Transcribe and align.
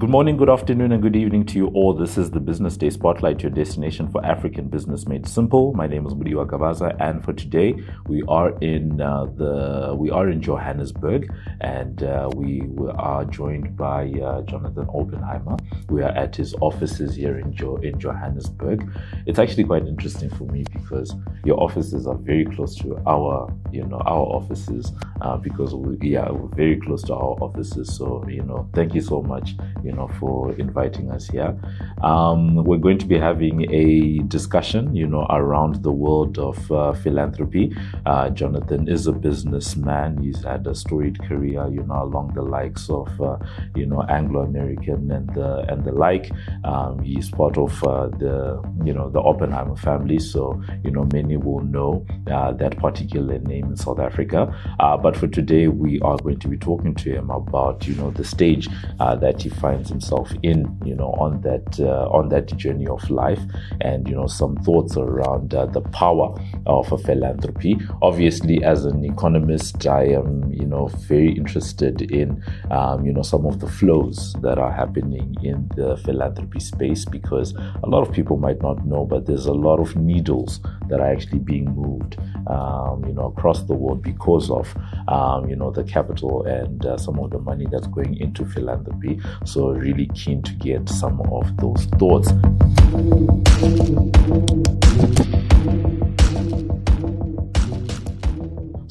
Good 0.00 0.08
morning, 0.08 0.38
good 0.38 0.48
afternoon, 0.48 0.92
and 0.92 1.02
good 1.02 1.14
evening 1.14 1.44
to 1.44 1.58
you 1.58 1.66
all. 1.74 1.92
This 1.92 2.16
is 2.16 2.30
the 2.30 2.40
Business 2.40 2.78
Day 2.78 2.88
Spotlight, 2.88 3.42
your 3.42 3.50
destination 3.50 4.10
for 4.10 4.24
African 4.24 4.68
business 4.68 5.06
made 5.06 5.28
simple. 5.28 5.74
My 5.74 5.86
name 5.86 6.06
is 6.06 6.14
Mudiwa 6.14 6.46
Gavaza, 6.46 6.96
and 6.98 7.22
for 7.22 7.34
today 7.34 7.74
we 8.06 8.22
are 8.26 8.58
in 8.60 9.02
uh, 9.02 9.26
the 9.36 9.94
we 9.94 10.08
are 10.10 10.30
in 10.30 10.40
Johannesburg, 10.40 11.30
and 11.60 12.02
uh, 12.02 12.30
we, 12.34 12.62
we, 12.62 12.90
are 12.92 13.26
joined 13.26 13.76
by 13.76 14.10
uh, 14.24 14.40
Jonathan 14.44 14.88
Oppenheimer. 14.88 15.58
We 15.90 16.02
are 16.02 16.12
at 16.12 16.34
his 16.34 16.54
offices 16.62 17.14
here 17.14 17.38
in 17.38 17.52
jo- 17.52 17.76
in 17.82 18.00
Johannesburg. 18.00 18.90
It's 19.26 19.38
actually 19.38 19.64
quite 19.64 19.86
interesting 19.86 20.30
for 20.30 20.44
me 20.44 20.64
because 20.72 21.14
your 21.44 21.60
offices 21.60 22.06
are 22.06 22.16
very 22.16 22.46
close 22.46 22.74
to 22.76 22.96
our 23.06 23.54
you 23.70 23.84
know 23.84 24.00
our 24.06 24.24
offices 24.38 24.92
uh, 25.20 25.36
because 25.36 25.74
we 25.74 25.98
yeah 26.08 26.30
we're 26.30 26.56
very 26.56 26.80
close 26.80 27.02
to 27.02 27.12
our 27.12 27.36
offices. 27.42 27.94
So 27.94 28.26
you 28.26 28.44
know, 28.44 28.66
thank 28.72 28.94
you 28.94 29.02
so 29.02 29.20
much 29.20 29.56
you 29.89 29.89
know, 29.92 30.08
for 30.18 30.52
inviting 30.54 31.10
us 31.10 31.26
here. 31.28 31.56
Um, 32.02 32.64
we're 32.64 32.78
going 32.78 32.98
to 32.98 33.06
be 33.06 33.18
having 33.18 33.72
a 33.72 34.18
discussion, 34.28 34.94
you 34.94 35.06
know, 35.06 35.26
around 35.30 35.82
the 35.82 35.92
world 35.92 36.38
of 36.38 36.70
uh, 36.72 36.92
philanthropy. 36.92 37.74
Uh, 38.06 38.30
Jonathan 38.30 38.88
is 38.88 39.06
a 39.06 39.12
businessman. 39.12 40.18
He's 40.22 40.42
had 40.44 40.66
a 40.66 40.74
storied 40.74 41.18
career, 41.22 41.68
you 41.68 41.82
know, 41.82 42.02
along 42.02 42.34
the 42.34 42.42
likes 42.42 42.90
of, 42.90 43.08
uh, 43.20 43.38
you 43.74 43.86
know, 43.86 44.02
Anglo 44.08 44.42
American 44.42 45.10
and 45.10 45.28
the 45.34 45.64
and 45.70 45.84
the 45.84 45.92
like. 45.92 46.30
Um, 46.64 47.00
he's 47.00 47.30
part 47.30 47.56
of 47.56 47.82
uh, 47.84 48.08
the, 48.08 48.62
you 48.84 48.92
know, 48.92 49.10
the 49.10 49.20
Oppenheimer 49.20 49.76
family. 49.76 50.18
So, 50.18 50.62
you 50.84 50.90
know, 50.90 51.08
many 51.12 51.36
will 51.36 51.60
know 51.60 52.04
uh, 52.30 52.52
that 52.52 52.78
particular 52.78 53.38
name 53.38 53.66
in 53.66 53.76
South 53.76 53.98
Africa. 53.98 54.54
Uh, 54.80 54.96
but 54.96 55.16
for 55.16 55.28
today, 55.28 55.68
we 55.68 56.00
are 56.00 56.16
going 56.18 56.38
to 56.40 56.48
be 56.48 56.56
talking 56.56 56.94
to 56.96 57.10
him 57.10 57.30
about, 57.30 57.86
you 57.86 57.94
know, 57.94 58.10
the 58.10 58.24
stage 58.24 58.68
that 58.98 59.42
he 59.42 59.48
finds 59.48 59.79
finds 59.80 59.88
himself 59.88 60.30
in, 60.42 60.78
you 60.84 60.94
know, 60.94 61.12
on 61.18 61.40
that 61.42 61.80
uh, 61.80 62.08
on 62.10 62.28
that 62.28 62.54
journey 62.56 62.86
of 62.86 63.08
life, 63.10 63.40
and 63.80 64.08
you 64.08 64.14
know, 64.14 64.26
some 64.26 64.56
thoughts 64.56 64.96
around 64.96 65.54
uh, 65.54 65.66
the 65.66 65.80
power 65.80 66.34
of 66.66 66.92
a 66.92 66.98
philanthropy. 66.98 67.78
Obviously, 68.02 68.62
as 68.62 68.84
an 68.84 69.04
economist, 69.04 69.86
I 69.86 70.04
am, 70.04 70.52
you 70.52 70.66
know, 70.66 70.88
very 71.08 71.32
interested 71.32 72.02
in, 72.12 72.42
um, 72.70 73.04
you 73.04 73.12
know, 73.12 73.22
some 73.22 73.46
of 73.46 73.60
the 73.60 73.68
flows 73.68 74.34
that 74.42 74.58
are 74.58 74.72
happening 74.72 75.34
in 75.42 75.70
the 75.76 75.96
philanthropy 76.04 76.60
space 76.60 77.04
because 77.04 77.54
a 77.82 77.86
lot 77.86 78.06
of 78.06 78.12
people 78.12 78.36
might 78.36 78.60
not 78.62 78.84
know, 78.84 79.06
but 79.06 79.26
there's 79.26 79.46
a 79.46 79.52
lot 79.52 79.80
of 79.80 79.96
needles 79.96 80.60
that 80.90 81.00
are 81.00 81.10
actually 81.10 81.38
being 81.38 81.64
moved, 81.74 82.18
um, 82.46 83.04
you 83.06 83.12
know, 83.12 83.26
across 83.26 83.62
the 83.62 83.74
world 83.74 84.02
because 84.02 84.50
of, 84.50 84.72
um, 85.08 85.48
you 85.48 85.56
know, 85.56 85.70
the 85.70 85.84
capital 85.84 86.44
and 86.44 86.84
uh, 86.84 86.98
some 86.98 87.18
of 87.18 87.30
the 87.30 87.38
money 87.38 87.66
that's 87.70 87.86
going 87.86 88.16
into 88.18 88.44
philanthropy. 88.44 89.20
So 89.44 89.70
really 89.70 90.08
keen 90.14 90.42
to 90.42 90.52
get 90.54 90.88
some 90.88 91.20
of 91.32 91.56
those 91.56 91.86
thoughts. 91.98 92.28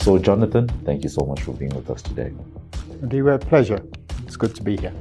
So, 0.04 0.18
Jonathan, 0.18 0.68
thank 0.86 1.04
you 1.04 1.10
so 1.10 1.24
much 1.26 1.44
for 1.44 1.52
being 1.52 1.76
with 1.76 1.90
us 1.90 2.02
today. 2.02 2.32
It 3.12 3.22
was 3.22 3.36
a 3.36 3.38
pleasure. 3.38 3.80
It's 4.26 4.38
good 4.38 4.56
to 4.56 4.64
be 4.64 4.78
here. 4.78 4.94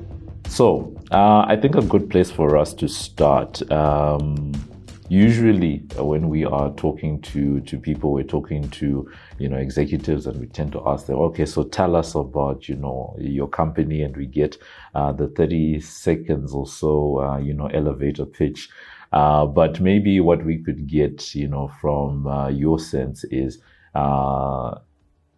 So, 0.49 0.95
uh, 1.11 1.45
I 1.47 1.57
think 1.57 1.77
a 1.77 1.83
good 1.83 2.11
place 2.11 2.31
for 2.31 2.57
us 2.57 2.75
to 2.75 2.89
start. 2.89 3.63
Um, 3.71 4.53
usually 5.09 5.83
uh, 5.99 6.05
when 6.05 6.29
we 6.29 6.45
are 6.45 6.71
talking 6.75 7.21
to 7.23 7.61
to 7.63 7.79
people 7.79 8.13
we're 8.13 8.23
talking 8.23 8.69
to 8.69 9.11
you 9.39 9.49
know 9.49 9.57
executives 9.57 10.27
and 10.27 10.39
we 10.39 10.47
tend 10.47 10.71
to 10.71 10.83
ask 10.87 11.07
them 11.07 11.17
okay 11.17 11.47
so 11.47 11.63
tell 11.63 11.97
us 11.97 12.15
about 12.15 12.69
you 12.69 12.77
know 12.77 13.17
your 13.19 13.49
company 13.49 14.03
and 14.03 14.17
we 14.17 14.27
get 14.27 14.59
uh, 14.95 15.11
the 15.13 15.29
30 15.29 15.81
seconds 15.81 16.53
or 16.53 16.67
so 16.67 17.21
uh, 17.21 17.39
you 17.39 17.55
know 17.55 17.67
elevator 17.67 18.27
pitch. 18.27 18.69
Uh, 19.11 19.47
but 19.47 19.81
maybe 19.81 20.21
what 20.21 20.45
we 20.45 20.59
could 20.59 20.87
get 20.87 21.35
you 21.35 21.49
know 21.49 21.73
from 21.81 22.27
uh, 22.27 22.49
your 22.49 22.79
sense 22.79 23.25
is 23.25 23.59
uh, 23.95 24.75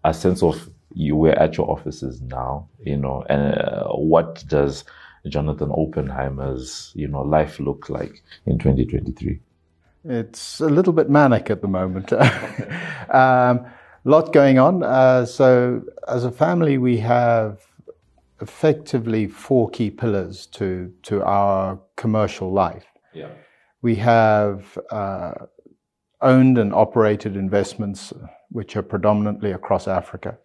a 0.02 0.12
sense 0.12 0.42
of 0.42 0.68
you 0.92 1.14
were 1.14 1.38
at 1.38 1.56
your 1.56 1.70
offices 1.70 2.20
now 2.22 2.68
you 2.80 2.96
know 2.96 3.24
and 3.28 3.54
what 3.94 4.44
does 4.48 4.82
Jonathan 5.28 5.70
Oppenheimer's 5.70 6.90
you 6.96 7.06
know 7.06 7.22
life 7.22 7.60
look 7.60 7.88
like 7.88 8.24
in 8.46 8.58
2023 8.58 9.38
it's 10.04 10.60
a 10.60 10.68
little 10.68 10.92
bit 10.92 11.10
manic 11.10 11.50
at 11.50 11.60
the 11.60 11.68
moment. 11.68 12.12
A 12.12 13.10
um, 13.10 13.66
lot 14.04 14.32
going 14.32 14.58
on. 14.58 14.82
Uh, 14.82 15.26
so, 15.26 15.82
as 16.08 16.24
a 16.24 16.30
family, 16.30 16.78
we 16.78 16.98
have 16.98 17.60
effectively 18.40 19.26
four 19.28 19.68
key 19.70 19.90
pillars 19.90 20.46
to 20.46 20.92
to 21.02 21.22
our 21.22 21.78
commercial 21.96 22.52
life. 22.52 22.86
Yeah. 23.12 23.30
We 23.82 23.96
have 23.96 24.78
uh, 24.90 25.32
owned 26.20 26.58
and 26.58 26.72
operated 26.74 27.36
investments, 27.36 28.12
which 28.50 28.76
are 28.76 28.82
predominantly 28.82 29.52
across 29.52 29.88
Africa. 29.88 30.38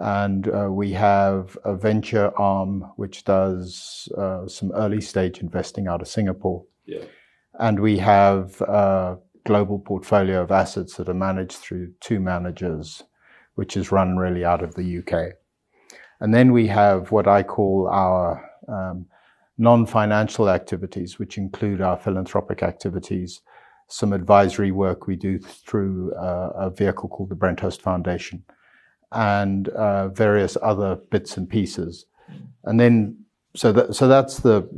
And 0.00 0.48
uh, 0.48 0.68
we 0.72 0.90
have 0.92 1.56
a 1.64 1.76
venture 1.76 2.36
arm 2.36 2.92
which 2.96 3.22
does 3.22 4.08
uh, 4.18 4.48
some 4.48 4.72
early 4.72 5.00
stage 5.00 5.38
investing 5.38 5.86
out 5.86 6.02
of 6.02 6.08
Singapore. 6.08 6.64
Yeah 6.86 7.04
and 7.58 7.80
we 7.80 7.98
have 7.98 8.60
a 8.62 9.18
global 9.44 9.78
portfolio 9.78 10.42
of 10.42 10.50
assets 10.50 10.96
that 10.96 11.08
are 11.08 11.14
managed 11.14 11.56
through 11.56 11.92
two 12.00 12.18
managers, 12.18 13.02
which 13.54 13.76
is 13.76 13.92
run 13.92 14.16
really 14.16 14.44
out 14.44 14.62
of 14.62 14.74
the 14.74 14.98
UK. 14.98 15.34
And 16.20 16.32
then 16.34 16.52
we 16.52 16.66
have 16.68 17.12
what 17.12 17.28
I 17.28 17.42
call 17.42 17.88
our 17.88 18.50
um, 18.68 19.06
non-financial 19.58 20.48
activities, 20.48 21.18
which 21.18 21.38
include 21.38 21.80
our 21.80 21.96
philanthropic 21.96 22.62
activities, 22.62 23.42
some 23.88 24.12
advisory 24.12 24.70
work 24.70 25.06
we 25.06 25.16
do 25.16 25.38
through 25.38 26.12
uh, 26.14 26.50
a 26.56 26.70
vehicle 26.70 27.08
called 27.08 27.28
the 27.28 27.36
Brenthurst 27.36 27.82
Foundation, 27.82 28.42
and 29.12 29.68
uh, 29.68 30.08
various 30.08 30.56
other 30.62 30.96
bits 31.10 31.36
and 31.36 31.48
pieces. 31.48 32.06
And 32.64 32.80
then, 32.80 33.18
so 33.54 33.70
that, 33.72 33.94
so 33.94 34.08
that's 34.08 34.38
the 34.38 34.68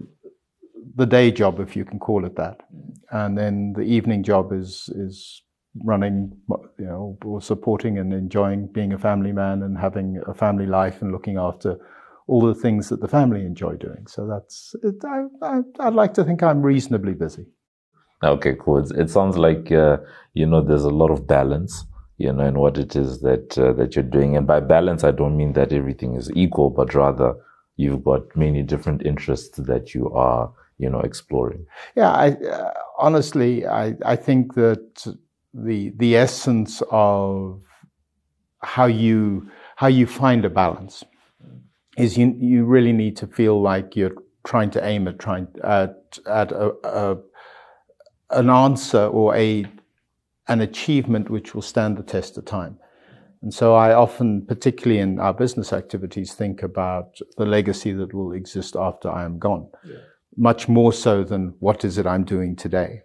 the 0.97 1.07
day 1.07 1.31
job, 1.31 1.61
if 1.61 1.77
you 1.77 1.85
can 1.85 1.99
call 1.99 2.25
it 2.25 2.37
that. 2.37 2.63
And 3.11 3.37
then 3.39 3.75
the 3.75 3.83
evening 3.83 4.23
job 4.23 4.53
is 4.53 4.91
is 4.95 5.43
running, 5.85 6.33
you 6.79 6.87
know, 6.87 7.19
or 7.25 7.41
supporting 7.43 7.99
and 7.99 8.13
enjoying 8.13 8.67
being 8.69 8.93
a 8.95 8.99
family 8.99 9.33
man 9.33 9.63
and 9.63 9.77
having 9.77 10.21
a 10.27 10.33
family 10.33 10.67
life 10.67 11.03
and 11.03 11.13
looking 11.13 11.37
after 11.37 11.79
all 12.29 12.41
the 12.41 12.55
things 12.55 12.89
that 12.89 13.01
the 13.01 13.09
family 13.09 13.45
enjoy 13.45 13.77
doing. 13.77 14.07
So 14.07 14.27
that's 14.27 14.75
it, 14.83 14.97
I, 15.05 15.25
I, 15.43 15.85
would 15.85 15.95
like 15.95 16.15
to 16.15 16.25
think 16.25 16.43
I'm 16.43 16.63
reasonably 16.63 17.13
busy. 17.13 17.47
Okay, 18.25 18.57
cool. 18.59 18.79
It 18.79 19.11
sounds 19.11 19.37
like 19.37 19.71
uh, 19.71 19.99
you 20.33 20.47
know 20.47 20.63
there's 20.63 20.85
a 20.85 20.91
lot 21.03 21.11
of 21.11 21.27
balance, 21.27 21.85
you 22.17 22.33
know, 22.33 22.47
in 22.47 22.59
what 22.59 22.79
it 22.79 22.97
is 22.97 23.21
that 23.21 23.59
uh, 23.59 23.75
that 23.75 23.95
you're 23.95 24.03
doing. 24.03 24.37
And 24.37 24.47
by 24.47 24.61
balance, 24.61 25.05
I 25.05 25.11
don't 25.11 25.37
mean 25.37 25.53
that 25.53 25.73
everything 25.73 26.15
is 26.15 26.31
equal, 26.35 26.71
but 26.71 26.95
rather 26.95 27.35
you've 27.77 28.03
got 28.03 28.35
many 28.35 28.63
different 28.63 29.05
interests 29.05 29.59
that 29.59 29.95
you 29.95 30.11
are 30.13 30.51
you 30.79 30.91
know 30.91 31.01
exploring. 31.01 31.67
Yeah 31.95 32.11
i 32.11 32.31
uh, 32.31 32.73
honestly 32.99 33.67
i 33.67 33.95
i 34.05 34.17
think 34.17 34.55
that 34.55 35.07
the 35.55 35.93
the 35.97 36.17
essence 36.17 36.83
of 36.91 37.63
how 38.63 38.87
you 38.87 39.49
how 39.77 39.87
you 39.87 40.07
find 40.07 40.45
a 40.45 40.51
balance 40.51 41.05
is 41.97 42.19
you 42.19 42.35
you 42.39 42.65
really 42.65 42.93
need 42.93 43.17
to 43.17 43.27
feel 43.27 43.61
like 43.61 43.97
you're 43.97 44.17
trying 44.45 44.71
to 44.71 44.85
aim 44.85 45.09
at 45.09 45.19
trying 45.19 45.49
at 45.65 46.19
at 46.27 46.53
a, 46.53 46.73
a 46.85 47.17
an 48.31 48.51
answer 48.51 49.07
or 49.07 49.35
a 49.35 49.65
an 50.49 50.61
achievement 50.61 51.31
which 51.31 51.55
will 51.55 51.63
stand 51.63 51.97
the 51.97 52.03
test 52.03 52.39
of 52.39 52.45
time. 52.45 52.79
And 53.43 53.53
so 53.53 53.75
I 53.75 53.93
often, 53.93 54.47
particularly 54.47 55.01
in 55.01 55.19
our 55.19 55.35
business 55.35 55.73
activities, 55.73 56.35
think 56.35 56.63
about 56.63 57.19
the 57.37 57.45
legacy 57.45 57.93
that 57.93 58.15
will 58.15 58.33
exist 58.33 58.77
after 58.77 59.11
I 59.11 59.25
am 59.25 59.39
gone. 59.39 59.69
Yeah 59.85 59.97
much 60.37 60.69
more 60.69 60.93
so 60.93 61.25
than 61.25 61.55
what 61.61 61.85
is 61.85 61.99
it 61.99 62.07
I'm 62.07 62.25
doing 62.25 62.57
today. 62.57 63.03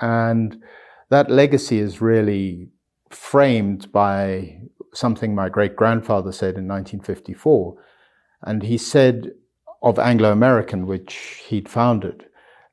And 0.00 0.62
that 1.10 1.30
legacy 1.30 1.78
is 1.78 2.00
really 2.00 2.68
framed 3.10 3.90
by 3.92 4.58
something 4.92 5.34
my 5.34 5.48
great 5.48 5.76
grandfather 5.76 6.32
said 6.32 6.56
in 6.56 6.68
1954. 6.68 7.76
And 8.42 8.62
he 8.62 8.78
said 8.78 9.30
of 9.82 9.98
Anglo 9.98 10.32
American, 10.32 10.86
which 10.86 11.42
he'd 11.46 11.68
founded, 11.68 12.26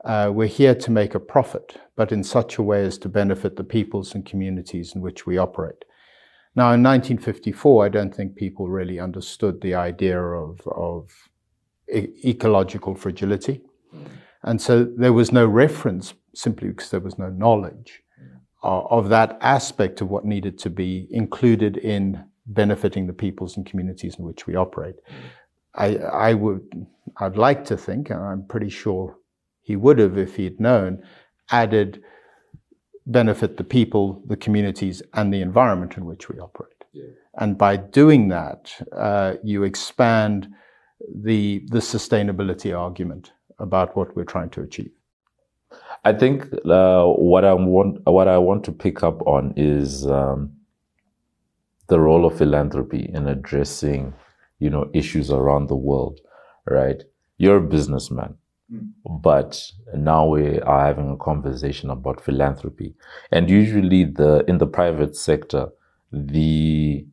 uh, 0.05 0.31
we're 0.33 0.47
here 0.47 0.73
to 0.73 0.91
make 0.91 1.13
a 1.13 1.19
profit, 1.19 1.77
but 1.95 2.11
in 2.11 2.23
such 2.23 2.57
a 2.57 2.63
way 2.63 2.83
as 2.83 2.97
to 2.97 3.09
benefit 3.09 3.55
the 3.55 3.63
peoples 3.63 4.15
and 4.15 4.25
communities 4.25 4.95
in 4.95 5.01
which 5.01 5.25
we 5.25 5.37
operate. 5.37 5.85
Now, 6.55 6.73
in 6.73 6.83
1954, 6.83 7.85
I 7.85 7.89
don't 7.89 8.13
think 8.13 8.35
people 8.35 8.67
really 8.67 8.99
understood 8.99 9.61
the 9.61 9.75
idea 9.75 10.19
of, 10.19 10.59
of 10.67 11.09
e- 11.93 12.07
ecological 12.25 12.95
fragility. 12.95 13.61
And 14.43 14.61
so 14.61 14.83
there 14.83 15.13
was 15.13 15.31
no 15.31 15.45
reference 15.45 16.13
simply 16.33 16.69
because 16.69 16.89
there 16.89 16.99
was 16.99 17.17
no 17.17 17.29
knowledge 17.29 18.01
of, 18.63 18.87
of 18.89 19.09
that 19.09 19.37
aspect 19.41 20.01
of 20.01 20.09
what 20.09 20.25
needed 20.25 20.57
to 20.59 20.69
be 20.69 21.07
included 21.11 21.77
in 21.77 22.23
benefiting 22.45 23.07
the 23.07 23.13
peoples 23.13 23.55
and 23.55 23.65
communities 23.65 24.15
in 24.17 24.25
which 24.25 24.47
we 24.47 24.55
operate. 24.55 24.95
I, 25.75 25.97
I 25.97 26.33
would, 26.33 26.87
I'd 27.17 27.37
like 27.37 27.65
to 27.65 27.77
think, 27.77 28.09
and 28.09 28.19
I'm 28.19 28.45
pretty 28.47 28.69
sure 28.69 29.17
he 29.61 29.75
would 29.75 29.99
have 29.99 30.17
if 30.17 30.35
he'd 30.35 30.59
known, 30.59 31.03
added 31.49 32.01
benefit 33.05 33.57
the 33.57 33.63
people, 33.63 34.23
the 34.27 34.37
communities, 34.37 35.01
and 35.13 35.33
the 35.33 35.41
environment 35.41 35.97
in 35.97 36.05
which 36.05 36.29
we 36.29 36.39
operate. 36.39 36.83
Yeah. 36.93 37.05
And 37.37 37.57
by 37.57 37.77
doing 37.77 38.27
that, 38.29 38.73
uh, 38.91 39.35
you 39.43 39.63
expand 39.63 40.49
the 41.15 41.65
the 41.69 41.79
sustainability 41.79 42.77
argument 42.77 43.31
about 43.61 43.95
what 43.95 44.15
we're 44.15 44.23
trying 44.23 44.49
to 44.51 44.61
achieve. 44.61 44.91
I 46.03 46.13
think 46.13 46.47
uh, 46.65 47.05
what 47.05 47.45
I 47.45 47.53
want 47.53 48.01
what 48.05 48.27
I 48.27 48.37
want 48.37 48.63
to 48.65 48.71
pick 48.71 49.03
up 49.03 49.21
on 49.27 49.53
is 49.55 50.05
um, 50.07 50.51
the 51.87 51.99
role 51.99 52.25
of 52.25 52.37
philanthropy 52.37 53.09
in 53.13 53.27
addressing, 53.27 54.13
you 54.59 54.69
know, 54.69 54.89
issues 54.93 55.31
around 55.31 55.67
the 55.67 55.75
world. 55.75 56.19
Right? 56.65 57.03
You're 57.37 57.57
a 57.57 57.61
businessman, 57.61 58.35
mm. 58.73 58.89
but 59.05 59.71
now 59.95 60.27
we 60.27 60.59
are 60.59 60.85
having 60.85 61.11
a 61.11 61.17
conversation 61.17 61.89
about 61.89 62.23
philanthropy, 62.23 62.95
and 63.31 63.49
usually 63.49 64.05
the 64.05 64.43
in 64.47 64.57
the 64.57 64.67
private 64.67 65.15
sector, 65.15 65.69
the 66.11 67.05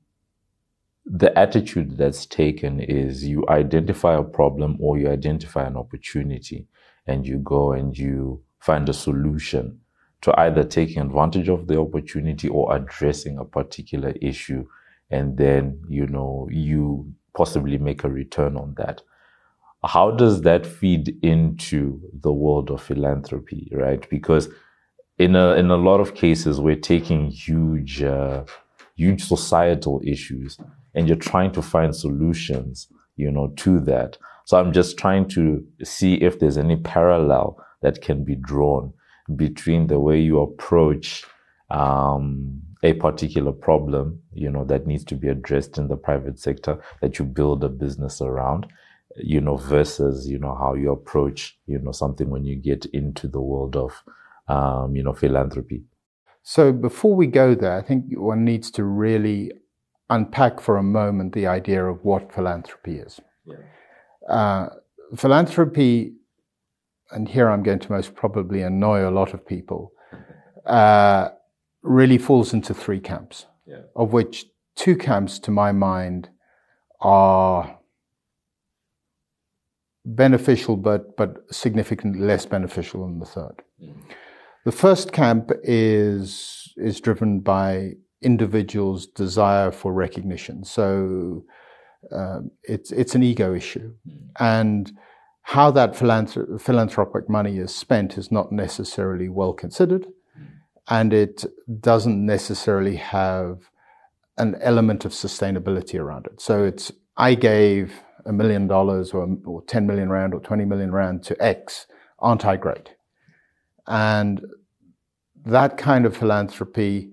the 1.10 1.36
attitude 1.38 1.96
that's 1.96 2.26
taken 2.26 2.80
is 2.80 3.24
you 3.24 3.44
identify 3.48 4.14
a 4.16 4.22
problem 4.22 4.76
or 4.78 4.98
you 4.98 5.08
identify 5.08 5.66
an 5.66 5.76
opportunity 5.76 6.66
and 7.06 7.26
you 7.26 7.38
go 7.38 7.72
and 7.72 7.96
you 7.96 8.42
find 8.60 8.88
a 8.88 8.92
solution 8.92 9.80
to 10.20 10.38
either 10.38 10.64
taking 10.64 11.00
advantage 11.00 11.48
of 11.48 11.66
the 11.66 11.80
opportunity 11.80 12.48
or 12.48 12.74
addressing 12.76 13.38
a 13.38 13.44
particular 13.44 14.12
issue 14.20 14.66
and 15.10 15.38
then 15.38 15.80
you 15.88 16.06
know 16.06 16.46
you 16.50 17.10
possibly 17.34 17.78
make 17.78 18.04
a 18.04 18.10
return 18.10 18.56
on 18.56 18.74
that. 18.76 19.00
How 19.84 20.10
does 20.10 20.42
that 20.42 20.66
feed 20.66 21.16
into 21.22 22.00
the 22.20 22.32
world 22.32 22.70
of 22.70 22.82
philanthropy 22.82 23.70
right? 23.72 24.06
Because 24.10 24.48
in 25.16 25.36
a 25.36 25.54
in 25.54 25.70
a 25.70 25.76
lot 25.76 26.00
of 26.00 26.14
cases 26.14 26.60
we're 26.60 26.76
taking 26.76 27.30
huge 27.30 28.02
uh, 28.02 28.44
huge 28.96 29.24
societal 29.24 30.02
issues 30.04 30.58
and 30.98 31.06
you're 31.06 31.16
trying 31.16 31.52
to 31.52 31.62
find 31.62 31.94
solutions, 31.94 32.88
you 33.14 33.30
know, 33.30 33.52
to 33.56 33.78
that. 33.78 34.18
So 34.46 34.58
I'm 34.58 34.72
just 34.72 34.98
trying 34.98 35.28
to 35.28 35.64
see 35.84 36.14
if 36.14 36.40
there's 36.40 36.58
any 36.58 36.76
parallel 36.76 37.64
that 37.82 38.02
can 38.02 38.24
be 38.24 38.34
drawn 38.34 38.92
between 39.36 39.86
the 39.86 40.00
way 40.00 40.18
you 40.18 40.40
approach 40.40 41.24
um, 41.70 42.60
a 42.82 42.94
particular 42.94 43.52
problem, 43.52 44.20
you 44.32 44.50
know, 44.50 44.64
that 44.64 44.88
needs 44.88 45.04
to 45.04 45.14
be 45.14 45.28
addressed 45.28 45.78
in 45.78 45.86
the 45.86 45.96
private 45.96 46.40
sector 46.40 46.82
that 47.00 47.20
you 47.20 47.24
build 47.24 47.62
a 47.62 47.68
business 47.68 48.20
around, 48.20 48.66
you 49.16 49.40
know, 49.40 49.56
versus, 49.56 50.26
you 50.28 50.38
know, 50.40 50.56
how 50.56 50.74
you 50.74 50.90
approach, 50.90 51.56
you 51.66 51.78
know, 51.78 51.92
something 51.92 52.28
when 52.28 52.44
you 52.44 52.56
get 52.56 52.86
into 52.86 53.28
the 53.28 53.40
world 53.40 53.76
of, 53.76 54.02
um, 54.48 54.96
you 54.96 55.04
know, 55.04 55.12
philanthropy. 55.12 55.84
So 56.42 56.72
before 56.72 57.14
we 57.14 57.28
go 57.28 57.54
there, 57.54 57.78
I 57.78 57.82
think 57.82 58.06
one 58.16 58.44
needs 58.44 58.72
to 58.72 58.82
really 58.82 59.52
unpack 60.10 60.60
for 60.60 60.76
a 60.76 60.82
moment 60.82 61.32
the 61.32 61.46
idea 61.46 61.84
of 61.84 62.04
what 62.04 62.32
philanthropy 62.32 62.98
is. 62.98 63.20
Yeah. 63.44 63.56
Uh, 64.28 64.68
philanthropy, 65.16 66.14
and 67.10 67.28
here 67.28 67.48
I'm 67.50 67.62
going 67.62 67.78
to 67.80 67.92
most 67.92 68.14
probably 68.14 68.62
annoy 68.62 69.08
a 69.08 69.10
lot 69.10 69.34
of 69.34 69.46
people, 69.46 69.92
uh, 70.66 71.28
really 71.82 72.18
falls 72.18 72.52
into 72.52 72.74
three 72.74 73.00
camps, 73.00 73.46
yeah. 73.66 73.82
of 73.96 74.12
which 74.12 74.46
two 74.76 74.96
camps, 74.96 75.38
to 75.40 75.50
my 75.50 75.72
mind, 75.72 76.28
are 77.00 77.78
beneficial 80.04 80.76
but 80.76 81.16
but 81.16 81.36
significantly 81.50 82.20
less 82.20 82.46
beneficial 82.46 83.06
than 83.06 83.18
the 83.18 83.26
third. 83.26 83.62
Mm. 83.82 83.94
The 84.64 84.72
first 84.72 85.12
camp 85.12 85.50
is 85.62 86.72
is 86.76 87.00
driven 87.00 87.40
by 87.40 87.92
individual's 88.22 89.06
desire 89.06 89.70
for 89.70 89.92
recognition. 89.92 90.64
So 90.64 91.44
um, 92.12 92.50
it's 92.62 92.92
it's 92.92 93.14
an 93.14 93.22
ego 93.22 93.54
issue, 93.54 93.94
and 94.38 94.92
how 95.42 95.70
that 95.72 95.94
philanthrop- 95.94 96.60
philanthropic 96.60 97.28
money 97.28 97.58
is 97.58 97.74
spent 97.74 98.18
is 98.18 98.30
not 98.30 98.52
necessarily 98.52 99.28
well 99.28 99.52
considered, 99.52 100.06
and 100.88 101.12
it 101.12 101.44
doesn't 101.80 102.24
necessarily 102.24 102.96
have 102.96 103.70
an 104.36 104.56
element 104.60 105.04
of 105.04 105.12
sustainability 105.12 105.98
around 105.98 106.26
it. 106.26 106.40
So 106.40 106.64
it's 106.64 106.92
I 107.16 107.34
gave 107.34 108.02
a 108.24 108.32
million 108.32 108.68
dollars 108.68 109.12
or, 109.12 109.26
or 109.44 109.62
10 109.62 109.86
million 109.86 110.10
rand 110.10 110.34
or 110.34 110.40
20 110.40 110.64
million 110.64 110.92
rand 110.92 111.24
to 111.24 111.42
X, 111.42 111.86
aren't 112.18 112.44
I 112.44 112.56
great? 112.56 112.90
And 113.86 114.44
that 115.44 115.76
kind 115.76 116.06
of 116.06 116.16
philanthropy 116.16 117.12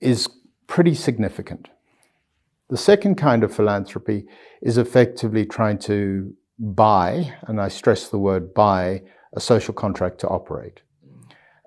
is 0.00 0.28
pretty 0.66 0.94
significant. 0.94 1.68
The 2.68 2.76
second 2.76 3.16
kind 3.16 3.42
of 3.42 3.54
philanthropy 3.54 4.26
is 4.62 4.78
effectively 4.78 5.44
trying 5.44 5.78
to 5.80 6.34
buy, 6.58 7.34
and 7.42 7.60
I 7.60 7.68
stress 7.68 8.08
the 8.08 8.18
word 8.18 8.54
buy, 8.54 9.02
a 9.32 9.40
social 9.40 9.74
contract 9.74 10.18
to 10.20 10.28
operate. 10.28 10.82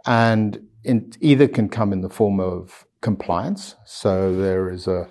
And 0.06 0.68
it 0.84 1.18
either 1.20 1.48
can 1.48 1.70
come 1.70 1.94
in 1.94 2.02
the 2.02 2.10
form 2.10 2.40
of 2.40 2.86
compliance, 3.02 3.76
so 3.86 4.34
there 4.34 4.70
is 4.70 4.88
a 4.88 5.08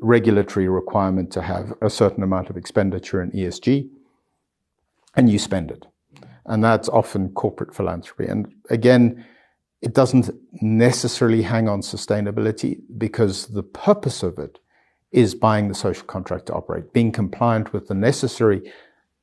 regulatory 0.00 0.68
requirement 0.68 1.30
to 1.32 1.42
have 1.42 1.72
a 1.80 1.90
certain 1.90 2.22
amount 2.22 2.50
of 2.50 2.56
expenditure 2.56 3.22
in 3.22 3.30
ESG, 3.30 3.88
and 5.14 5.30
you 5.30 5.38
spend 5.38 5.70
it. 5.70 5.86
And 6.46 6.64
that's 6.64 6.88
often 6.88 7.30
corporate 7.30 7.74
philanthropy. 7.74 8.26
And 8.26 8.52
again, 8.70 9.24
it 9.80 9.94
doesn't 9.94 10.30
necessarily 10.60 11.42
hang 11.42 11.68
on 11.68 11.82
sustainability 11.82 12.80
because 12.96 13.46
the 13.46 13.62
purpose 13.62 14.22
of 14.22 14.38
it 14.38 14.58
is 15.12 15.34
buying 15.34 15.68
the 15.68 15.74
social 15.74 16.04
contract 16.04 16.46
to 16.46 16.52
operate, 16.52 16.92
being 16.92 17.12
compliant 17.12 17.72
with 17.72 17.88
the 17.88 17.94
necessary 17.94 18.72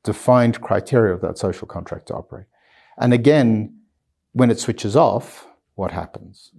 defined 0.03 0.61
criteria 0.61 1.13
of 1.13 1.21
that 1.21 1.37
social 1.37 1.67
contract 1.67 2.07
to 2.07 2.15
operate. 2.15 2.45
And 2.97 3.13
again, 3.13 3.77
when 4.31 4.49
it 4.49 4.59
switches 4.59 4.95
off, 4.95 5.47
what 5.75 5.91
happens? 5.91 6.51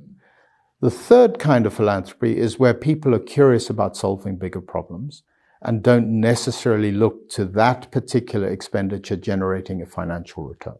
The 0.80 0.90
third 0.90 1.38
kind 1.38 1.64
of 1.64 1.72
philanthropy 1.72 2.36
is 2.36 2.58
where 2.58 2.74
people 2.74 3.14
are 3.14 3.18
curious 3.18 3.70
about 3.70 3.96
solving 3.96 4.36
bigger 4.36 4.60
problems 4.60 5.22
and 5.62 5.82
don't 5.82 6.20
necessarily 6.20 6.92
look 6.92 7.30
to 7.30 7.46
that 7.46 7.90
particular 7.90 8.46
expenditure 8.48 9.16
generating 9.16 9.80
a 9.80 9.86
financial 9.86 10.44
return. 10.44 10.76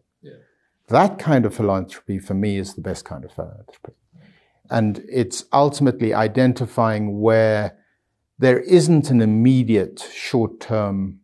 That 0.87 1.19
kind 1.19 1.45
of 1.45 1.53
philanthropy 1.53 2.19
for 2.19 2.33
me 2.33 2.57
is 2.57 2.73
the 2.73 2.81
best 2.81 3.03
kind 3.03 3.25
of 3.25 3.31
philanthropy. 3.31 3.93
And 4.69 5.03
it's 5.09 5.45
ultimately 5.51 6.13
identifying 6.13 7.19
where 7.19 7.77
there 8.39 8.59
isn't 8.59 9.09
an 9.09 9.21
immediate 9.21 10.07
short 10.13 10.59
term 10.59 11.19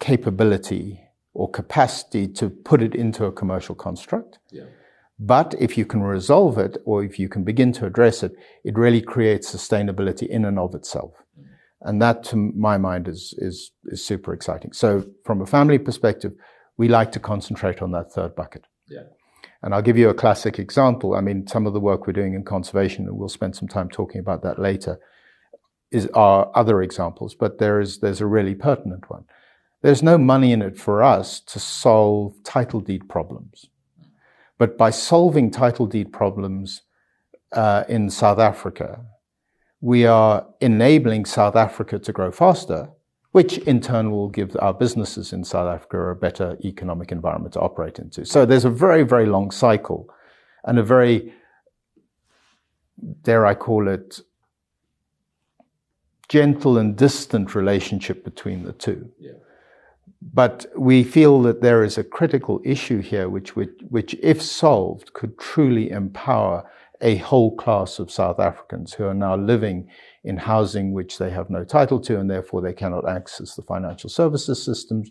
capability 0.00 1.00
or 1.34 1.50
capacity 1.50 2.28
to 2.28 2.50
put 2.50 2.82
it 2.82 2.94
into 2.94 3.24
a 3.24 3.32
commercial 3.32 3.74
construct. 3.74 4.38
Yeah. 4.50 4.64
But 5.18 5.54
if 5.58 5.78
you 5.78 5.86
can 5.86 6.02
resolve 6.02 6.58
it 6.58 6.76
or 6.84 7.04
if 7.04 7.18
you 7.18 7.28
can 7.28 7.44
begin 7.44 7.72
to 7.74 7.86
address 7.86 8.22
it, 8.22 8.32
it 8.64 8.76
really 8.76 9.00
creates 9.00 9.54
sustainability 9.54 10.26
in 10.26 10.44
and 10.44 10.58
of 10.58 10.74
itself. 10.74 11.12
Mm-hmm. 11.38 11.88
And 11.88 12.02
that, 12.02 12.24
to 12.24 12.36
my 12.36 12.76
mind, 12.76 13.08
is, 13.08 13.34
is, 13.38 13.70
is 13.86 14.04
super 14.04 14.32
exciting. 14.32 14.72
So, 14.72 15.06
from 15.24 15.40
a 15.40 15.46
family 15.46 15.78
perspective, 15.78 16.32
we 16.82 16.88
like 16.88 17.12
to 17.12 17.20
concentrate 17.20 17.80
on 17.80 17.92
that 17.92 18.10
third 18.10 18.34
bucket. 18.34 18.66
Yeah. 18.88 19.04
And 19.62 19.72
I'll 19.72 19.88
give 19.88 19.96
you 19.96 20.08
a 20.08 20.14
classic 20.14 20.58
example. 20.58 21.14
I 21.14 21.20
mean, 21.20 21.46
some 21.46 21.64
of 21.64 21.74
the 21.74 21.78
work 21.78 22.08
we're 22.08 22.12
doing 22.12 22.34
in 22.34 22.42
conservation, 22.42 23.06
and 23.06 23.16
we'll 23.16 23.28
spend 23.28 23.54
some 23.54 23.68
time 23.68 23.88
talking 23.88 24.20
about 24.20 24.42
that 24.42 24.58
later, 24.58 24.98
is 25.92 26.08
are 26.08 26.50
other 26.56 26.82
examples, 26.82 27.36
but 27.36 27.58
there 27.58 27.78
is 27.80 28.00
there's 28.00 28.20
a 28.20 28.26
really 28.26 28.56
pertinent 28.56 29.08
one. 29.08 29.26
There's 29.82 30.02
no 30.02 30.18
money 30.18 30.50
in 30.50 30.60
it 30.60 30.76
for 30.76 31.04
us 31.04 31.38
to 31.52 31.60
solve 31.60 32.34
title 32.42 32.80
deed 32.80 33.08
problems. 33.08 33.66
But 34.58 34.76
by 34.76 34.90
solving 34.90 35.52
title 35.52 35.86
deed 35.86 36.12
problems 36.12 36.82
uh, 37.52 37.84
in 37.88 38.10
South 38.10 38.40
Africa, 38.40 39.06
we 39.80 40.04
are 40.04 40.48
enabling 40.60 41.26
South 41.26 41.54
Africa 41.54 42.00
to 42.00 42.12
grow 42.12 42.32
faster 42.32 42.90
which 43.32 43.58
in 43.58 43.80
turn 43.80 44.10
will 44.10 44.28
give 44.28 44.56
our 44.60 44.74
businesses 44.74 45.32
in 45.32 45.42
South 45.42 45.66
Africa 45.66 46.10
a 46.10 46.14
better 46.14 46.56
economic 46.64 47.10
environment 47.10 47.54
to 47.54 47.60
operate 47.60 47.98
into. 47.98 48.24
So 48.24 48.46
there's 48.46 48.66
a 48.66 48.70
very, 48.70 49.02
very 49.02 49.26
long 49.26 49.50
cycle 49.50 50.08
and 50.64 50.78
a 50.78 50.82
very, 50.82 51.32
dare 53.22 53.46
I 53.46 53.54
call 53.54 53.88
it, 53.88 54.20
gentle 56.28 56.78
and 56.78 56.96
distant 56.96 57.54
relationship 57.54 58.22
between 58.24 58.64
the 58.64 58.72
two. 58.72 59.10
Yeah. 59.18 59.32
But 60.20 60.66
we 60.76 61.02
feel 61.02 61.42
that 61.42 61.62
there 61.62 61.82
is 61.82 61.98
a 61.98 62.04
critical 62.04 62.60
issue 62.64 63.00
here 63.00 63.28
which, 63.28 63.56
which, 63.56 63.72
which, 63.88 64.14
if 64.22 64.40
solved, 64.40 65.12
could 65.14 65.38
truly 65.38 65.90
empower 65.90 66.70
a 67.02 67.16
whole 67.16 67.54
class 67.56 67.98
of 67.98 68.10
South 68.10 68.38
Africans 68.38 68.94
who 68.94 69.04
are 69.04 69.14
now 69.14 69.36
living 69.36 69.88
in 70.24 70.36
housing 70.36 70.92
which 70.92 71.18
they 71.18 71.30
have 71.30 71.50
no 71.50 71.64
title 71.64 72.00
to, 72.00 72.18
and 72.18 72.30
therefore 72.30 72.62
they 72.62 72.72
cannot 72.72 73.08
access 73.08 73.54
the 73.56 73.62
financial 73.62 74.08
services 74.08 74.64
systems 74.64 75.10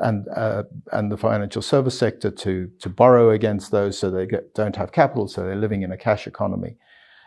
and 0.00 0.26
uh, 0.36 0.62
and 0.92 1.10
the 1.10 1.16
financial 1.16 1.62
service 1.62 1.98
sector 1.98 2.30
to 2.30 2.70
to 2.78 2.88
borrow 2.88 3.30
against 3.30 3.70
those, 3.70 3.98
so 3.98 4.10
they 4.10 4.26
get, 4.26 4.54
don't 4.54 4.76
have 4.76 4.92
capital, 4.92 5.26
so 5.26 5.42
they're 5.42 5.56
living 5.56 5.82
in 5.82 5.92
a 5.92 5.96
cash 5.96 6.26
economy. 6.26 6.76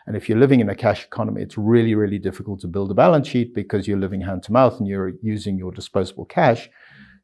And 0.06 0.16
if 0.16 0.28
you're 0.28 0.38
living 0.38 0.60
in 0.60 0.68
a 0.68 0.74
cash 0.74 1.04
economy, 1.04 1.42
it's 1.42 1.58
really 1.58 1.94
really 1.94 2.18
difficult 2.18 2.60
to 2.60 2.68
build 2.68 2.90
a 2.90 2.94
balance 2.94 3.28
sheet 3.28 3.54
because 3.54 3.88
you're 3.88 3.98
living 3.98 4.20
hand 4.20 4.44
to 4.44 4.52
mouth 4.52 4.78
and 4.78 4.88
you're 4.88 5.12
using 5.20 5.58
your 5.58 5.72
disposable 5.72 6.24
cash 6.26 6.70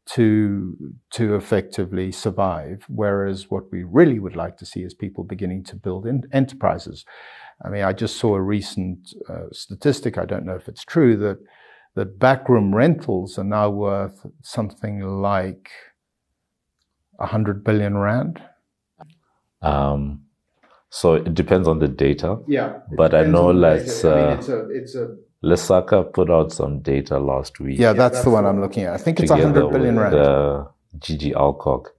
to 0.05 0.77
to 1.11 1.35
effectively 1.37 2.11
survive. 2.13 2.85
Whereas 2.89 3.51
what 3.51 3.71
we 3.71 3.85
really 3.85 4.19
would 4.19 4.37
like 4.37 4.57
to 4.59 4.67
see 4.67 4.83
is 4.83 4.95
people 4.95 5.25
beginning 5.25 5.65
to 5.65 5.77
build 5.77 6.07
enterprises. 6.33 7.05
I 7.65 7.69
mean, 7.69 7.85
I 7.85 7.93
just 7.93 8.17
saw 8.17 8.35
a 8.35 8.41
recent 8.41 9.15
uh, 9.29 9.47
statistic. 9.53 10.19
I 10.19 10.25
don't 10.25 10.45
know 10.45 10.57
if 10.57 10.69
it's 10.69 10.85
true 10.85 11.17
that 11.19 11.39
that 11.95 12.19
backroom 12.19 12.75
rentals 12.75 13.39
are 13.39 13.45
now 13.45 13.69
worth 13.71 14.27
something 14.43 15.01
like 15.01 15.71
a 17.21 17.27
hundred 17.27 17.63
billion 17.63 17.97
rand. 17.99 18.43
Um, 19.61 20.23
so 20.89 21.15
it 21.15 21.35
depends 21.35 21.69
on 21.69 21.79
the 21.79 21.89
data. 21.89 22.39
Yeah, 22.49 22.81
but 22.97 23.15
I 23.15 23.25
know 23.25 23.51
let's. 23.51 24.05
I 24.05 24.17
mean, 24.17 24.39
it's 24.39 24.49
a, 24.49 24.69
it's 24.71 24.95
a 24.95 25.17
Lesaka 25.43 26.13
put 26.13 26.31
out 26.31 26.53
some 26.53 26.81
data 26.81 27.19
last 27.19 27.59
week. 27.59 27.79
Yeah, 27.79 27.93
that's, 27.93 28.15
that's 28.15 28.25
the 28.25 28.31
one 28.31 28.47
I'm 28.47 28.61
looking 28.61 28.85
at. 28.85 28.95
I 28.95 28.99
think 28.99 29.21
it's 29.21 29.31
a 29.31 29.37
hundred 29.37 29.71
billion 29.71 29.99
rand. 29.99 30.15
Uh, 30.15 30.65
GG 30.99 31.35
Alcock, 31.35 31.95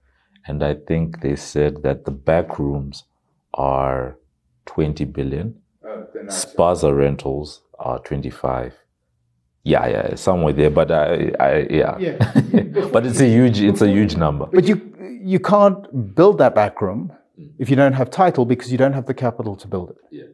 and 0.46 0.62
I 0.62 0.74
think 0.74 1.20
they 1.20 1.36
said 1.36 1.82
that 1.82 2.04
the 2.04 2.10
back 2.10 2.58
rooms 2.58 3.04
are 3.54 4.16
20 4.66 5.04
billion. 5.06 5.60
Oh, 5.84 6.06
Spaza 6.26 6.96
rentals 6.96 7.60
are 7.78 7.98
25. 7.98 8.74
Yeah, 9.64 9.86
yeah, 9.86 10.14
somewhere 10.14 10.52
there, 10.52 10.70
but 10.70 10.90
I, 10.90 11.32
I 11.40 11.66
yeah, 11.70 11.98
yeah. 11.98 12.16
but 12.92 13.06
it's 13.06 13.20
a 13.20 13.28
huge, 13.28 13.60
it's 13.60 13.80
a 13.80 13.88
huge 13.88 14.14
number. 14.16 14.46
But 14.46 14.64
you, 14.64 14.94
you 15.22 15.40
can't 15.40 16.14
build 16.14 16.38
that 16.38 16.54
back 16.54 16.82
room 16.82 17.12
if 17.58 17.70
you 17.70 17.76
don't 17.76 17.94
have 17.94 18.10
title 18.10 18.44
because 18.44 18.70
you 18.70 18.78
don't 18.78 18.92
have 18.92 19.06
the 19.06 19.14
capital 19.14 19.56
to 19.56 19.66
build 19.66 19.90
it. 19.90 19.96
Yeah. 20.10 20.24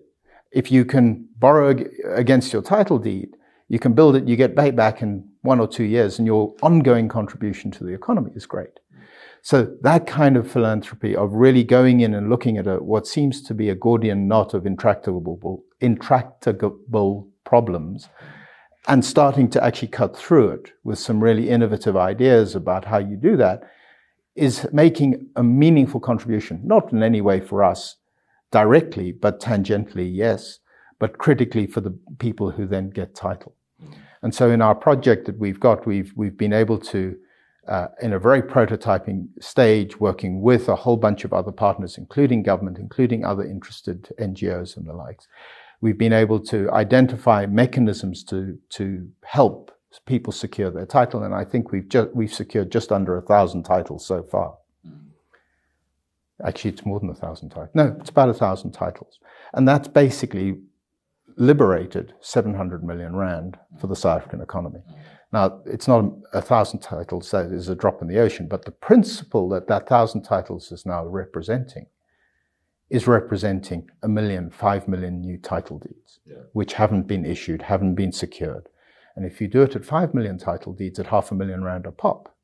If 0.52 0.72
you 0.72 0.84
can 0.84 1.28
borrow 1.38 1.76
against 2.14 2.52
your 2.52 2.62
title 2.62 2.98
deed, 2.98 3.36
you 3.68 3.78
can 3.78 3.92
build 3.92 4.16
it, 4.16 4.26
you 4.26 4.36
get 4.36 4.56
paid 4.56 4.74
back 4.74 5.00
in 5.00 5.28
one 5.42 5.60
or 5.60 5.68
two 5.68 5.84
years, 5.84 6.18
and 6.18 6.26
your 6.26 6.54
ongoing 6.60 7.08
contribution 7.08 7.70
to 7.72 7.84
the 7.84 7.94
economy 7.94 8.32
is 8.34 8.46
great. 8.46 8.80
So 9.42 9.74
that 9.82 10.06
kind 10.06 10.36
of 10.36 10.50
philanthropy 10.50 11.16
of 11.16 11.32
really 11.32 11.64
going 11.64 12.00
in 12.00 12.14
and 12.14 12.28
looking 12.28 12.58
at 12.58 12.66
a, 12.66 12.76
what 12.76 13.06
seems 13.06 13.40
to 13.42 13.54
be 13.54 13.70
a 13.70 13.74
Gordian 13.74 14.28
knot 14.28 14.52
of 14.52 14.66
intractable, 14.66 15.62
intractable 15.80 17.28
problems 17.44 18.08
and 18.88 19.04
starting 19.04 19.48
to 19.50 19.62
actually 19.64 19.88
cut 19.88 20.16
through 20.16 20.50
it 20.50 20.72
with 20.84 20.98
some 20.98 21.22
really 21.22 21.48
innovative 21.48 21.96
ideas 21.96 22.54
about 22.54 22.84
how 22.84 22.98
you 22.98 23.16
do 23.16 23.36
that 23.36 23.62
is 24.34 24.66
making 24.72 25.28
a 25.36 25.42
meaningful 25.42 26.00
contribution, 26.00 26.60
not 26.64 26.92
in 26.92 27.02
any 27.02 27.20
way 27.20 27.40
for 27.40 27.62
us 27.62 27.96
directly, 28.50 29.12
but 29.12 29.40
tangentially, 29.40 30.10
yes, 30.12 30.58
but 30.98 31.18
critically 31.18 31.66
for 31.66 31.80
the 31.80 31.96
people 32.18 32.50
who 32.50 32.66
then 32.66 32.90
get 32.90 33.14
title. 33.14 33.54
And 34.22 34.34
so 34.34 34.50
in 34.50 34.60
our 34.60 34.74
project 34.74 35.26
that 35.26 35.38
we've 35.38 35.60
got, 35.60 35.86
we've, 35.86 36.12
we've 36.14 36.36
been 36.36 36.52
able 36.52 36.78
to 36.78 37.16
uh, 37.68 37.88
in 38.02 38.12
a 38.12 38.18
very 38.18 38.42
prototyping 38.42 39.28
stage, 39.40 40.00
working 40.00 40.40
with 40.40 40.68
a 40.68 40.74
whole 40.74 40.96
bunch 40.96 41.24
of 41.24 41.32
other 41.32 41.52
partners, 41.52 41.96
including 41.96 42.42
government, 42.42 42.78
including 42.78 43.24
other 43.24 43.44
interested 43.44 44.08
NGOs 44.18 44.76
and 44.76 44.86
the 44.86 44.92
likes. 44.92 45.28
We've 45.80 45.96
been 45.96 46.12
able 46.12 46.40
to 46.40 46.70
identify 46.72 47.46
mechanisms 47.46 48.24
to, 48.24 48.58
to 48.70 49.08
help 49.24 49.70
people 50.06 50.32
secure 50.32 50.70
their 50.70 50.86
title, 50.86 51.22
and 51.22 51.34
I 51.34 51.44
think 51.44 51.70
we've 51.70 51.88
just, 51.88 52.14
we've 52.14 52.32
secured 52.32 52.72
just 52.72 52.92
under 52.92 53.16
a 53.16 53.22
thousand 53.22 53.64
titles 53.64 54.04
so 54.04 54.22
far. 54.22 54.56
Actually, 56.44 56.72
it's 56.72 56.86
more 56.86 57.00
than 57.00 57.10
a 57.10 57.14
thousand 57.14 57.50
titles. 57.50 57.74
No, 57.74 57.96
it's 58.00 58.10
about 58.10 58.28
a 58.28 58.34
thousand 58.34 58.72
titles, 58.72 59.18
and 59.52 59.66
that's 59.66 59.88
basically 59.88 60.60
liberated 61.36 62.12
700 62.20 62.84
million 62.84 63.16
rand 63.16 63.58
for 63.80 63.86
the 63.86 63.96
South 63.96 64.18
African 64.18 64.40
economy. 64.40 64.80
Now, 65.32 65.60
it's 65.64 65.86
not 65.86 66.04
a 66.32 66.42
thousand 66.42 66.80
titles 66.80 67.30
that 67.30 67.46
is 67.46 67.68
a 67.68 67.74
drop 67.74 68.02
in 68.02 68.08
the 68.08 68.18
ocean, 68.18 68.48
but 68.48 68.64
the 68.64 68.72
principle 68.72 69.48
that 69.50 69.68
that 69.68 69.88
thousand 69.88 70.22
titles 70.22 70.72
is 70.72 70.84
now 70.84 71.06
representing 71.06 71.86
is 72.90 73.06
representing 73.06 73.88
a 74.02 74.08
million, 74.08 74.50
five 74.50 74.88
million 74.88 75.20
new 75.20 75.38
title 75.38 75.78
deeds, 75.78 76.18
yeah. 76.26 76.34
which 76.52 76.72
haven't 76.72 77.06
been 77.06 77.24
issued, 77.24 77.62
haven't 77.62 77.94
been 77.94 78.12
secured. 78.12 78.68
And 79.14 79.24
if 79.24 79.40
you 79.40 79.46
do 79.46 79.62
it 79.62 79.76
at 79.76 79.84
five 79.84 80.12
million 80.12 80.38
title 80.38 80.72
deeds 80.72 80.98
at 80.98 81.06
half 81.06 81.30
a 81.30 81.34
million 81.34 81.62
rand 81.62 81.86
a 81.86 81.92
pop, 81.92 82.34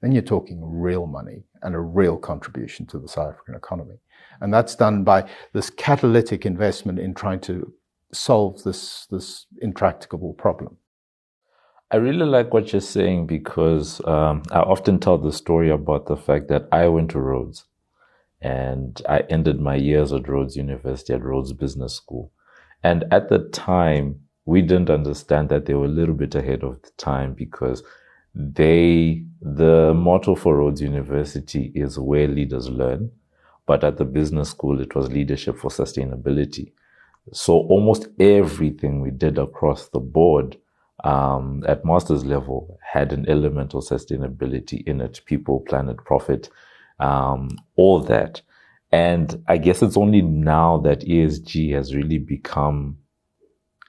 then 0.00 0.12
you're 0.12 0.22
talking 0.22 0.60
real 0.62 1.06
money 1.06 1.42
and 1.62 1.74
a 1.74 1.80
real 1.80 2.16
contribution 2.16 2.86
to 2.86 2.98
the 2.98 3.08
South 3.08 3.34
African 3.34 3.54
economy. 3.54 3.96
And 4.40 4.54
that's 4.54 4.76
done 4.76 5.02
by 5.04 5.28
this 5.52 5.70
catalytic 5.70 6.46
investment 6.46 6.98
in 6.98 7.14
trying 7.14 7.40
to 7.40 7.72
solve 8.12 8.62
this, 8.62 9.06
this 9.10 9.46
intractable 9.60 10.34
problem. 10.34 10.76
I 11.90 11.96
really 11.96 12.26
like 12.26 12.52
what 12.52 12.72
you're 12.72 12.80
saying 12.80 13.26
because 13.26 14.00
um, 14.06 14.42
I 14.50 14.60
often 14.60 15.00
tell 15.00 15.18
the 15.18 15.32
story 15.32 15.70
about 15.70 16.06
the 16.06 16.16
fact 16.16 16.48
that 16.48 16.68
I 16.70 16.86
went 16.88 17.10
to 17.12 17.20
Rhodes 17.20 17.64
and 18.40 19.00
I 19.08 19.20
ended 19.30 19.58
my 19.58 19.74
years 19.74 20.12
at 20.12 20.28
Rhodes 20.28 20.56
University 20.56 21.14
at 21.14 21.24
Rhodes 21.24 21.52
Business 21.52 21.94
School. 21.94 22.30
And 22.84 23.04
at 23.10 23.28
the 23.28 23.48
time, 23.48 24.20
we 24.44 24.62
didn't 24.62 24.90
understand 24.90 25.48
that 25.48 25.66
they 25.66 25.74
were 25.74 25.86
a 25.86 25.88
little 25.88 26.14
bit 26.14 26.34
ahead 26.34 26.62
of 26.62 26.80
the 26.82 26.90
time 26.96 27.34
because 27.34 27.82
they, 28.34 29.24
the 29.40 29.92
motto 29.94 30.34
for 30.34 30.56
Rhodes 30.56 30.80
University 30.80 31.72
is 31.74 31.98
where 31.98 32.28
leaders 32.28 32.68
learn. 32.68 33.10
But 33.66 33.84
at 33.84 33.98
the 33.98 34.04
business 34.04 34.50
school, 34.50 34.80
it 34.80 34.94
was 34.94 35.10
leadership 35.10 35.58
for 35.58 35.70
sustainability. 35.70 36.72
So 37.32 37.54
almost 37.54 38.08
everything 38.18 39.00
we 39.00 39.10
did 39.10 39.38
across 39.38 39.88
the 39.88 40.00
board 40.00 40.56
um, 41.04 41.62
at 41.66 41.84
master's 41.84 42.24
level 42.24 42.78
had 42.82 43.12
an 43.12 43.28
element 43.28 43.74
of 43.74 43.84
sustainability 43.84 44.86
in 44.86 45.00
it 45.00 45.20
people, 45.26 45.60
planet, 45.60 45.98
profit, 45.98 46.48
um, 46.98 47.50
all 47.76 48.00
that. 48.00 48.42
And 48.90 49.44
I 49.46 49.58
guess 49.58 49.82
it's 49.82 49.96
only 49.96 50.22
now 50.22 50.78
that 50.78 51.00
ESG 51.00 51.74
has 51.74 51.94
really 51.94 52.18
become, 52.18 52.98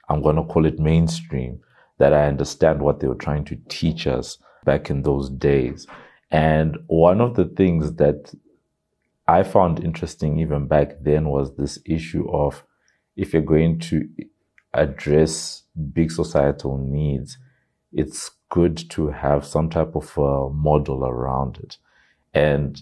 I'm 0.08 0.22
going 0.22 0.36
to 0.36 0.44
call 0.44 0.66
it 0.66 0.78
mainstream, 0.78 1.60
that 2.00 2.12
I 2.12 2.26
understand 2.26 2.82
what 2.82 2.98
they 2.98 3.06
were 3.06 3.14
trying 3.14 3.44
to 3.44 3.56
teach 3.68 4.06
us 4.06 4.38
back 4.64 4.90
in 4.90 5.02
those 5.02 5.30
days. 5.30 5.86
And 6.30 6.76
one 6.88 7.20
of 7.20 7.36
the 7.36 7.44
things 7.44 7.94
that 7.94 8.34
I 9.28 9.42
found 9.44 9.84
interesting 9.84 10.40
even 10.40 10.66
back 10.66 11.02
then 11.02 11.28
was 11.28 11.54
this 11.54 11.78
issue 11.86 12.28
of 12.30 12.64
if 13.16 13.32
you're 13.32 13.42
going 13.42 13.78
to 13.80 14.08
address 14.74 15.62
big 15.92 16.10
societal 16.10 16.78
needs, 16.78 17.38
it's 17.92 18.30
good 18.48 18.76
to 18.90 19.08
have 19.08 19.44
some 19.44 19.70
type 19.70 19.94
of 19.94 20.16
a 20.18 20.50
model 20.50 21.04
around 21.04 21.58
it. 21.58 21.76
And 22.34 22.80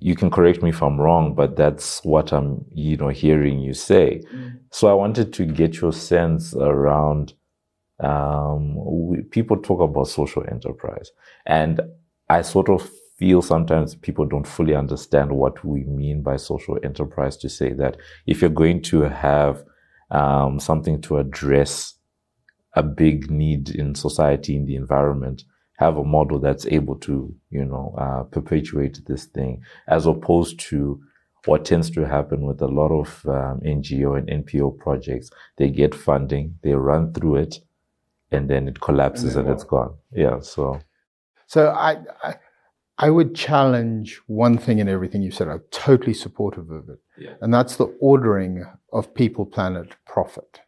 you 0.00 0.16
can 0.16 0.30
correct 0.30 0.62
me 0.62 0.70
if 0.70 0.82
I'm 0.82 1.00
wrong, 1.00 1.34
but 1.34 1.56
that's 1.56 2.02
what 2.04 2.32
I'm, 2.32 2.64
you 2.72 2.96
know, 2.96 3.08
hearing 3.08 3.60
you 3.60 3.74
say. 3.74 4.22
Mm. 4.34 4.58
So 4.70 4.88
I 4.88 4.94
wanted 4.94 5.32
to 5.34 5.44
get 5.44 5.80
your 5.80 5.92
sense 5.92 6.54
around, 6.54 7.34
um, 8.00 8.74
we, 8.76 9.22
people 9.22 9.56
talk 9.56 9.80
about 9.80 10.08
social 10.08 10.44
enterprise 10.50 11.10
and 11.46 11.80
I 12.28 12.42
sort 12.42 12.68
of 12.68 12.90
feel 13.18 13.42
sometimes 13.42 13.94
people 13.94 14.24
don't 14.24 14.46
fully 14.46 14.74
understand 14.74 15.30
what 15.30 15.64
we 15.64 15.84
mean 15.84 16.22
by 16.22 16.36
social 16.36 16.78
enterprise 16.82 17.36
to 17.36 17.48
say 17.48 17.72
that 17.72 17.96
if 18.26 18.40
you're 18.40 18.50
going 18.50 18.82
to 18.82 19.02
have 19.02 19.62
um, 20.10 20.58
something 20.58 21.00
to 21.02 21.18
address 21.18 21.94
a 22.74 22.82
big 22.82 23.30
need 23.30 23.70
in 23.70 23.94
society, 23.94 24.56
in 24.56 24.66
the 24.66 24.76
environment, 24.76 25.44
have 25.78 25.96
a 25.96 26.04
model 26.04 26.38
that's 26.38 26.66
able 26.66 26.96
to, 26.96 27.34
you 27.50 27.64
know, 27.64 27.94
uh, 27.98 28.22
perpetuate 28.24 29.00
this 29.06 29.26
thing, 29.26 29.62
as 29.88 30.06
opposed 30.06 30.58
to 30.58 31.00
what 31.44 31.64
tends 31.64 31.90
to 31.90 32.06
happen 32.06 32.42
with 32.46 32.62
a 32.62 32.68
lot 32.68 32.90
of 32.90 33.26
um, 33.26 33.60
NGO 33.60 34.16
and 34.16 34.46
NPO 34.46 34.78
projects. 34.78 35.30
They 35.58 35.70
get 35.70 35.94
funding, 35.94 36.58
they 36.62 36.72
run 36.74 37.12
through 37.12 37.36
it, 37.36 37.58
and 38.32 38.48
then 38.48 38.68
it 38.68 38.80
collapses 38.80 39.36
and, 39.36 39.46
and 39.46 39.54
it's 39.54 39.64
gone. 39.64 39.94
Yeah. 40.12 40.40
So, 40.40 40.80
so 41.46 41.68
I, 41.70 41.98
I, 42.22 42.34
I 42.98 43.10
would 43.10 43.34
challenge 43.34 44.20
one 44.26 44.58
thing 44.58 44.78
in 44.78 44.88
everything 44.88 45.22
you 45.22 45.30
said. 45.30 45.48
I'm 45.48 45.62
totally 45.70 46.14
supportive 46.14 46.70
of 46.70 46.88
it, 46.88 47.00
yeah. 47.18 47.34
and 47.40 47.52
that's 47.52 47.76
the 47.76 47.86
ordering 48.00 48.64
of 48.92 49.14
people, 49.14 49.44
planet, 49.46 49.94
profit. 50.06 50.60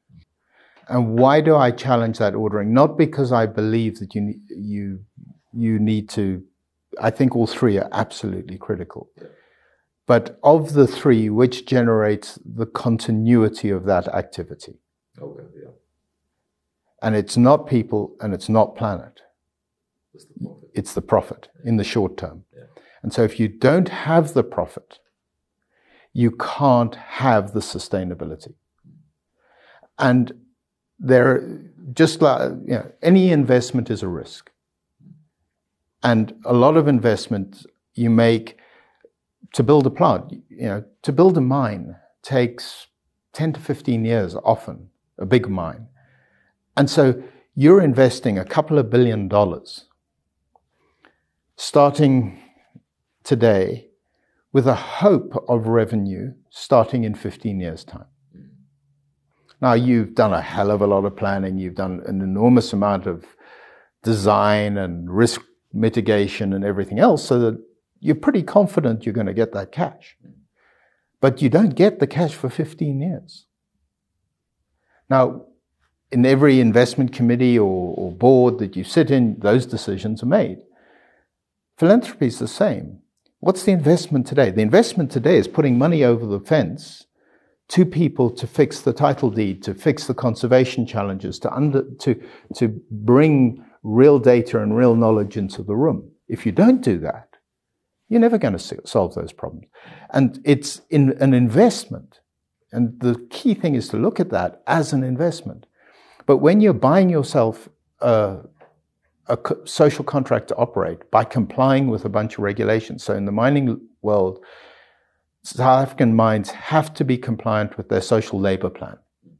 And 0.89 1.19
why 1.19 1.41
do 1.41 1.57
I 1.57 1.71
challenge 1.71 2.19
that 2.19 2.35
ordering? 2.35 2.75
Not 2.75 2.99
because 2.99 3.33
I 3.33 3.47
believe 3.47 3.99
that 4.01 4.15
you 4.15 4.35
you 4.49 5.01
you 5.53 5.79
need 5.79 6.09
to. 6.11 6.43
I 7.01 7.11
think 7.11 7.35
all 7.35 7.47
three 7.47 7.79
are 7.79 7.89
absolutely 7.93 8.59
critical. 8.59 9.11
Yeah. 9.17 9.29
but 10.07 10.39
of 10.43 10.75
the 10.75 10.87
three, 10.87 11.31
which 11.31 11.67
generates 11.67 12.39
the 12.45 12.67
continuity 12.67 13.71
of 13.71 13.85
that 13.85 14.09
activity? 14.09 14.75
Okay, 15.21 15.45
yeah. 15.63 15.71
And 17.05 17.15
it's 17.15 17.37
not 17.37 17.67
people 17.67 18.17
and 18.21 18.33
it's 18.33 18.49
not 18.49 18.77
planet. 18.77 19.21
That's 20.15 20.25
the 20.25 20.41
profit. 20.43 20.71
It's 20.73 20.95
the 20.95 21.03
profit 21.03 21.49
in 21.63 21.77
the 21.77 21.85
short 21.85 22.17
term. 22.17 22.45
Yeah. 22.57 22.63
And 23.03 23.13
so 23.13 23.23
if 23.23 23.39
you 23.39 23.47
don't 23.47 23.91
have 23.91 24.33
the 24.33 24.43
profit, 24.43 25.01
you 26.15 26.31
can't 26.31 26.95
have 26.95 27.53
the 27.53 27.61
sustainability. 27.61 28.55
And 29.99 30.33
there, 30.99 31.61
just 31.93 32.23
like, 32.23 32.53
you 32.65 32.75
know, 32.75 32.91
any 33.03 33.31
investment 33.31 33.91
is 33.91 34.03
a 34.03 34.09
risk. 34.09 34.51
And 36.03 36.35
a 36.47 36.55
lot 36.55 36.79
of 36.79 36.89
investment 36.89 37.67
you 37.93 38.09
make 38.09 38.57
to 39.53 39.63
build 39.63 39.87
a 39.87 39.91
plant, 39.91 40.33
you 40.49 40.69
know, 40.69 40.85
to 41.03 41.13
build 41.13 41.37
a 41.37 41.43
mine 41.43 41.97
takes 42.23 42.87
10 43.35 43.53
to 43.53 43.61
15 43.61 44.07
years 44.07 44.35
often, 44.37 44.89
a 45.19 45.27
big 45.27 45.51
mine. 45.51 45.89
And 46.77 46.91
so 46.91 47.23
you're 47.55 47.81
investing 47.81 48.39
a 48.39 48.45
couple 48.45 48.79
of 48.79 48.91
billion 48.91 49.29
dollars 49.29 49.87
starting 51.57 52.41
today 53.23 53.89
with 54.53 54.67
a 54.67 54.75
hope 54.75 55.45
of 55.49 55.67
revenue 55.67 56.33
starting 56.51 57.05
in 57.05 57.15
15 57.15 57.61
years' 57.61 57.85
time. 57.85 58.07
Now, 59.61 59.73
you've 59.73 60.15
done 60.15 60.33
a 60.33 60.43
hell 60.43 60.71
of 60.71 60.83
a 60.83 60.87
lot 60.87 61.05
of 61.05 61.17
planning, 61.17 61.59
you've 61.59 61.75
done 61.75 62.03
an 62.07 62.21
enormous 62.21 62.73
amount 62.73 63.07
of 63.07 63.25
design 64.03 64.77
and 64.77 65.11
risk 65.11 65.41
mitigation 65.73 66.53
and 66.53 66.65
everything 66.65 66.99
else, 66.99 67.25
so 67.25 67.39
that 67.39 67.65
you're 67.99 68.15
pretty 68.15 68.43
confident 68.43 69.07
you're 69.07 69.15
going 69.15 69.27
to 69.27 69.35
get 69.35 69.53
that 69.53 69.73
cash. 69.73 70.17
But 71.21 71.41
you 71.41 71.49
don't 71.49 71.75
get 71.75 71.99
the 71.99 72.07
cash 72.07 72.35
for 72.35 72.51
15 72.51 73.01
years. 73.01 73.47
Now, 75.09 75.47
in 76.15 76.25
every 76.25 76.61
investment 76.61 77.13
committee 77.13 77.59
or, 77.59 77.93
or 77.97 78.13
board 78.13 78.61
that 78.61 78.77
you 78.77 78.85
sit 78.85 79.11
in, 79.11 79.37
those 79.41 79.67
decisions 79.67 80.23
are 80.23 80.27
made. 80.27 80.59
Philanthropy 81.77 82.29
is 82.29 82.39
the 82.39 82.47
same. 82.47 83.01
What's 83.41 83.65
the 83.65 83.73
investment 83.73 84.25
today? 84.29 84.53
The 84.53 84.63
investment 84.63 85.11
today 85.11 85.37
is 85.37 85.49
putting 85.49 85.77
money 85.77 86.05
over 86.05 86.25
the 86.25 86.39
fence 86.39 87.07
to 87.71 87.85
people 87.85 88.31
to 88.31 88.47
fix 88.47 88.81
the 88.81 88.93
title 88.93 89.29
deed, 89.29 89.65
to 89.65 89.75
fix 89.75 90.07
the 90.07 90.15
conservation 90.15 90.87
challenges, 90.87 91.41
to, 91.41 91.53
under, 91.53 91.83
to, 91.99 92.23
to 92.55 92.81
bring 92.93 93.65
real 93.83 94.21
data 94.21 94.63
and 94.63 94.77
real 94.77 94.95
knowledge 94.95 95.37
into 95.37 95.65
the 95.65 95.75
room. 95.75 96.13
If 96.29 96.47
you 96.47 96.53
don't 96.53 96.81
do 96.81 96.99
that, 97.01 97.29
you're 98.09 98.21
never 98.21 98.39
going 98.39 98.57
to 98.57 98.81
solve 98.87 99.17
those 99.17 99.33
problems. 99.33 99.67
And 100.11 100.41
it's 100.45 100.81
in 100.91 101.17
an 101.21 101.35
investment. 101.35 102.21
And 102.71 103.01
the 103.01 103.27
key 103.31 103.55
thing 103.55 103.75
is 103.75 103.89
to 103.89 103.97
look 103.97 104.21
at 104.21 104.31
that 104.31 104.63
as 104.69 104.93
an 104.93 105.03
investment. 105.03 105.67
But 106.27 106.39
when 106.39 106.61
you're 106.61 106.73
buying 106.73 107.11
yourself 107.11 107.69
a, 108.01 108.39
a 109.27 109.39
social 109.65 110.05
contract 110.05 110.49
to 110.49 110.57
operate 110.57 111.11
by 111.11 111.25
complying 111.25 111.89
with 111.89 112.05
a 112.05 112.09
bunch 112.09 112.35
of 112.35 112.41
regulations, 112.41 113.05
so 113.05 113.15
in 113.15 113.25
the 113.25 113.33
mining 113.33 113.81
world, 114.03 114.43
South 115.43 115.83
African 115.83 116.15
mines 116.15 116.51
have 116.51 116.95
to 116.95 117.05
be 117.05 117.19
compliant 117.19 117.77
with 117.77 117.89
their 117.89 118.01
social 118.01 118.41
labor 118.41 118.71
plan. 118.71 118.97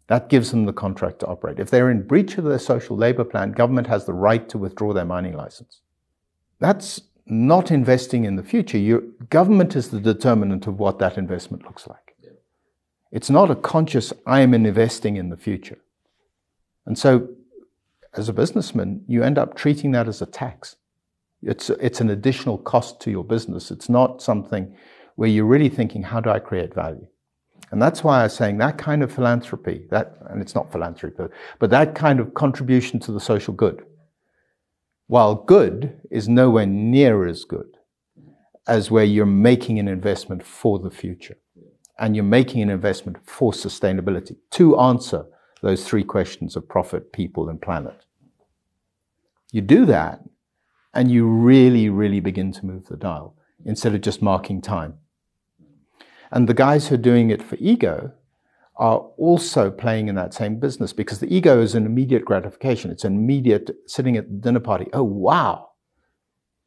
That 0.09 0.29
gives 0.29 0.51
them 0.51 0.67
the 0.67 0.73
contract 0.73 1.21
to 1.21 1.27
operate. 1.27 1.59
If 1.59 1.71
they're 1.71 1.91
in 1.91 2.07
breach 2.07 2.37
of 2.37 2.45
their 2.45 2.59
social 2.59 2.97
labor 2.97 3.25
plan, 3.25 3.53
government 3.53 3.87
has 3.87 4.05
the 4.05 4.13
right 4.13 4.47
to 4.51 4.59
withdraw 4.59 4.93
their 4.93 5.07
mining 5.07 5.35
license. 5.35 5.81
That's 6.59 7.01
not 7.27 7.71
investing 7.71 8.27
in 8.27 8.37
the 8.37 8.43
future. 8.43 8.77
Your 8.77 9.01
government 9.31 9.75
is 9.77 9.89
the 9.89 10.01
determinant 10.01 10.67
of 10.67 10.79
what 10.79 10.99
that 10.99 11.17
investment 11.17 11.65
looks 11.65 11.87
like. 11.87 12.17
It's 13.11 13.31
not 13.31 13.51
a 13.51 13.55
conscious, 13.55 14.13
I 14.27 14.41
am 14.41 14.53
investing 14.53 15.17
in 15.17 15.31
the 15.31 15.37
future. 15.37 15.79
And 16.87 16.99
so, 16.99 17.29
as 18.15 18.29
a 18.29 18.33
businessman, 18.33 19.05
you 19.09 19.23
end 19.23 19.39
up 19.39 19.57
treating 19.57 19.91
that 19.93 20.07
as 20.07 20.23
a 20.23 20.27
tax. 20.27 20.77
It's, 21.43 21.69
it's 21.71 22.01
an 22.01 22.11
additional 22.11 22.59
cost 22.59 23.01
to 23.01 23.11
your 23.11 23.25
business. 23.25 23.71
It's 23.71 23.89
not 23.89 24.23
something 24.23 24.75
where 25.17 25.29
you're 25.29 25.45
really 25.45 25.69
thinking, 25.69 26.03
how 26.03 26.21
do 26.21 26.31
I 26.31 26.39
create 26.39 26.75
value? 26.75 27.07
And 27.71 27.83
that's 27.83 28.05
why 28.05 28.21
I 28.21 28.23
was 28.25 28.35
saying 28.35 28.59
that 28.59 28.79
kind 28.79 29.03
of 29.03 29.13
philanthropy, 29.13 29.87
that, 29.91 30.17
and 30.31 30.41
it's 30.41 30.55
not 30.55 30.71
philanthropy, 30.71 31.15
but, 31.19 31.31
but 31.59 31.71
that 31.71 31.95
kind 31.95 32.21
of 32.21 32.35
contribution 32.35 33.01
to 33.01 33.13
the 33.13 33.21
social 33.21 33.53
good, 33.53 33.85
while 35.07 35.35
good 35.35 36.01
is 36.11 36.29
nowhere 36.29 36.67
near 36.67 37.27
as 37.27 37.45
good 37.45 37.77
as 38.67 38.91
where 38.91 39.05
you're 39.05 39.27
making 39.27 39.79
an 39.79 39.89
investment 39.89 40.43
for 40.43 40.79
the 40.79 40.91
future 40.91 41.37
and 41.99 42.17
you're 42.17 42.25
making 42.25 42.63
an 42.63 42.71
investment 42.71 43.17
for 43.25 43.53
sustainability 43.53 44.37
to 44.51 44.79
answer 44.79 45.27
those 45.65 45.89
three 45.89 46.05
questions 46.05 46.57
of 46.57 46.69
profit, 46.69 47.11
people, 47.11 47.49
and 47.49 47.61
planet. 47.61 48.05
You 49.51 49.63
do 49.63 49.87
that 49.87 50.21
and 50.93 51.11
you 51.11 51.27
really, 51.27 51.89
really 51.89 52.21
begin 52.21 52.53
to 52.53 52.67
move 52.67 52.85
the 52.87 52.99
dial 52.99 53.35
instead 53.65 53.95
of 53.95 54.03
just 54.03 54.21
marking 54.21 54.61
time. 54.61 54.99
And 56.31 56.47
the 56.47 56.53
guys 56.53 56.89
who 56.89 56.97
are 56.97 56.99
doing 56.99 57.31
it 57.31 57.43
for 57.43 57.57
ego 57.57 58.13
are 58.77 58.99
also 59.17 59.71
playing 59.71 60.09
in 60.09 60.17
that 60.17 60.35
same 60.35 60.61
business 60.61 60.93
because 60.93 61.21
the 61.21 61.35
ego 61.35 61.63
is 61.63 61.75
an 61.75 61.87
immediate 61.87 62.27
gratification. 62.27 62.91
It's 62.91 63.05
an 63.05 63.15
immediate 63.15 63.71
sitting 63.87 64.19
at 64.19 64.29
the 64.29 64.37
dinner 64.37 64.61
party. 64.61 64.89
Oh, 64.93 65.03
wow. 65.03 65.71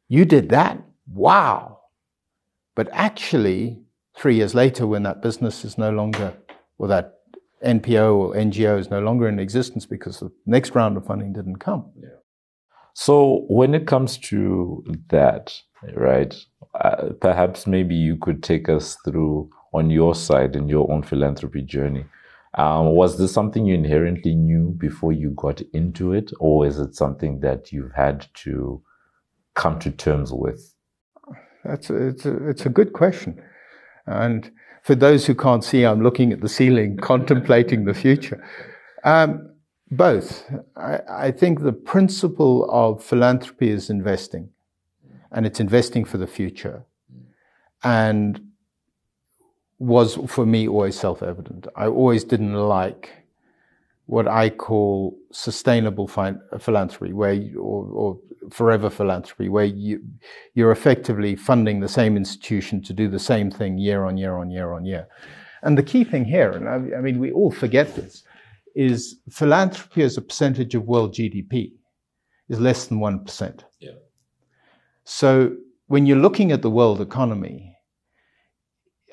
You 0.08 0.24
did 0.24 0.48
that? 0.48 0.82
Wow. 1.06 1.82
But 2.74 2.88
actually, 2.90 3.80
three 4.16 4.34
years 4.34 4.56
later, 4.56 4.88
when 4.88 5.04
that 5.04 5.22
business 5.22 5.64
is 5.64 5.78
no 5.78 5.90
longer, 5.90 6.34
or 6.78 6.88
that 6.88 7.17
NPO 7.64 8.14
or 8.14 8.34
NGO 8.34 8.78
is 8.78 8.90
no 8.90 9.00
longer 9.00 9.28
in 9.28 9.38
existence 9.38 9.86
because 9.86 10.20
the 10.20 10.30
next 10.46 10.74
round 10.74 10.96
of 10.96 11.06
funding 11.06 11.32
didn't 11.32 11.56
come. 11.56 11.90
Yeah. 11.96 12.08
So 12.94 13.44
when 13.48 13.74
it 13.74 13.86
comes 13.86 14.18
to 14.18 14.84
that, 15.10 15.54
right, 15.94 16.34
uh, 16.80 17.10
perhaps 17.20 17.66
maybe 17.66 17.94
you 17.94 18.16
could 18.16 18.42
take 18.42 18.68
us 18.68 18.96
through 19.04 19.50
on 19.72 19.90
your 19.90 20.14
side 20.14 20.56
in 20.56 20.68
your 20.68 20.90
own 20.90 21.02
philanthropy 21.02 21.62
journey. 21.62 22.04
Um, 22.54 22.86
was 22.86 23.18
this 23.18 23.32
something 23.32 23.66
you 23.66 23.74
inherently 23.74 24.34
knew 24.34 24.74
before 24.78 25.12
you 25.12 25.30
got 25.36 25.60
into 25.72 26.12
it, 26.12 26.32
or 26.40 26.66
is 26.66 26.78
it 26.78 26.94
something 26.94 27.40
that 27.40 27.70
you've 27.70 27.92
had 27.92 28.26
to 28.42 28.82
come 29.54 29.78
to 29.80 29.90
terms 29.90 30.32
with? 30.32 30.74
That's 31.64 31.90
a, 31.90 32.08
it's, 32.08 32.26
a, 32.26 32.48
it's 32.48 32.66
a 32.66 32.70
good 32.70 32.94
question. 32.94 33.40
And 34.06 34.50
for 34.88 34.94
those 34.94 35.26
who 35.26 35.34
can't 35.34 35.62
see, 35.62 35.84
I'm 35.84 36.02
looking 36.02 36.32
at 36.32 36.40
the 36.40 36.48
ceiling, 36.48 36.96
contemplating 37.12 37.84
the 37.84 37.92
future. 37.92 38.42
Um, 39.04 39.50
both. 39.90 40.50
I, 40.76 41.00
I 41.26 41.30
think 41.30 41.60
the 41.60 41.74
principle 41.74 42.66
of 42.70 43.04
philanthropy 43.04 43.68
is 43.68 43.90
investing, 43.90 44.48
and 45.30 45.44
it's 45.44 45.60
investing 45.60 46.06
for 46.06 46.16
the 46.16 46.26
future. 46.26 46.86
And 47.84 48.40
was 49.78 50.14
for 50.26 50.46
me 50.46 50.66
always 50.66 50.98
self-evident. 50.98 51.66
I 51.76 51.88
always 51.88 52.24
didn't 52.24 52.54
like 52.54 53.10
what 54.08 54.26
I 54.26 54.48
call 54.48 55.18
sustainable 55.32 56.08
philanthropy, 56.08 57.12
where 57.12 57.34
you, 57.34 57.60
or, 57.60 57.84
or, 57.84 58.18
forever 58.50 58.88
philanthropy, 58.88 59.50
where 59.50 59.66
you 59.66 60.00
you're 60.54 60.72
effectively 60.72 61.36
funding 61.36 61.80
the 61.80 61.88
same 61.88 62.16
institution 62.16 62.82
to 62.84 62.94
do 62.94 63.06
the 63.06 63.18
same 63.18 63.50
thing 63.50 63.76
year 63.76 64.06
on 64.06 64.16
year 64.16 64.38
on 64.38 64.50
year 64.50 64.72
on 64.72 64.86
year. 64.86 65.06
And 65.62 65.76
the 65.76 65.82
key 65.82 66.04
thing 66.04 66.24
here, 66.24 66.50
and 66.52 66.66
I, 66.66 66.96
I 66.96 67.00
mean 67.02 67.18
we 67.18 67.30
all 67.30 67.50
forget 67.50 67.94
this, 67.96 68.22
is 68.74 69.16
philanthropy 69.28 70.02
as 70.02 70.16
a 70.16 70.22
percentage 70.22 70.74
of 70.74 70.86
world 70.86 71.12
GDP 71.12 71.72
is 72.48 72.58
less 72.58 72.86
than 72.86 73.00
one 73.00 73.22
percent. 73.22 73.66
Yeah. 73.78 73.98
So 75.04 75.54
when 75.88 76.06
you're 76.06 76.16
looking 76.16 76.50
at 76.50 76.62
the 76.62 76.70
world 76.70 77.02
economy, 77.02 77.76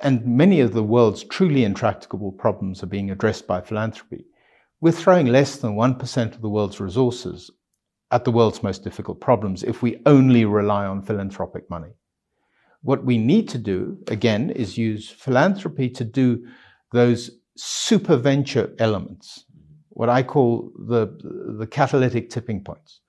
and 0.01 0.25
many 0.25 0.61
of 0.61 0.71
the 0.71 0.83
world's 0.83 1.25
truly 1.25 1.65
intractable 1.65 2.31
problems 2.31 2.81
are 2.81 2.87
being 2.87 3.11
addressed 3.11 3.45
by 3.45 3.59
philanthropy. 3.59 4.25
We're 4.81 4.91
throwing 4.91 5.27
less 5.27 5.57
than 5.57 5.75
1% 5.75 6.35
of 6.35 6.41
the 6.41 6.49
world's 6.49 6.79
resources 6.79 7.49
at 8.11 8.23
the 8.23 8.31
world's 8.31 8.61
most 8.61 8.83
difficult 8.83 9.19
problems 9.19 9.63
if 9.63 9.81
we 9.81 10.01
only 10.05 10.45
rely 10.45 10.85
on 10.85 11.01
philanthropic 11.01 11.69
money. 11.69 11.93
What 12.81 13.03
we 13.03 13.17
need 13.17 13.49
to 13.49 13.57
do, 13.57 13.97
again, 14.07 14.51
is 14.51 14.77
use 14.77 15.09
philanthropy 15.09 15.89
to 15.89 16.03
do 16.03 16.45
those 16.91 17.31
super 17.57 18.15
venture 18.15 18.75
elements, 18.77 19.45
what 19.89 20.09
I 20.09 20.21
call 20.23 20.71
the, 20.77 21.07
the 21.57 21.67
catalytic 21.67 22.29
tipping 22.29 22.63
points. 22.63 22.99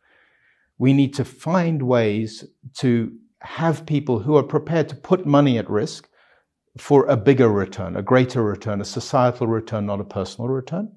We 0.78 0.92
need 0.92 1.14
to 1.14 1.24
find 1.24 1.82
ways 1.82 2.44
to 2.78 3.12
have 3.40 3.86
people 3.86 4.18
who 4.18 4.36
are 4.36 4.42
prepared 4.42 4.88
to 4.88 4.96
put 4.96 5.26
money 5.26 5.58
at 5.58 5.68
risk 5.68 6.08
for 6.78 7.06
a 7.06 7.16
bigger 7.16 7.48
return, 7.48 7.96
a 7.96 8.02
greater 8.02 8.42
return, 8.42 8.80
a 8.80 8.84
societal 8.84 9.46
return, 9.46 9.86
not 9.86 10.00
a 10.00 10.04
personal 10.04 10.48
return, 10.48 10.90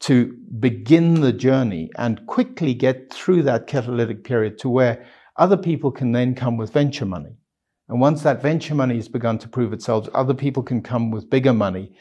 to 0.00 0.36
begin 0.60 1.20
the 1.20 1.32
journey 1.32 1.90
and 1.98 2.26
quickly 2.26 2.74
get 2.74 3.12
through 3.12 3.42
that 3.42 3.66
catalytic 3.66 4.24
period 4.24 4.58
to 4.58 4.68
where 4.68 5.06
other 5.36 5.56
people 5.56 5.90
can 5.90 6.12
then 6.12 6.34
come 6.34 6.56
with 6.56 6.72
venture 6.72 7.06
money 7.06 7.36
And 7.88 8.00
once 8.00 8.22
that 8.22 8.42
venture 8.42 8.74
money 8.74 8.96
has 8.96 9.08
begun 9.08 9.38
to 9.40 9.48
prove 9.48 9.72
itself, 9.72 10.08
other 10.14 10.34
people 10.34 10.62
can 10.62 10.82
come 10.82 11.10
with 11.10 11.30
bigger 11.30 11.54
money, 11.54 11.92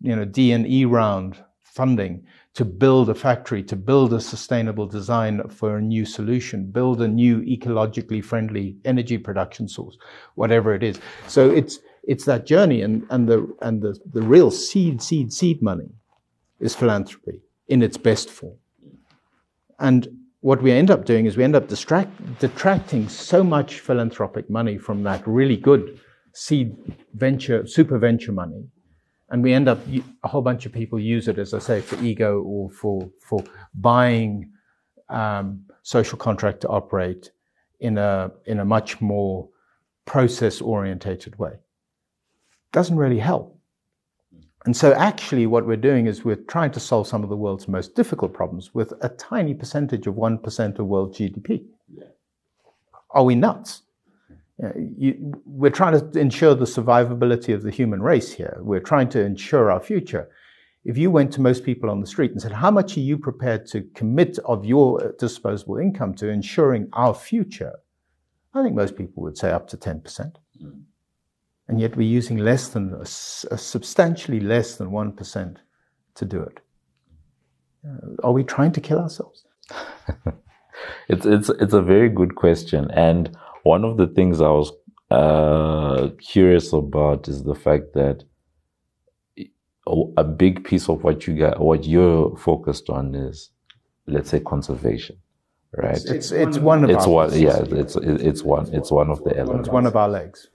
you 0.00 0.16
know, 0.16 0.24
D 0.24 0.52
and 0.52 0.66
E 0.66 0.84
round 0.86 1.38
funding 1.64 2.26
to 2.54 2.64
build 2.64 3.10
a 3.10 3.14
factory, 3.14 3.62
to 3.64 3.76
build 3.76 4.12
a 4.12 4.20
sustainable 4.20 4.86
design 4.86 5.48
for 5.48 5.76
a 5.78 5.82
new 5.82 6.04
solution, 6.04 6.70
build 6.72 7.02
a 7.02 7.08
new 7.08 7.40
ecologically 7.42 8.24
friendly 8.24 8.76
energy 8.84 9.18
production 9.18 9.68
source, 9.68 9.96
whatever 10.34 10.74
it 10.74 10.82
is. 10.82 11.00
So 11.28 11.50
it's 11.50 11.78
it's 12.04 12.24
that 12.26 12.46
journey 12.46 12.82
and, 12.82 13.06
and 13.10 13.28
the 13.28 13.46
and 13.62 13.82
the, 13.82 13.98
the 14.12 14.22
real 14.22 14.50
seed, 14.50 15.02
seed, 15.02 15.32
seed 15.32 15.62
money 15.62 15.90
is 16.60 16.74
philanthropy 16.74 17.40
in 17.68 17.82
its 17.82 17.96
best 17.96 18.30
form. 18.30 18.56
And 19.78 20.08
what 20.40 20.62
we 20.62 20.72
end 20.72 20.90
up 20.90 21.04
doing 21.04 21.26
is 21.26 21.36
we 21.36 21.44
end 21.44 21.56
up 21.56 21.68
distract, 21.68 22.10
detracting 22.38 23.08
so 23.08 23.42
much 23.42 23.80
philanthropic 23.80 24.48
money 24.48 24.78
from 24.78 25.02
that 25.02 25.26
really 25.26 25.56
good 25.56 26.00
seed 26.32 26.76
venture, 27.14 27.66
super 27.66 27.98
venture 27.98 28.32
money. 28.32 28.64
And 29.30 29.42
we 29.42 29.52
end 29.52 29.68
up, 29.68 29.78
a 30.22 30.28
whole 30.28 30.40
bunch 30.40 30.64
of 30.64 30.72
people 30.72 30.98
use 30.98 31.28
it, 31.28 31.38
as 31.38 31.52
I 31.52 31.58
say, 31.58 31.80
for 31.80 32.02
ego 32.02 32.40
or 32.42 32.70
for, 32.70 33.10
for 33.20 33.44
buying 33.74 34.50
um, 35.08 35.64
social 35.82 36.16
contract 36.16 36.62
to 36.62 36.68
operate 36.68 37.30
in 37.80 37.98
a, 37.98 38.30
in 38.46 38.60
a 38.60 38.64
much 38.64 39.00
more 39.00 39.48
process 40.06 40.60
orientated 40.60 41.38
way. 41.38 41.52
Doesn't 42.72 42.96
really 42.96 43.18
help. 43.18 43.57
And 44.64 44.76
so, 44.76 44.92
actually, 44.92 45.46
what 45.46 45.66
we're 45.66 45.76
doing 45.76 46.06
is 46.06 46.24
we're 46.24 46.36
trying 46.36 46.72
to 46.72 46.80
solve 46.80 47.06
some 47.06 47.22
of 47.22 47.28
the 47.28 47.36
world's 47.36 47.68
most 47.68 47.94
difficult 47.94 48.32
problems 48.32 48.74
with 48.74 48.92
a 49.02 49.08
tiny 49.10 49.54
percentage 49.54 50.06
of 50.06 50.14
1% 50.14 50.78
of 50.78 50.86
world 50.86 51.14
GDP. 51.14 51.64
Yeah. 51.94 52.04
Are 53.10 53.24
we 53.24 53.34
nuts? 53.34 53.82
You 54.28 54.64
know, 54.64 54.72
you, 54.96 55.42
we're 55.46 55.70
trying 55.70 55.98
to 55.98 56.18
ensure 56.18 56.54
the 56.54 56.64
survivability 56.64 57.54
of 57.54 57.62
the 57.62 57.70
human 57.70 58.02
race 58.02 58.32
here. 58.32 58.58
We're 58.60 58.80
trying 58.80 59.08
to 59.10 59.20
ensure 59.20 59.70
our 59.70 59.80
future. 59.80 60.28
If 60.84 60.98
you 60.98 61.10
went 61.10 61.32
to 61.34 61.40
most 61.40 61.64
people 61.64 61.88
on 61.88 62.00
the 62.00 62.06
street 62.06 62.32
and 62.32 62.42
said, 62.42 62.52
How 62.52 62.72
much 62.72 62.96
are 62.96 63.00
you 63.00 63.16
prepared 63.16 63.66
to 63.66 63.82
commit 63.94 64.38
of 64.44 64.64
your 64.64 65.14
disposable 65.20 65.78
income 65.78 66.14
to 66.14 66.28
ensuring 66.28 66.88
our 66.94 67.14
future? 67.14 67.74
I 68.54 68.64
think 68.64 68.74
most 68.74 68.96
people 68.96 69.22
would 69.22 69.38
say 69.38 69.52
up 69.52 69.68
to 69.68 69.76
10%. 69.76 70.02
Mm 70.60 70.82
and 71.68 71.80
yet 71.80 71.96
we're 71.96 72.08
using 72.08 72.38
less 72.38 72.68
than 72.68 72.94
a, 72.94 73.02
a 73.02 73.58
substantially 73.58 74.40
less 74.40 74.76
than 74.76 74.90
1% 74.90 75.56
to 76.14 76.24
do 76.24 76.40
it. 76.40 76.60
Uh, 77.86 78.26
are 78.26 78.32
we 78.32 78.42
trying 78.42 78.72
to 78.72 78.80
kill 78.80 78.98
ourselves? 78.98 79.44
it's 81.08 81.26
it's 81.26 81.48
it's 81.50 81.74
a 81.74 81.82
very 81.82 82.08
good 82.08 82.34
question, 82.34 82.90
and 82.92 83.36
one 83.62 83.84
of 83.84 83.98
the 83.98 84.06
things 84.06 84.40
I 84.40 84.48
was 84.48 84.72
uh, 85.10 86.08
curious 86.18 86.72
about 86.72 87.28
is 87.28 87.44
the 87.44 87.54
fact 87.54 87.92
that 87.94 88.24
a 90.16 90.24
big 90.24 90.64
piece 90.64 90.88
of 90.88 91.04
what 91.04 91.26
you 91.26 91.36
got, 91.36 91.60
what 91.60 91.84
you're 91.84 92.36
focused 92.36 92.90
on 92.90 93.14
is, 93.14 93.50
let's 94.06 94.30
say, 94.30 94.40
conservation, 94.40 95.16
right? 95.76 95.96
It's 95.96 96.10
it's, 96.10 96.30
it's 96.32 96.58
one 96.58 96.84
of 96.84 96.90
it's 96.90 97.06
one 97.06 97.32
yeah 97.38 97.62
it's 97.62 97.96
it's 97.96 98.42
one 98.42 98.74
it's 98.74 98.90
one 98.90 99.10
of 99.10 99.22
the 99.24 99.36
elements. 99.36 99.68
It's 99.68 99.72
one 99.72 99.86
of 99.86 99.96
our 99.96 100.08
legs 100.08 100.48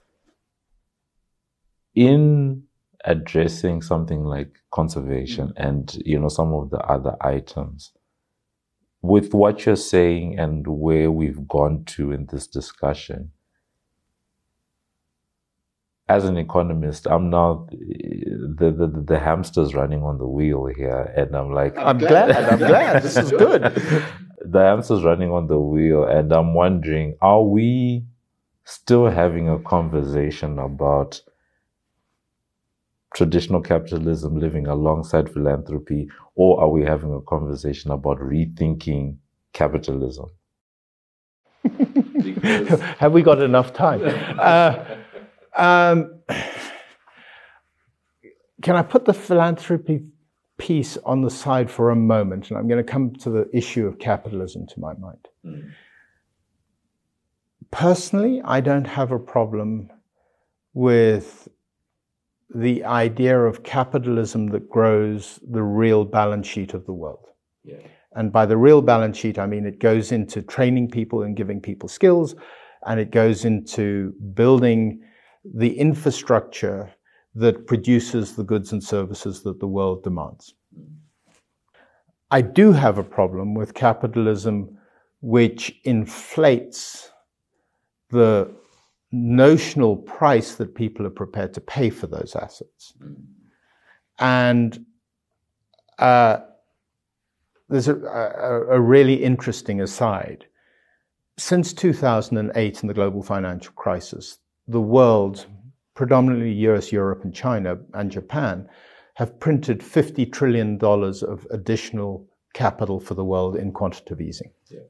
in 1.94 2.62
addressing 3.04 3.82
something 3.82 4.24
like 4.24 4.58
conservation 4.70 5.48
mm-hmm. 5.48 5.62
and 5.62 6.02
you 6.04 6.18
know 6.18 6.28
some 6.28 6.52
of 6.52 6.70
the 6.70 6.78
other 6.78 7.14
items 7.20 7.92
with 9.02 9.34
what 9.34 9.66
you're 9.66 9.76
saying 9.76 10.38
and 10.38 10.66
where 10.66 11.10
we've 11.10 11.46
gone 11.46 11.84
to 11.84 12.10
in 12.10 12.26
this 12.32 12.46
discussion 12.46 13.30
as 16.08 16.24
an 16.24 16.36
economist 16.36 17.06
i'm 17.06 17.28
now 17.30 17.66
the, 17.70 18.74
the 18.76 19.04
the 19.06 19.18
hamster's 19.18 19.74
running 19.74 20.02
on 20.02 20.18
the 20.18 20.26
wheel 20.26 20.66
here 20.66 21.12
and 21.16 21.36
i'm 21.36 21.52
like 21.52 21.76
i'm 21.78 21.98
glad 21.98 22.30
i'm 22.30 22.58
glad 22.58 23.02
this 23.02 23.16
is 23.16 23.30
good. 23.30 23.62
The 24.46 24.60
hamster's 24.60 25.02
running 25.02 25.30
on 25.30 25.46
the 25.46 25.58
wheel 25.58 26.04
and 26.04 26.30
i'm 26.30 26.52
wondering 26.52 27.16
are 27.22 27.42
we 27.42 28.04
still 28.64 29.06
having 29.06 29.48
a 29.48 29.58
conversation 29.58 30.58
about 30.58 31.22
traditional 33.14 33.60
capitalism 33.60 34.38
living 34.38 34.66
alongside 34.66 35.32
philanthropy, 35.32 36.08
or 36.34 36.60
are 36.60 36.68
we 36.68 36.84
having 36.84 37.14
a 37.14 37.20
conversation 37.22 37.90
about 37.90 38.18
rethinking 38.18 39.16
capitalism? 39.52 40.26
Have 42.98 43.12
we 43.12 43.22
got 43.22 43.42
enough 43.42 43.72
time? 43.72 44.02
Uh, 44.44 44.96
um, 45.56 46.20
can 48.60 48.74
I 48.74 48.82
put 48.82 49.04
the 49.04 49.14
philanthropy 49.14 50.02
piece 50.58 50.96
on 51.04 51.22
the 51.22 51.30
side 51.30 51.70
for 51.70 51.90
a 51.90 51.96
moment? 51.96 52.50
And 52.50 52.58
I'm 52.58 52.66
going 52.66 52.84
to 52.84 52.92
come 52.92 53.14
to 53.16 53.30
the 53.30 53.48
issue 53.52 53.86
of 53.86 54.00
capitalism 54.00 54.66
to 54.66 54.80
my 54.80 54.94
mind. 54.94 55.28
Mm. 55.46 55.70
Personally, 57.70 58.42
I 58.44 58.60
don't 58.60 58.86
have 58.86 59.12
a 59.12 59.18
problem 59.18 59.92
with 60.72 61.48
the 62.54 62.84
idea 62.84 63.38
of 63.38 63.62
capitalism 63.62 64.48
that 64.48 64.68
grows 64.68 65.40
the 65.50 65.62
real 65.62 66.04
balance 66.04 66.46
sheet 66.46 66.74
of 66.74 66.86
the 66.86 66.92
world. 66.92 67.26
Yeah. 67.64 67.76
And 68.12 68.32
by 68.32 68.46
the 68.46 68.56
real 68.56 68.80
balance 68.80 69.16
sheet, 69.16 69.38
I 69.38 69.46
mean 69.46 69.66
it 69.66 69.80
goes 69.80 70.12
into 70.12 70.40
training 70.42 70.90
people 70.90 71.22
and 71.22 71.36
giving 71.36 71.60
people 71.60 71.88
skills, 71.88 72.34
and 72.86 73.00
it 73.00 73.10
goes 73.10 73.44
into 73.44 74.12
building 74.34 75.02
the 75.44 75.76
infrastructure 75.78 76.90
that 77.34 77.66
produces 77.66 78.36
the 78.36 78.44
goods 78.44 78.72
and 78.72 78.82
services 78.82 79.42
that 79.42 79.58
the 79.58 79.66
world 79.66 80.04
demands. 80.04 80.54
I 82.30 82.40
do 82.40 82.72
have 82.72 82.98
a 82.98 83.04
problem 83.04 83.54
with 83.54 83.74
capitalism 83.74 84.78
which 85.20 85.80
inflates 85.84 87.10
the 88.10 88.54
notional 89.14 89.96
price 89.96 90.56
that 90.56 90.74
people 90.74 91.06
are 91.06 91.10
prepared 91.10 91.54
to 91.54 91.60
pay 91.60 91.88
for 91.88 92.06
those 92.06 92.34
assets. 92.34 92.94
And 94.18 94.84
uh, 95.98 96.38
there's 97.68 97.88
a, 97.88 97.94
a, 97.94 98.76
a, 98.76 98.80
really 98.80 99.22
interesting 99.22 99.80
aside. 99.80 100.46
Since 101.38 101.72
2008 101.74 102.80
and 102.80 102.90
the 102.90 102.94
global 102.94 103.22
financial 103.22 103.72
crisis, 103.74 104.38
the 104.66 104.80
world, 104.80 105.46
predominantly 105.94 106.52
US, 106.68 106.90
Europe, 106.90 107.22
and 107.24 107.34
China, 107.34 107.78
and 107.94 108.10
Japan, 108.10 108.68
have 109.14 109.38
printed 109.38 109.80
$50 109.80 110.32
trillion 110.32 110.78
of 110.82 111.46
additional 111.50 112.26
capital 112.52 112.98
for 112.98 113.14
the 113.14 113.24
world 113.24 113.56
in 113.56 113.72
quantitative 113.72 114.20
easing. 114.20 114.50
Yeah 114.68 114.80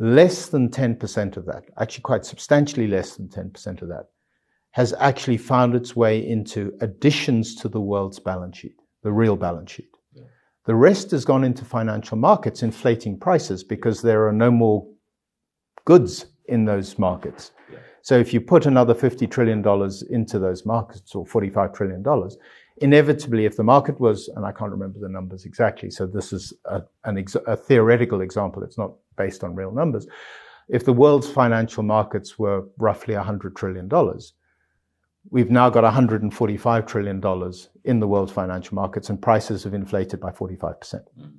less 0.00 0.46
than 0.46 0.70
10% 0.70 1.36
of 1.36 1.44
that, 1.44 1.64
actually 1.78 2.02
quite 2.02 2.24
substantially 2.24 2.88
less 2.88 3.16
than 3.16 3.28
10% 3.28 3.82
of 3.82 3.88
that, 3.88 4.06
has 4.72 4.94
actually 4.98 5.36
found 5.36 5.74
its 5.74 5.94
way 5.94 6.26
into 6.26 6.72
additions 6.80 7.54
to 7.54 7.68
the 7.68 7.80
world's 7.80 8.18
balance 8.18 8.56
sheet, 8.56 8.76
the 9.02 9.12
real 9.12 9.36
balance 9.36 9.70
sheet. 9.70 9.90
Yeah. 10.14 10.22
The 10.64 10.74
rest 10.74 11.10
has 11.10 11.24
gone 11.24 11.44
into 11.44 11.66
financial 11.66 12.16
markets, 12.16 12.62
inflating 12.62 13.18
prices 13.18 13.62
because 13.62 14.00
there 14.00 14.26
are 14.26 14.32
no 14.32 14.50
more 14.50 14.86
goods 15.84 16.26
in 16.46 16.64
those 16.64 16.98
markets. 16.98 17.50
Yeah. 17.70 17.80
So 18.00 18.18
if 18.18 18.32
you 18.32 18.40
put 18.40 18.64
another 18.64 18.94
$50 18.94 19.30
trillion 19.30 19.58
into 20.10 20.38
those 20.38 20.64
markets, 20.64 21.14
or 21.14 21.26
$45 21.26 21.74
trillion, 21.74 22.02
inevitably, 22.78 23.44
if 23.44 23.56
the 23.56 23.64
market 23.64 24.00
was, 24.00 24.28
and 24.34 24.46
I 24.46 24.52
can't 24.52 24.70
remember 24.70 24.98
the 24.98 25.08
numbers 25.08 25.44
exactly, 25.44 25.90
so 25.90 26.06
this 26.06 26.32
is 26.32 26.54
a, 26.64 26.82
ex- 27.06 27.36
a, 27.46 27.56
theoretical 27.56 28.22
example, 28.22 28.62
it's 28.62 28.78
not 28.78 28.92
based 29.22 29.44
on 29.44 29.54
real 29.60 29.72
numbers. 29.80 30.06
If 30.68 30.84
the 30.84 30.98
world's 31.02 31.30
financial 31.42 31.82
markets 31.82 32.38
were 32.38 32.58
roughly 32.78 33.14
$100 33.14 33.56
trillion, 33.60 33.88
we've 35.30 35.50
now 35.50 35.68
got 35.68 35.84
$145 35.84 36.86
trillion 36.86 37.18
in 37.84 38.00
the 38.00 38.08
world's 38.12 38.32
financial 38.32 38.74
markets, 38.74 39.10
and 39.10 39.20
prices 39.20 39.64
have 39.64 39.74
inflated 39.74 40.18
by 40.20 40.30
45%. 40.30 40.74
Mm 41.18 41.32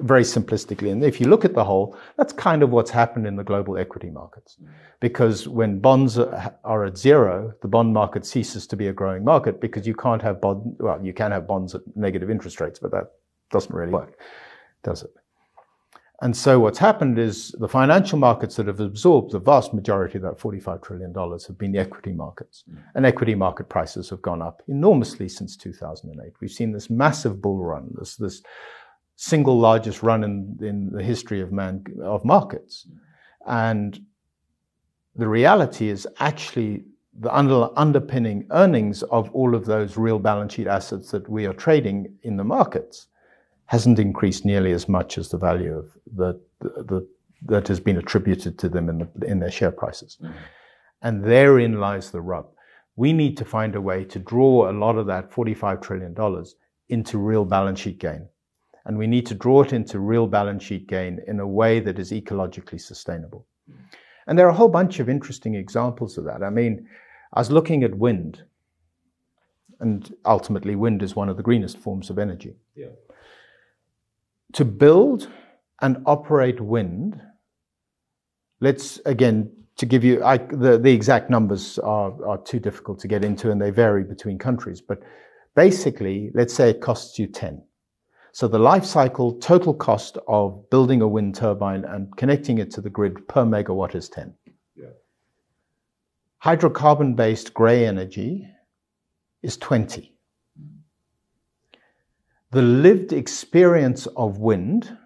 very 0.00 0.22
simplistically. 0.22 0.92
And 0.92 1.04
if 1.04 1.20
you 1.20 1.28
look 1.28 1.44
at 1.44 1.54
the 1.54 1.64
whole, 1.64 1.96
that's 2.16 2.32
kind 2.32 2.62
of 2.62 2.70
what's 2.70 2.90
happened 2.90 3.26
in 3.26 3.36
the 3.36 3.44
global 3.44 3.76
equity 3.76 4.10
markets. 4.10 4.56
Because 5.00 5.48
when 5.48 5.80
bonds 5.80 6.18
are 6.18 6.84
at 6.84 6.96
zero, 6.96 7.52
the 7.62 7.68
bond 7.68 7.92
market 7.92 8.24
ceases 8.24 8.66
to 8.68 8.76
be 8.76 8.88
a 8.88 8.92
growing 8.92 9.24
market 9.24 9.60
because 9.60 9.86
you 9.86 9.94
can't 9.94 10.22
have 10.22 10.40
bond, 10.40 10.76
well, 10.78 11.04
you 11.04 11.12
can 11.12 11.32
have 11.32 11.46
bonds 11.46 11.74
at 11.74 11.80
negative 11.96 12.30
interest 12.30 12.60
rates, 12.60 12.78
but 12.78 12.92
that 12.92 13.12
doesn't 13.50 13.74
really 13.74 13.92
work, 13.92 14.18
does 14.84 15.02
it? 15.02 15.10
And 16.20 16.36
so 16.36 16.58
what's 16.58 16.78
happened 16.78 17.16
is 17.16 17.54
the 17.60 17.68
financial 17.68 18.18
markets 18.18 18.56
that 18.56 18.66
have 18.66 18.80
absorbed 18.80 19.30
the 19.30 19.38
vast 19.38 19.72
majority 19.72 20.18
of 20.18 20.22
that 20.22 20.38
$45 20.38 20.82
trillion 20.82 21.14
have 21.14 21.58
been 21.58 21.70
the 21.70 21.78
equity 21.78 22.12
markets. 22.12 22.64
Mm. 22.68 22.82
And 22.96 23.06
equity 23.06 23.36
market 23.36 23.68
prices 23.68 24.10
have 24.10 24.20
gone 24.20 24.42
up 24.42 24.62
enormously 24.66 25.28
since 25.28 25.56
2008. 25.56 26.32
We've 26.40 26.50
seen 26.50 26.72
this 26.72 26.90
massive 26.90 27.40
bull 27.40 27.62
run, 27.62 27.94
this, 27.96 28.16
this 28.16 28.42
single 29.14 29.58
largest 29.60 30.02
run 30.02 30.24
in, 30.24 30.58
in 30.60 30.90
the 30.90 31.04
history 31.04 31.40
of 31.40 31.52
man 31.52 31.84
of 32.02 32.24
markets. 32.24 32.88
And 33.46 34.00
the 35.14 35.28
reality 35.28 35.88
is 35.88 36.08
actually 36.18 36.84
the 37.20 37.32
under, 37.34 37.68
underpinning 37.76 38.48
earnings 38.50 39.04
of 39.04 39.30
all 39.30 39.54
of 39.54 39.66
those 39.66 39.96
real 39.96 40.18
balance 40.18 40.54
sheet 40.54 40.66
assets 40.66 41.12
that 41.12 41.28
we 41.28 41.46
are 41.46 41.52
trading 41.52 42.12
in 42.22 42.36
the 42.36 42.44
markets 42.44 43.06
hasn't 43.68 43.98
increased 43.98 44.44
nearly 44.44 44.72
as 44.72 44.88
much 44.88 45.18
as 45.18 45.28
the 45.28 45.36
value 45.36 45.76
of 45.76 45.90
the, 46.14 46.40
the, 46.60 46.82
the 46.82 47.08
that 47.46 47.68
has 47.68 47.78
been 47.78 47.98
attributed 47.98 48.58
to 48.58 48.68
them 48.68 48.88
in, 48.88 48.98
the, 48.98 49.26
in 49.26 49.38
their 49.38 49.50
share 49.50 49.70
prices. 49.70 50.18
Mm-hmm. 50.22 50.32
And 51.02 51.24
therein 51.24 51.78
lies 51.78 52.10
the 52.10 52.20
rub. 52.20 52.48
We 52.96 53.12
need 53.12 53.36
to 53.36 53.44
find 53.44 53.76
a 53.76 53.80
way 53.80 54.04
to 54.06 54.18
draw 54.18 54.70
a 54.70 54.72
lot 54.72 54.96
of 54.96 55.06
that 55.06 55.30
$45 55.30 55.82
trillion 55.82 56.16
into 56.88 57.18
real 57.18 57.44
balance 57.44 57.78
sheet 57.78 58.00
gain. 58.00 58.26
And 58.86 58.98
we 58.98 59.06
need 59.06 59.26
to 59.26 59.34
draw 59.34 59.62
it 59.62 59.72
into 59.72 60.00
real 60.00 60.26
balance 60.26 60.64
sheet 60.64 60.88
gain 60.88 61.20
in 61.28 61.38
a 61.38 61.46
way 61.46 61.78
that 61.78 61.98
is 61.98 62.10
ecologically 62.10 62.80
sustainable. 62.80 63.46
And 64.26 64.38
there 64.38 64.46
are 64.46 64.50
a 64.50 64.54
whole 64.54 64.68
bunch 64.68 64.98
of 64.98 65.08
interesting 65.08 65.54
examples 65.54 66.16
of 66.18 66.24
that. 66.24 66.42
I 66.42 66.50
mean, 66.50 66.88
I 67.34 67.40
was 67.40 67.50
looking 67.50 67.84
at 67.84 67.94
wind, 67.94 68.42
and 69.80 70.12
ultimately, 70.24 70.74
wind 70.74 71.02
is 71.02 71.14
one 71.14 71.28
of 71.28 71.36
the 71.36 71.42
greenest 71.42 71.78
forms 71.78 72.10
of 72.10 72.18
energy. 72.18 72.56
Yeah. 72.74 72.88
To 74.54 74.64
build 74.64 75.28
and 75.80 75.98
operate 76.06 76.60
wind, 76.60 77.20
let's 78.60 79.00
again 79.04 79.50
to 79.76 79.86
give 79.86 80.04
you 80.04 80.22
I, 80.22 80.38
the, 80.38 80.78
the 80.78 80.92
exact 80.92 81.30
numbers 81.30 81.78
are, 81.78 82.12
are 82.26 82.38
too 82.38 82.58
difficult 82.58 82.98
to 83.00 83.08
get 83.08 83.24
into 83.24 83.50
and 83.50 83.60
they 83.60 83.70
vary 83.70 84.04
between 84.04 84.38
countries 84.38 84.80
but 84.80 85.00
basically 85.54 86.30
let's 86.34 86.52
say 86.52 86.70
it 86.70 86.80
costs 86.80 87.18
you 87.18 87.26
10 87.26 87.62
so 88.32 88.46
the 88.46 88.58
life 88.58 88.84
cycle 88.84 89.38
total 89.38 89.72
cost 89.72 90.18
of 90.26 90.68
building 90.70 91.00
a 91.00 91.08
wind 91.08 91.34
turbine 91.34 91.84
and 91.84 92.14
connecting 92.16 92.58
it 92.58 92.70
to 92.72 92.80
the 92.80 92.90
grid 92.90 93.26
per 93.28 93.44
megawatt 93.44 93.94
is 93.94 94.08
10 94.08 94.34
yeah. 94.76 94.86
hydrocarbon 96.44 97.14
based 97.14 97.54
gray 97.54 97.86
energy 97.86 98.46
is 99.42 99.56
20 99.56 100.12
the 102.50 102.62
lived 102.62 103.12
experience 103.12 104.06
of 104.08 104.38
wind 104.38 104.96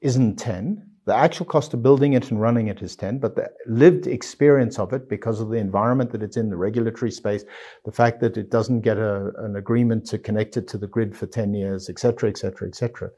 isn't 0.00 0.36
10 0.36 0.86
the 1.06 1.14
actual 1.14 1.46
cost 1.46 1.72
of 1.72 1.84
building 1.84 2.14
it 2.14 2.32
and 2.32 2.40
running 2.40 2.66
it 2.66 2.82
is 2.82 2.96
10, 2.96 3.18
but 3.18 3.36
the 3.36 3.48
lived 3.66 4.08
experience 4.08 4.76
of 4.76 4.92
it 4.92 5.08
because 5.08 5.40
of 5.40 5.50
the 5.50 5.56
environment 5.56 6.10
that 6.10 6.22
it's 6.22 6.36
in, 6.36 6.50
the 6.50 6.56
regulatory 6.56 7.12
space, 7.12 7.44
the 7.84 7.92
fact 7.92 8.20
that 8.20 8.36
it 8.36 8.50
doesn't 8.50 8.80
get 8.80 8.98
a, 8.98 9.30
an 9.38 9.54
agreement 9.54 10.04
to 10.06 10.18
connect 10.18 10.56
it 10.56 10.66
to 10.66 10.76
the 10.76 10.88
grid 10.88 11.16
for 11.16 11.26
10 11.26 11.54
years, 11.54 11.88
et 11.88 12.00
cetera, 12.00 12.28
et 12.28 12.36
cetera, 12.36 12.66
et 12.66 12.74
cetera, 12.74 13.08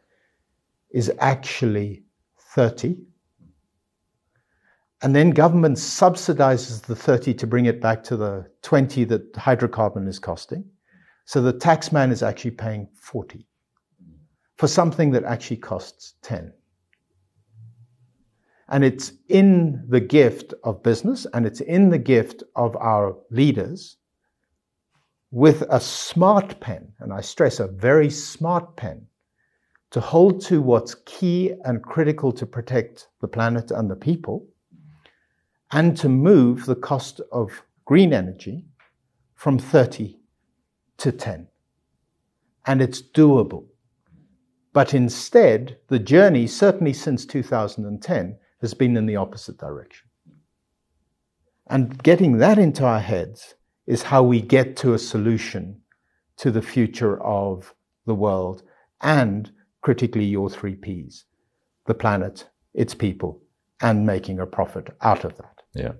is 0.90 1.10
actually 1.18 2.04
30. 2.54 2.98
And 5.00 5.16
then 5.16 5.30
government 5.30 5.78
subsidizes 5.78 6.82
the 6.82 6.96
30 6.96 7.32
to 7.34 7.46
bring 7.46 7.64
it 7.64 7.80
back 7.80 8.04
to 8.04 8.18
the 8.18 8.50
20 8.60 9.04
that 9.04 9.32
hydrocarbon 9.32 10.06
is 10.08 10.18
costing. 10.18 10.64
So 11.28 11.42
the 11.42 11.52
taxman 11.52 12.10
is 12.10 12.22
actually 12.22 12.52
paying 12.52 12.88
40 12.94 13.46
for 14.56 14.66
something 14.66 15.10
that 15.10 15.24
actually 15.24 15.58
costs 15.58 16.14
10. 16.22 16.54
And 18.70 18.82
it's 18.82 19.12
in 19.28 19.84
the 19.90 20.00
gift 20.00 20.54
of 20.64 20.82
business 20.82 21.26
and 21.34 21.44
it's 21.44 21.60
in 21.60 21.90
the 21.90 21.98
gift 21.98 22.44
of 22.56 22.74
our 22.76 23.14
leaders 23.30 23.98
with 25.30 25.64
a 25.68 25.78
smart 25.78 26.58
pen, 26.60 26.94
and 27.00 27.12
I 27.12 27.20
stress 27.20 27.60
a 27.60 27.68
very 27.68 28.08
smart 28.08 28.74
pen, 28.76 29.06
to 29.90 30.00
hold 30.00 30.40
to 30.46 30.62
what's 30.62 30.94
key 31.04 31.52
and 31.64 31.82
critical 31.82 32.32
to 32.32 32.46
protect 32.46 33.08
the 33.20 33.28
planet 33.28 33.70
and 33.70 33.90
the 33.90 33.96
people, 33.96 34.46
and 35.72 35.94
to 35.98 36.08
move 36.08 36.64
the 36.64 36.76
cost 36.76 37.20
of 37.32 37.62
green 37.84 38.14
energy 38.14 38.64
from 39.34 39.58
30 39.58 40.17
to 40.98 41.12
10. 41.12 41.48
And 42.66 42.82
it's 42.82 43.02
doable. 43.02 43.66
But 44.72 44.94
instead, 44.94 45.78
the 45.88 45.98
journey, 45.98 46.46
certainly 46.46 46.92
since 46.92 47.24
2010, 47.24 48.36
has 48.60 48.74
been 48.74 48.96
in 48.96 49.06
the 49.06 49.16
opposite 49.16 49.58
direction. 49.58 50.08
And 51.68 52.02
getting 52.02 52.38
that 52.38 52.58
into 52.58 52.84
our 52.84 53.00
heads 53.00 53.54
is 53.86 54.02
how 54.02 54.22
we 54.22 54.40
get 54.40 54.76
to 54.78 54.94
a 54.94 54.98
solution 54.98 55.80
to 56.36 56.50
the 56.50 56.62
future 56.62 57.22
of 57.22 57.74
the 58.06 58.14
world 58.14 58.62
and 59.00 59.50
critically 59.80 60.24
your 60.24 60.50
three 60.50 60.74
P's 60.74 61.24
the 61.86 61.94
planet, 61.94 62.46
its 62.74 62.94
people, 62.94 63.40
and 63.80 64.06
making 64.06 64.38
a 64.38 64.46
profit 64.46 64.94
out 65.00 65.24
of 65.24 65.36
that. 65.38 65.62
Yeah. 65.74 65.92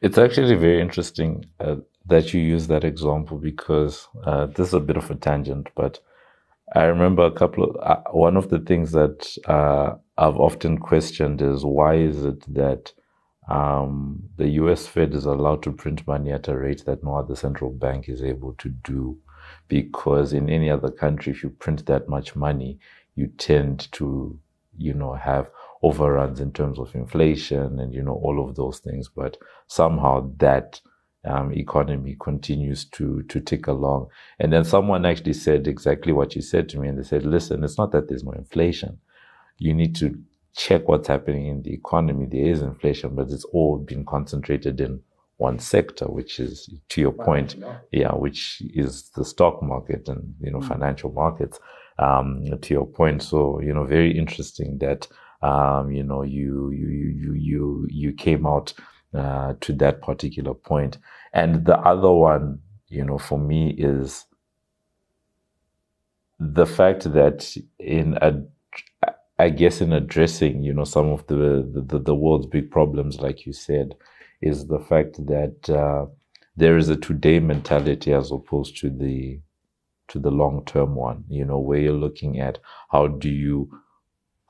It's 0.00 0.18
actually 0.18 0.54
very 0.54 0.80
interesting 0.80 1.44
uh, 1.58 1.76
that 2.06 2.34
you 2.34 2.40
use 2.40 2.66
that 2.66 2.84
example 2.84 3.38
because 3.38 4.08
uh, 4.24 4.46
this 4.46 4.68
is 4.68 4.74
a 4.74 4.80
bit 4.80 4.96
of 4.96 5.10
a 5.10 5.14
tangent, 5.14 5.68
but 5.74 6.00
I 6.74 6.84
remember 6.84 7.24
a 7.24 7.30
couple 7.30 7.64
of 7.64 7.76
uh, 7.76 8.02
one 8.10 8.36
of 8.36 8.48
the 8.48 8.58
things 8.58 8.92
that 8.92 9.36
uh, 9.46 9.94
I've 10.16 10.36
often 10.36 10.78
questioned 10.78 11.42
is 11.42 11.64
why 11.64 11.96
is 11.96 12.24
it 12.24 12.54
that 12.54 12.92
um, 13.48 14.22
the 14.36 14.48
U.S. 14.60 14.86
Fed 14.86 15.14
is 15.14 15.26
allowed 15.26 15.62
to 15.64 15.72
print 15.72 16.06
money 16.06 16.32
at 16.32 16.48
a 16.48 16.56
rate 16.56 16.84
that 16.86 17.04
no 17.04 17.16
other 17.16 17.36
central 17.36 17.70
bank 17.70 18.08
is 18.08 18.22
able 18.22 18.54
to 18.54 18.70
do? 18.70 19.18
Because 19.68 20.32
in 20.32 20.48
any 20.48 20.70
other 20.70 20.90
country, 20.90 21.32
if 21.32 21.42
you 21.42 21.50
print 21.50 21.84
that 21.86 22.08
much 22.08 22.34
money, 22.34 22.78
you 23.14 23.26
tend 23.26 23.92
to, 23.92 24.38
you 24.78 24.94
know, 24.94 25.12
have 25.14 25.50
overruns 25.82 26.40
in 26.40 26.50
terms 26.50 26.78
of 26.78 26.94
inflation 26.94 27.78
and 27.78 27.92
you 27.92 28.02
know 28.02 28.14
all 28.14 28.42
of 28.48 28.56
those 28.56 28.78
things. 28.78 29.08
But 29.08 29.36
somehow 29.66 30.32
that 30.38 30.80
um, 31.24 31.52
economy 31.52 32.16
continues 32.20 32.84
to 32.84 33.22
to 33.24 33.40
tick 33.40 33.66
along. 33.66 34.08
And 34.38 34.52
then 34.52 34.64
someone 34.64 35.06
actually 35.06 35.32
said 35.32 35.66
exactly 35.66 36.12
what 36.12 36.36
you 36.36 36.42
said 36.42 36.68
to 36.70 36.78
me, 36.78 36.88
and 36.88 36.98
they 36.98 37.02
said, 37.02 37.24
"Listen, 37.24 37.64
it's 37.64 37.78
not 37.78 37.92
that 37.92 38.08
there's 38.08 38.24
no 38.24 38.32
inflation. 38.32 38.98
You 39.58 39.74
need 39.74 39.94
to 39.96 40.18
check 40.56 40.86
what's 40.88 41.08
happening 41.08 41.46
in 41.46 41.62
the 41.62 41.72
economy. 41.72 42.26
There 42.26 42.50
is 42.50 42.62
inflation, 42.62 43.14
but 43.14 43.30
it's 43.30 43.44
all 43.46 43.78
been 43.78 44.04
concentrated 44.04 44.80
in 44.80 45.00
one 45.38 45.58
sector, 45.58 46.06
which 46.06 46.38
is 46.38 46.72
to 46.90 47.00
your 47.00 47.12
point, 47.12 47.56
yeah, 47.90 48.12
which 48.12 48.62
is 48.74 49.10
the 49.16 49.24
stock 49.24 49.62
market 49.62 50.08
and 50.08 50.34
you 50.40 50.50
know 50.50 50.60
mm. 50.60 50.68
financial 50.68 51.12
markets. 51.12 51.58
Um, 51.96 52.44
to 52.60 52.74
your 52.74 52.86
point, 52.86 53.22
so 53.22 53.60
you 53.60 53.72
know, 53.72 53.84
very 53.84 54.16
interesting 54.16 54.78
that." 54.78 55.08
Um, 55.42 55.90
you 55.90 56.02
know, 56.02 56.22
you 56.22 56.70
you 56.70 56.88
you 56.88 57.34
you 57.34 57.86
you 57.90 58.12
came 58.14 58.46
out 58.46 58.72
uh, 59.14 59.54
to 59.60 59.72
that 59.74 60.02
particular 60.02 60.54
point. 60.54 60.98
And 61.32 61.64
the 61.64 61.78
other 61.78 62.12
one, 62.12 62.60
you 62.88 63.04
know, 63.04 63.18
for 63.18 63.38
me 63.38 63.74
is 63.78 64.26
the 66.38 66.66
fact 66.66 67.12
that 67.12 67.56
in 67.78 68.18
a, 68.20 68.42
I 69.38 69.50
guess 69.50 69.80
in 69.80 69.92
addressing, 69.92 70.62
you 70.62 70.72
know, 70.72 70.84
some 70.84 71.10
of 71.10 71.26
the, 71.26 71.84
the, 71.86 71.98
the 71.98 72.14
world's 72.14 72.46
big 72.46 72.70
problems, 72.70 73.20
like 73.20 73.46
you 73.46 73.52
said, 73.52 73.94
is 74.40 74.66
the 74.66 74.80
fact 74.80 75.16
that 75.26 75.70
uh, 75.70 76.06
there 76.56 76.76
is 76.76 76.88
a 76.88 76.96
today 76.96 77.40
mentality 77.40 78.12
as 78.12 78.30
opposed 78.30 78.76
to 78.78 78.90
the 78.90 79.40
to 80.08 80.18
the 80.18 80.30
long 80.30 80.64
term 80.66 80.94
one. 80.94 81.24
You 81.28 81.44
know, 81.44 81.58
where 81.58 81.78
you're 81.78 81.92
looking 81.92 82.38
at 82.38 82.58
how 82.90 83.06
do 83.08 83.30
you 83.30 83.70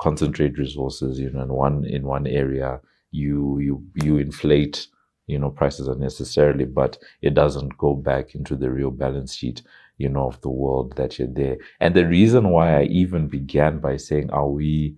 concentrate 0.01 0.59
resources, 0.59 1.19
you 1.19 1.31
know, 1.31 1.43
in 1.43 1.53
one 1.53 1.85
in 1.85 2.03
one 2.05 2.27
area 2.27 2.81
you 3.15 3.59
you 3.61 3.85
you 4.05 4.19
inflate 4.19 4.89
you 5.27 5.39
know 5.39 5.51
prices 5.51 5.89
unnecessarily 5.89 6.65
but 6.65 6.99
it 7.23 7.35
doesn't 7.35 7.77
go 7.79 7.95
back 7.95 8.35
into 8.35 8.57
the 8.57 8.71
real 8.71 8.91
balance 8.91 9.35
sheet 9.35 9.63
you 9.99 10.09
know 10.09 10.27
of 10.27 10.41
the 10.43 10.49
world 10.51 10.97
that 10.97 11.19
you're 11.19 11.29
there. 11.29 11.57
And 11.81 11.95
the 11.95 12.07
reason 12.07 12.51
why 12.51 12.81
i 12.81 12.85
even 12.85 13.29
began 13.29 13.79
by 13.79 13.97
saying 13.97 14.31
are 14.31 14.49
we 14.49 14.97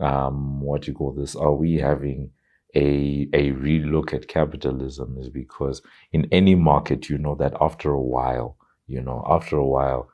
um 0.00 0.60
what 0.60 0.82
do 0.82 0.90
you 0.90 0.96
call 0.96 1.12
this 1.12 1.36
are 1.36 1.54
we 1.54 1.74
having 1.74 2.30
a 2.76 3.28
a 3.34 3.52
relook 3.52 4.14
at 4.14 4.28
capitalism 4.28 5.16
is 5.18 5.28
because 5.28 5.82
in 6.12 6.28
any 6.32 6.54
market 6.54 7.08
you 7.10 7.18
know 7.18 7.34
that 7.34 7.54
after 7.60 7.90
a 7.92 8.00
while 8.00 8.56
you 8.86 9.00
know 9.02 9.24
after 9.28 9.56
a 9.56 9.66
while 9.66 10.08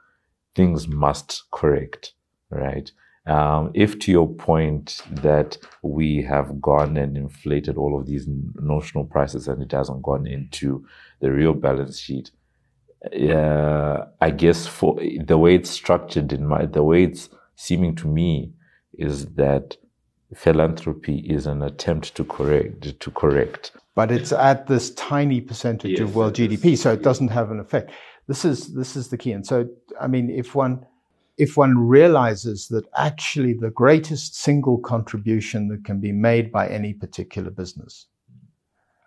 things 0.54 0.88
must 0.88 1.44
correct 1.52 2.14
right 2.50 2.92
um, 3.26 3.70
if 3.74 3.98
to 4.00 4.12
your 4.12 4.28
point 4.28 5.02
that 5.10 5.58
we 5.82 6.22
have 6.22 6.60
gone 6.60 6.96
and 6.96 7.16
inflated 7.16 7.76
all 7.76 7.98
of 7.98 8.06
these 8.06 8.26
notional 8.54 9.04
prices 9.04 9.48
and 9.48 9.62
it 9.62 9.72
hasn't 9.72 10.02
gone 10.02 10.26
into 10.26 10.86
the 11.20 11.32
real 11.32 11.52
balance 11.52 11.98
sheet, 11.98 12.30
uh, 13.12 14.04
I 14.20 14.30
guess 14.30 14.66
for 14.66 14.98
the 15.20 15.38
way 15.38 15.56
it's 15.56 15.70
structured 15.70 16.32
in 16.32 16.46
my, 16.46 16.66
the 16.66 16.82
way 16.82 17.04
it's 17.04 17.28
seeming 17.56 17.96
to 17.96 18.06
me 18.06 18.52
is 18.96 19.26
that 19.34 19.76
philanthropy 20.34 21.18
is 21.18 21.46
an 21.46 21.62
attempt 21.62 22.14
to 22.16 22.24
correct, 22.24 22.98
to 23.00 23.10
correct. 23.10 23.72
But 23.94 24.12
it's 24.12 24.32
at 24.32 24.66
this 24.66 24.90
tiny 24.90 25.40
percentage 25.40 25.92
yes, 25.92 26.00
of 26.00 26.14
world 26.14 26.34
GDP, 26.34 26.76
so 26.76 26.92
it 26.92 27.02
doesn't 27.02 27.28
have 27.28 27.50
an 27.50 27.58
effect. 27.58 27.90
This 28.28 28.44
is, 28.44 28.74
this 28.74 28.94
is 28.94 29.08
the 29.08 29.16
key. 29.16 29.32
And 29.32 29.46
so, 29.46 29.68
I 30.00 30.06
mean, 30.06 30.30
if 30.30 30.54
one, 30.54 30.84
if 31.38 31.56
one 31.56 31.76
realizes 31.78 32.68
that 32.68 32.86
actually 32.96 33.52
the 33.52 33.70
greatest 33.70 34.36
single 34.36 34.78
contribution 34.78 35.68
that 35.68 35.84
can 35.84 36.00
be 36.00 36.12
made 36.12 36.50
by 36.50 36.66
any 36.68 36.94
particular 36.94 37.50
business 37.50 38.06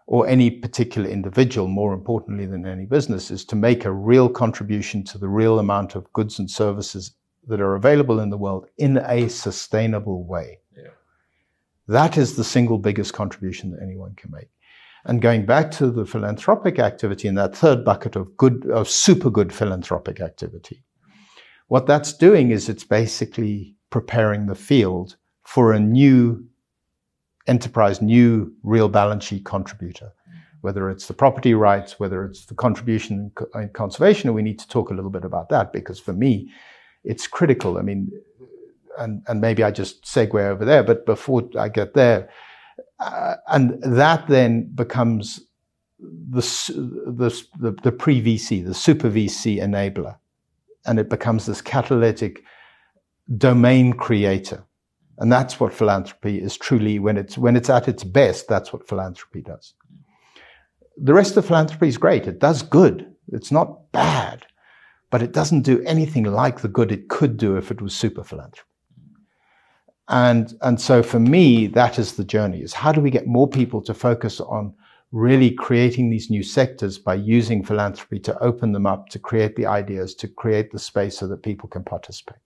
or 0.06 0.28
any 0.28 0.50
particular 0.50 1.08
individual, 1.08 1.68
more 1.68 1.94
importantly 1.94 2.46
than 2.46 2.66
any 2.66 2.86
business, 2.86 3.30
is 3.30 3.46
to 3.46 3.56
make 3.56 3.86
a 3.86 3.92
real 3.92 4.28
contribution 4.28 5.04
to 5.04 5.18
the 5.18 5.30
real 5.30 5.60
amount 5.60 5.96
of 5.96 6.12
goods 6.14 6.40
and 6.40 6.50
services 6.50 7.12
that 7.48 7.62
are 7.62 7.76
available 7.76 8.20
in 8.20 8.30
the 8.30 8.38
world 8.38 8.68
in 8.78 8.98
a 8.98 9.28
sustainable 9.28 10.24
way. 10.24 10.60
Yeah. 10.76 10.90
That 11.88 12.18
is 12.18 12.36
the 12.36 12.44
single 12.44 12.78
biggest 12.78 13.14
contribution 13.14 13.72
that 13.72 13.82
anyone 13.82 14.14
can 14.16 14.32
make. 14.32 14.50
And 15.06 15.22
going 15.22 15.46
back 15.46 15.72
to 15.72 15.90
the 15.90 16.06
philanthropic 16.06 16.78
activity 16.78 17.28
in 17.28 17.36
that 17.36 17.56
third 17.56 17.86
bucket 17.86 18.16
of 18.16 18.36
good, 18.38 18.66
of 18.70 18.90
super 18.90 19.30
good 19.30 19.54
philanthropic 19.54 20.20
activity, 20.20 20.84
what 21.70 21.88
that's 21.88 22.14
doing 22.14 22.52
is 22.52 22.68
it's 22.68 22.84
basically 22.84 23.76
preparing 23.90 24.48
the 24.48 24.56
field 24.56 25.16
for 25.44 25.72
a 25.72 25.80
new 25.80 26.46
enterprise 27.48 28.02
new 28.02 28.54
real 28.64 28.90
balance 28.90 29.24
sheet 29.24 29.46
contributor, 29.46 30.12
whether 30.62 30.90
it's 30.90 31.08
the 31.08 31.14
property 31.14 31.54
rights, 31.54 32.00
whether 32.00 32.26
it's 32.26 32.46
the 32.46 32.56
contribution 32.56 33.32
in 33.56 33.70
conservation. 33.70 34.30
And 34.30 34.36
we 34.36 34.42
need 34.42 34.60
to 34.60 34.68
talk 34.68 34.90
a 34.90 34.94
little 34.94 35.10
bit 35.12 35.24
about 35.24 35.50
that 35.50 35.72
because 35.72 36.00
for 36.00 36.14
me, 36.14 36.52
it's 37.04 37.28
critical. 37.28 37.78
I 37.78 37.82
mean, 37.82 38.12
and, 38.98 39.24
and 39.28 39.40
maybe 39.40 39.64
I 39.64 39.72
just 39.72 40.04
segue 40.04 40.36
over 40.36 40.66
there, 40.66 40.84
but 40.84 41.06
before 41.06 41.50
I 41.58 41.70
get 41.70 41.94
there, 41.94 42.30
uh, 43.00 43.36
and 43.48 43.82
that 43.82 44.28
then 44.28 44.72
becomes 44.74 45.40
the, 46.00 46.42
the, 47.06 47.44
the, 47.60 47.72
the 47.84 47.92
pre 47.92 48.22
VC, 48.22 48.66
the 48.66 48.74
super 48.74 49.10
VC 49.10 49.60
enabler. 49.60 50.18
And 50.86 51.00
it 51.00 51.10
becomes 51.10 51.46
this 51.46 51.62
catalytic 51.62 52.44
domain 53.38 53.94
creator 53.94 54.66
and 55.20 55.30
that's 55.30 55.60
what 55.60 55.74
philanthropy 55.74 56.42
is 56.42 56.58
truly 56.58 56.98
when 56.98 57.18
it's, 57.18 57.38
when 57.38 57.58
it's 57.58 57.70
at 57.70 57.90
its 57.90 58.06
best, 58.06 58.48
that's 58.48 58.72
what 58.72 58.88
philanthropy 58.88 59.42
does. 59.42 59.74
The 60.98 61.14
rest 61.14 61.36
of 61.36 61.46
philanthropy 61.46 61.90
is 61.90 61.98
great. 61.98 62.26
It 62.26 62.40
does 62.40 62.64
good. 62.64 63.14
It's 63.28 63.52
not 63.52 63.92
bad, 63.92 64.46
but 65.10 65.22
it 65.22 65.34
doesn't 65.34 65.62
do 65.62 65.84
anything 65.84 66.24
like 66.24 66.62
the 66.62 66.70
good 66.70 66.92
it 66.92 67.10
could 67.10 67.36
do 67.36 67.58
if 67.58 67.70
it 67.70 67.82
was 67.82 67.94
super 67.94 68.24
philanthropy. 68.24 68.64
And, 70.08 70.54
and 70.62 70.80
so 70.80 71.04
for 71.04 71.20
me, 71.20 71.68
that 71.68 72.00
is 72.00 72.14
the 72.14 72.24
journey 72.24 72.62
is 72.62 72.74
how 72.74 72.92
do 72.94 73.02
we 73.02 73.12
get 73.12 73.28
more 73.28 73.48
people 73.48 73.82
to 73.84 73.94
focus 73.94 74.40
on 74.40 74.74
really 75.12 75.52
creating 75.52 76.10
these 76.10 76.30
new 76.30 76.44
sectors 76.44 77.00
by 77.00 77.16
using 77.16 77.64
philanthropy 77.64 78.20
to 78.20 78.38
open 78.40 78.74
them 78.74 78.86
up, 78.86 79.10
to 79.10 79.20
create 79.20 79.56
the 79.56 79.66
ideas, 79.66 80.14
to 80.14 80.28
create 80.28 80.72
the 80.72 80.80
space 80.80 81.18
so 81.18 81.28
that 81.28 81.42
people 81.42 81.68
can 81.68 81.84
participate 81.84 82.38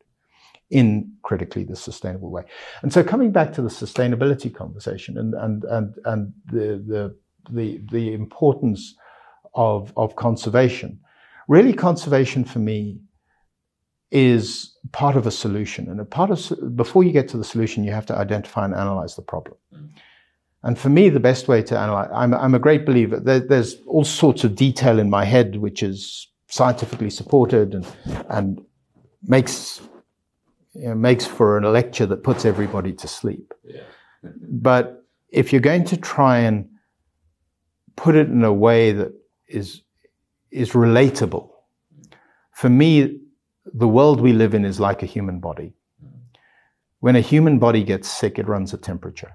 in 0.69 1.12
critically 1.21 1.63
the 1.63 1.76
sustainable 1.76 2.32
way. 2.32 2.43
And 2.82 2.91
so 2.91 3.04
coming 3.04 3.32
back 3.32 3.54
to 3.54 3.62
the 3.62 3.69
sustainability 3.69 4.54
conversation 4.54 5.17
and, 5.17 5.34
and, 5.34 5.63
and, 5.65 5.95
and 6.06 6.34
the, 6.52 6.84
the, 6.88 7.15
the, 7.52 7.82
the 7.91 8.13
importance 8.13 8.95
of, 9.54 9.93
of 9.97 10.15
conservation, 10.15 10.99
really 11.47 11.73
conservation 11.73 12.45
for 12.45 12.60
me 12.60 12.99
is 14.10 14.78
part 14.91 15.15
of 15.15 15.28
a 15.28 15.32
solution. 15.32 15.89
And 15.89 15.99
a 15.99 16.06
part 16.06 16.32
of, 16.32 16.76
before 16.76 17.04
you 17.04 17.12
get 17.12 17.28
to 17.30 17.38
the 17.38 17.43
solution, 17.43 17.84
you 17.84 17.91
have 17.91 18.06
to 18.06 18.15
identify 18.15 18.63
and 18.63 18.73
analyze 18.73 19.15
the 19.15 19.21
problem. 19.21 19.58
And 20.63 20.80
for 20.80 20.89
me, 20.89 21.10
the 21.10 21.19
best 21.19 21.47
way 21.49 21.62
to 21.63 21.78
analyze, 21.78 22.10
I'm, 22.13 22.34
I'm 22.34 22.56
a 22.56 22.60
great 22.60 22.86
believer. 22.86 23.19
There, 23.19 23.41
there's 23.41 23.76
all 23.86 24.06
sorts 24.06 24.45
of 24.45 24.56
detail 24.56 24.97
in 24.97 25.10
my 25.10 25.26
head, 25.26 25.58
which 25.58 25.84
is 25.84 26.30
scientifically 26.47 27.10
supported 27.10 27.73
and, 27.73 27.86
and 28.30 28.62
makes 29.23 29.82
you 30.73 30.88
know, 30.88 30.95
makes 30.95 31.26
for 31.26 31.58
a 31.58 31.69
lecture 31.69 32.06
that 32.06 32.23
puts 32.23 32.45
everybody 32.45 32.93
to 32.93 33.08
sleep. 33.08 33.54
Yeah. 33.63 33.82
but 34.41 35.06
if 35.30 35.52
you're 35.52 35.62
going 35.62 35.84
to 35.86 35.97
try 35.97 36.39
and 36.39 36.69
put 37.95 38.15
it 38.15 38.28
in 38.28 38.43
a 38.43 38.54
way 38.54 38.91
that 38.93 39.12
is 39.47 39.82
is 40.52 40.71
relatable, 40.71 41.49
for 42.52 42.69
me, 42.69 43.19
the 43.65 43.88
world 43.88 44.21
we 44.21 44.32
live 44.32 44.54
in 44.54 44.63
is 44.63 44.80
like 44.80 45.04
a 45.04 45.08
human 45.08 45.39
body. 45.39 45.73
Mm. 46.04 46.12
When 46.99 47.15
a 47.15 47.21
human 47.21 47.58
body 47.60 47.84
gets 47.84 48.08
sick, 48.08 48.38
it 48.38 48.47
runs 48.47 48.73
a 48.73 48.78
temperature. 48.78 49.34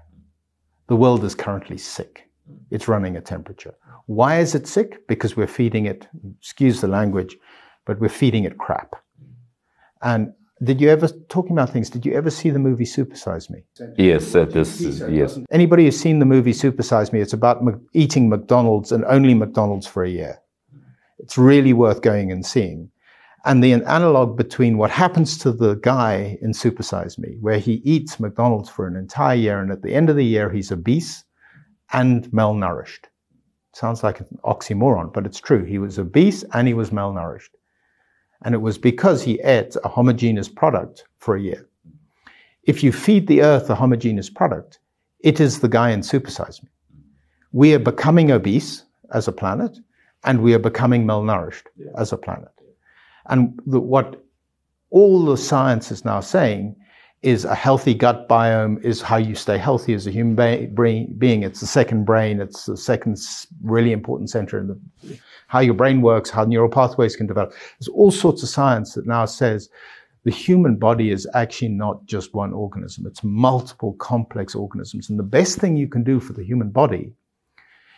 The 0.89 0.95
world 0.95 1.23
is 1.23 1.35
currently 1.35 1.77
sick. 1.77 2.29
It's 2.71 2.87
running 2.87 3.15
a 3.15 3.21
temperature. 3.21 3.75
Why 4.07 4.39
is 4.39 4.55
it 4.55 4.67
sick? 4.67 5.07
Because 5.07 5.37
we're 5.37 5.47
feeding 5.47 5.85
it, 5.85 6.07
excuse 6.39 6.81
the 6.81 6.87
language, 6.87 7.37
but 7.85 7.99
we're 7.99 8.09
feeding 8.09 8.43
it 8.43 8.57
crap. 8.57 8.95
And 10.01 10.33
did 10.63 10.81
you 10.81 10.89
ever 10.89 11.07
talking 11.29 11.51
about 11.51 11.69
things? 11.69 11.91
Did 11.91 12.05
you 12.07 12.13
ever 12.13 12.31
see 12.31 12.49
the 12.49 12.59
movie 12.59 12.85
Supersize 12.85 13.51
Me? 13.51 13.63
Yes, 13.97 14.35
uh, 14.35 14.45
this 14.45 14.81
yes. 14.81 15.37
Anybody 15.51 15.85
who's 15.85 15.99
seen 15.99 16.17
the 16.17 16.25
movie 16.25 16.53
Supersize 16.53 17.13
Me? 17.13 17.21
It's 17.21 17.33
about 17.33 17.63
eating 17.93 18.27
McDonald's 18.27 18.91
and 18.91 19.05
only 19.05 19.35
McDonald's 19.35 19.87
for 19.87 20.03
a 20.03 20.09
year. 20.09 20.39
It's 21.19 21.37
really 21.37 21.73
worth 21.73 22.01
going 22.01 22.31
and 22.31 22.43
seeing. 22.45 22.89
And 23.45 23.63
the 23.63 23.73
analog 23.73 24.37
between 24.37 24.77
what 24.77 24.91
happens 24.91 25.37
to 25.39 25.51
the 25.51 25.75
guy 25.75 26.37
in 26.41 26.51
Supersize 26.51 27.17
Me, 27.17 27.37
where 27.39 27.59
he 27.59 27.75
eats 27.85 28.19
McDonald's 28.19 28.69
for 28.69 28.85
an 28.85 28.95
entire 28.95 29.35
year, 29.35 29.61
and 29.61 29.71
at 29.71 29.81
the 29.81 29.93
end 29.93 30.09
of 30.09 30.15
the 30.15 30.25
year 30.25 30.49
he's 30.49 30.71
obese 30.71 31.23
and 31.93 32.29
malnourished. 32.31 33.05
Sounds 33.73 34.03
like 34.03 34.19
an 34.19 34.27
oxymoron, 34.43 35.13
but 35.13 35.25
it's 35.25 35.39
true. 35.39 35.63
He 35.63 35.79
was 35.79 35.97
obese 35.97 36.43
and 36.53 36.67
he 36.67 36.73
was 36.73 36.89
malnourished. 36.89 37.49
And 38.43 38.55
it 38.55 38.59
was 38.59 38.77
because 38.77 39.21
he 39.21 39.39
ate 39.41 39.75
a 39.83 39.87
homogeneous 39.87 40.49
product 40.49 41.05
for 41.17 41.35
a 41.35 41.41
year. 41.41 41.67
If 42.63 42.83
you 42.83 42.91
feed 42.91 43.27
the 43.27 43.41
earth 43.41 43.69
a 43.69 43.75
homogeneous 43.75 44.29
product, 44.29 44.79
it 45.21 45.39
is 45.39 45.59
the 45.59 45.67
guy 45.67 45.91
in 45.91 46.01
Supersize 46.01 46.61
Me. 46.63 46.69
We 47.51 47.73
are 47.73 47.79
becoming 47.79 48.31
obese 48.31 48.83
as 49.13 49.27
a 49.27 49.31
planet, 49.31 49.77
and 50.23 50.41
we 50.41 50.53
are 50.53 50.59
becoming 50.59 51.05
malnourished 51.05 51.65
yeah. 51.77 51.87
as 51.97 52.11
a 52.13 52.17
planet. 52.17 52.51
And 53.27 53.59
the, 53.65 53.79
what 53.79 54.23
all 54.89 55.25
the 55.25 55.37
science 55.37 55.91
is 55.91 56.05
now 56.05 56.19
saying 56.19 56.75
is 57.21 57.43
a 57.43 57.55
healthy 57.55 57.93
gut 57.93 58.29
biome 58.29 58.83
is 58.83 59.01
how 59.01 59.17
you 59.17 59.35
stay 59.35 59.57
healthy 59.57 59.93
as 59.93 60.07
a 60.07 60.11
human 60.11 60.35
being. 61.17 61.43
It's 61.43 61.59
the 61.59 61.67
second 61.67 62.05
brain. 62.05 62.39
It's 62.39 62.65
the 62.65 62.77
second 62.77 63.19
really 63.61 63.91
important 63.91 64.29
center 64.29 64.57
in 64.57 64.67
the 64.67 65.19
how 65.47 65.59
your 65.59 65.73
brain 65.73 66.01
works, 66.01 66.29
how 66.29 66.45
neural 66.45 66.69
pathways 66.69 67.15
can 67.15 67.25
develop. 67.25 67.51
There's 67.79 67.87
all 67.89 68.11
sorts 68.11 68.43
of 68.43 68.49
science 68.49 68.93
that 68.93 69.07
now 69.07 69.25
says 69.25 69.69
the 70.23 70.31
human 70.31 70.75
body 70.75 71.11
is 71.11 71.27
actually 71.33 71.69
not 71.69 72.05
just 72.05 72.33
one 72.33 72.53
organism. 72.53 73.07
It's 73.07 73.23
multiple 73.23 73.93
complex 73.93 74.53
organisms. 74.53 75.09
And 75.09 75.17
the 75.17 75.23
best 75.23 75.57
thing 75.57 75.75
you 75.75 75.87
can 75.87 76.03
do 76.03 76.19
for 76.19 76.33
the 76.33 76.43
human 76.43 76.69
body 76.69 77.13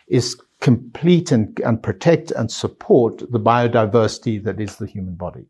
is 0.08 0.40
complete 0.60 1.32
and, 1.32 1.58
and 1.60 1.82
protect 1.82 2.30
and 2.30 2.50
support 2.50 3.18
the 3.18 3.40
biodiversity 3.40 4.42
that 4.44 4.60
is 4.60 4.76
the 4.76 4.86
human 4.86 5.14
body. 5.14 5.44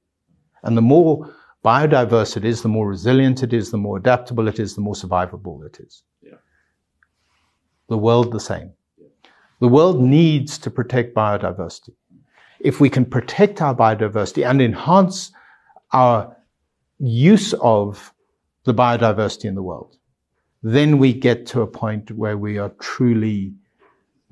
And 0.63 0.77
the 0.77 0.83
more 0.83 1.31
biodiverse 1.65 2.37
it 2.37 2.45
is, 2.45 2.63
the 2.63 2.69
more 2.69 2.89
resilient 2.89 3.43
it 3.43 3.53
is, 3.53 3.71
the 3.71 3.77
more 3.77 3.99
adaptable 3.99 4.49
it 4.49 4.59
is, 4.59 4.75
the 4.75 4.81
more 4.81 4.95
survivable 4.95 5.65
it 5.67 5.79
is. 5.81 6.03
Yeah. 6.23 6.35
The 7.89 7.99
world 7.99 8.33
the 8.33 8.41
same. 8.41 8.73
Yeah. 8.99 9.09
The 9.61 9.69
world 9.69 10.01
needs 10.01 10.59
to 10.59 10.71
protect 10.71 11.15
biodiversity. 11.15 11.95
If 12.61 12.81
we 12.81 12.89
can 12.89 13.05
protect 13.05 13.61
our 13.61 13.75
biodiversity 13.75 14.49
and 14.49 14.63
enhance 14.63 15.33
our 15.93 16.37
use 16.99 17.53
of 17.61 18.15
the 18.65 18.75
biodiversity 18.75 19.45
in 19.45 19.55
the 19.55 19.63
world, 19.63 19.99
then 20.63 20.99
we 20.99 21.13
get 21.13 21.45
to 21.47 21.61
a 21.61 21.67
point 21.67 22.13
where 22.13 22.39
we 22.39 22.59
are 22.59 22.71
truly 22.81 23.53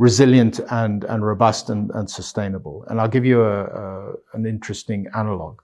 resilient 0.01 0.61
and, 0.71 1.05
and 1.05 1.27
robust 1.27 1.69
and, 1.69 1.91
and 1.91 2.09
sustainable. 2.09 2.87
And 2.89 2.99
I'll 2.99 3.15
give 3.17 3.27
you 3.27 3.43
a, 3.43 3.65
a, 3.65 4.13
an 4.33 4.47
interesting 4.47 5.07
analog. 5.15 5.61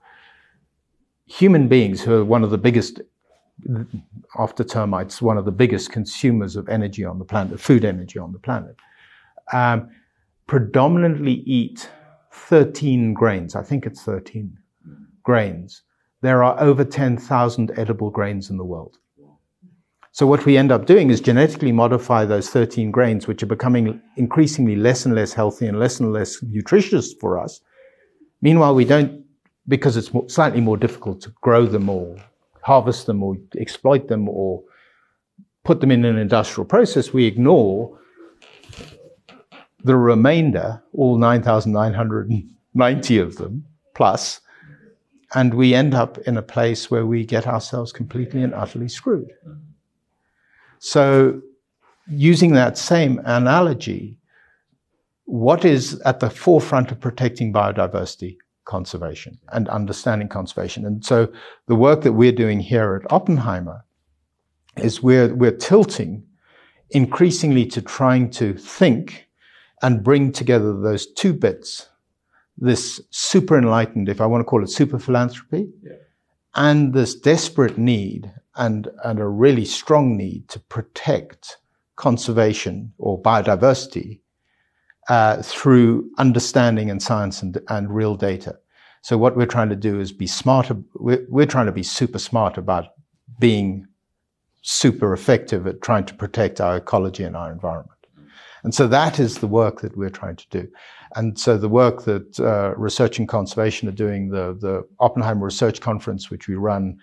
Human 1.25 1.67
beings, 1.67 2.03
who 2.03 2.13
are 2.13 2.23
one 2.23 2.43
of 2.43 2.51
the 2.51 2.57
biggest, 2.59 3.01
after 4.37 4.63
termites, 4.63 5.23
one 5.23 5.39
of 5.39 5.45
the 5.45 5.51
biggest 5.51 5.91
consumers 5.91 6.55
of 6.55 6.69
energy 6.69 7.03
on 7.03 7.17
the 7.17 7.25
planet, 7.25 7.59
food 7.59 7.83
energy 7.83 8.19
on 8.19 8.31
the 8.31 8.37
planet, 8.37 8.75
um, 9.53 9.89
predominantly 10.45 11.33
eat 11.33 11.89
13 12.31 13.15
grains. 13.15 13.55
I 13.55 13.63
think 13.63 13.87
it's 13.87 14.03
13 14.03 14.55
grains. 15.23 15.81
There 16.21 16.43
are 16.43 16.59
over 16.59 16.85
10,000 16.85 17.71
edible 17.75 18.11
grains 18.11 18.51
in 18.51 18.57
the 18.57 18.63
world. 18.63 18.99
So 20.17 20.25
what 20.25 20.47
we 20.47 20.57
end 20.57 20.71
up 20.71 20.87
doing 20.87 21.11
is 21.11 21.21
genetically 21.21 21.71
modify 21.71 22.25
those 22.25 22.49
13 22.49 22.89
grains, 22.89 23.27
which 23.27 23.43
are 23.43 23.45
becoming 23.45 24.01
increasingly 24.15 24.75
less 24.75 25.05
and 25.05 25.13
less 25.13 25.31
healthy 25.31 25.67
and 25.67 25.79
less 25.79 25.99
and 25.99 26.11
less 26.11 26.41
nutritious 26.41 27.13
for 27.13 27.37
us. 27.37 27.61
Meanwhile, 28.41 28.73
we 28.73 28.83
don't, 28.83 29.23
because 29.67 29.95
it's 29.95 30.09
slightly 30.33 30.59
more 30.59 30.75
difficult 30.75 31.21
to 31.21 31.29
grow 31.41 31.67
them 31.67 31.87
or 31.87 32.15
harvest 32.63 33.05
them 33.05 33.21
or 33.21 33.37
exploit 33.59 34.07
them 34.07 34.27
or 34.27 34.63
put 35.63 35.81
them 35.81 35.91
in 35.91 36.03
an 36.03 36.17
industrial 36.17 36.65
process, 36.65 37.13
we 37.13 37.25
ignore 37.25 37.99
the 39.83 39.95
remainder, 39.95 40.81
all 40.93 41.19
9,990 41.19 43.19
of 43.19 43.35
them 43.35 43.65
plus, 43.93 44.41
and 45.35 45.53
we 45.53 45.75
end 45.75 45.93
up 45.93 46.17
in 46.25 46.37
a 46.37 46.41
place 46.41 46.89
where 46.89 47.05
we 47.05 47.23
get 47.23 47.45
ourselves 47.45 47.93
completely 47.93 48.41
and 48.41 48.55
utterly 48.55 48.87
screwed. 48.87 49.29
So, 50.79 51.41
using 52.09 52.53
that 52.53 52.77
same 52.77 53.19
analogy, 53.25 54.17
what 55.25 55.65
is 55.65 55.99
at 56.01 56.19
the 56.19 56.29
forefront 56.29 56.91
of 56.91 56.99
protecting 56.99 57.51
biodiversity 57.51 58.37
conservation 58.67 59.39
and 59.53 59.67
understanding 59.69 60.27
conservation. 60.27 60.85
And 60.85 61.03
so 61.03 61.31
the 61.67 61.75
work 61.75 62.01
that 62.01 62.13
we're 62.13 62.33
doing 62.33 62.59
here 62.59 63.01
at 63.01 63.11
Oppenheimer 63.11 63.83
is 64.75 65.01
we're, 65.01 65.33
we're 65.33 65.55
tilting 65.55 66.23
increasingly 66.91 67.65
to 67.65 67.81
trying 67.81 68.29
to 68.31 68.53
think 68.53 69.27
and 69.81 70.03
bring 70.03 70.31
together 70.31 70.79
those 70.79 71.07
two 71.07 71.33
bits, 71.33 71.87
this 72.57 73.01
super 73.09 73.57
enlightened, 73.57 74.09
if 74.09 74.21
I 74.21 74.25
want 74.25 74.41
to 74.41 74.45
call 74.45 74.63
it 74.63 74.69
super 74.69 74.99
philanthropy, 74.99 75.69
yeah. 75.81 75.93
and 76.55 76.93
this 76.93 77.15
desperate 77.15 77.77
need 77.77 78.31
and, 78.57 78.89
and 79.03 79.19
a 79.19 79.27
really 79.27 79.65
strong 79.65 80.17
need 80.17 80.47
to 80.49 80.59
protect 80.59 81.57
conservation 81.95 82.93
or 82.97 83.21
biodiversity 83.21 84.21
uh, 85.09 85.41
through 85.41 86.09
understanding 86.17 86.89
and 86.89 87.01
science 87.01 87.41
and, 87.41 87.59
and 87.69 87.93
real 87.93 88.15
data. 88.15 88.57
So 89.01 89.17
what 89.17 89.37
we're 89.37 89.45
trying 89.45 89.69
to 89.69 89.75
do 89.75 89.99
is 89.99 90.11
be 90.11 90.27
smarter. 90.27 90.75
We're, 90.95 91.25
we're 91.29 91.45
trying 91.45 91.67
to 91.67 91.71
be 91.71 91.83
super 91.83 92.19
smart 92.19 92.57
about 92.57 92.87
being 93.39 93.87
super 94.61 95.13
effective 95.13 95.65
at 95.65 95.81
trying 95.81 96.05
to 96.05 96.13
protect 96.13 96.59
our 96.59 96.77
ecology 96.77 97.23
and 97.23 97.37
our 97.37 97.51
environment. 97.51 97.91
And 98.63 98.75
so 98.75 98.87
that 98.87 99.19
is 99.19 99.37
the 99.37 99.47
work 99.47 99.79
that 99.81 99.95
we're 99.95 100.09
trying 100.09 100.35
to 100.35 100.45
do. 100.49 100.67
And 101.15 101.39
so 101.39 101.57
the 101.57 101.69
work 101.69 102.03
that 102.03 102.37
uh, 102.39 102.73
Research 102.75 103.17
and 103.17 103.29
Conservation 103.29 103.87
are 103.87 103.93
doing, 103.93 104.29
the, 104.29 104.57
the 104.59 104.85
Oppenheimer 104.99 105.45
Research 105.45 105.79
Conference, 105.79 106.29
which 106.29 106.49
we 106.49 106.55
run, 106.55 106.99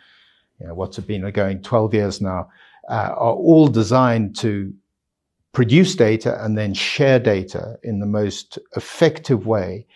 you 0.64 0.68
know, 0.68 0.74
what's 0.74 0.98
been 1.00 1.30
going 1.30 1.60
12 1.60 1.92
years 1.92 2.20
now, 2.22 2.48
uh, 2.88 3.12
are 3.16 3.34
all 3.34 3.68
designed 3.68 4.34
to 4.34 4.72
produce 5.52 5.94
data 5.94 6.42
and 6.42 6.56
then 6.56 6.72
share 6.72 7.18
data 7.18 7.78
in 7.82 8.00
the 8.00 8.06
most 8.06 8.58
effective 8.74 9.46
way 9.46 9.86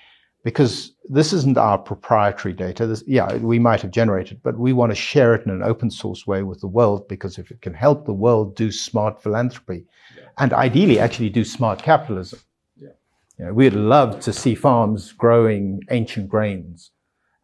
because 0.45 0.93
this 1.09 1.33
isn't 1.33 1.57
our 1.57 1.79
proprietary 1.79 2.53
data. 2.53 2.87
This, 2.87 3.03
yeah, 3.07 3.35
we 3.37 3.59
might 3.59 3.81
have 3.81 3.91
generated, 3.91 4.41
but 4.43 4.59
we 4.59 4.75
want 4.75 4.93
to 4.93 4.95
share 4.95 5.35
it 5.35 5.47
in 5.47 5.51
an 5.51 5.62
open 5.62 5.91
source 5.91 6.27
way 6.27 6.43
with 6.43 6.61
the 6.61 6.66
world 6.66 7.09
because 7.09 7.39
if 7.39 7.51
it 7.51 7.62
can 7.62 7.73
help 7.73 8.05
the 8.05 8.12
world 8.12 8.55
do 8.55 8.71
smart 8.71 9.23
philanthropy 9.23 9.87
yeah. 10.14 10.25
and 10.37 10.53
ideally 10.53 10.99
actually 10.99 11.31
do 11.31 11.45
smart 11.45 11.83
capitalism, 11.83 12.41
yeah. 12.79 12.91
you 13.39 13.47
know, 13.47 13.55
we'd 13.55 13.73
love 13.73 14.21
to 14.21 14.35
see 14.35 14.55
farms 14.55 15.12
growing 15.12 15.81
ancient 15.91 16.29
grains 16.29 16.91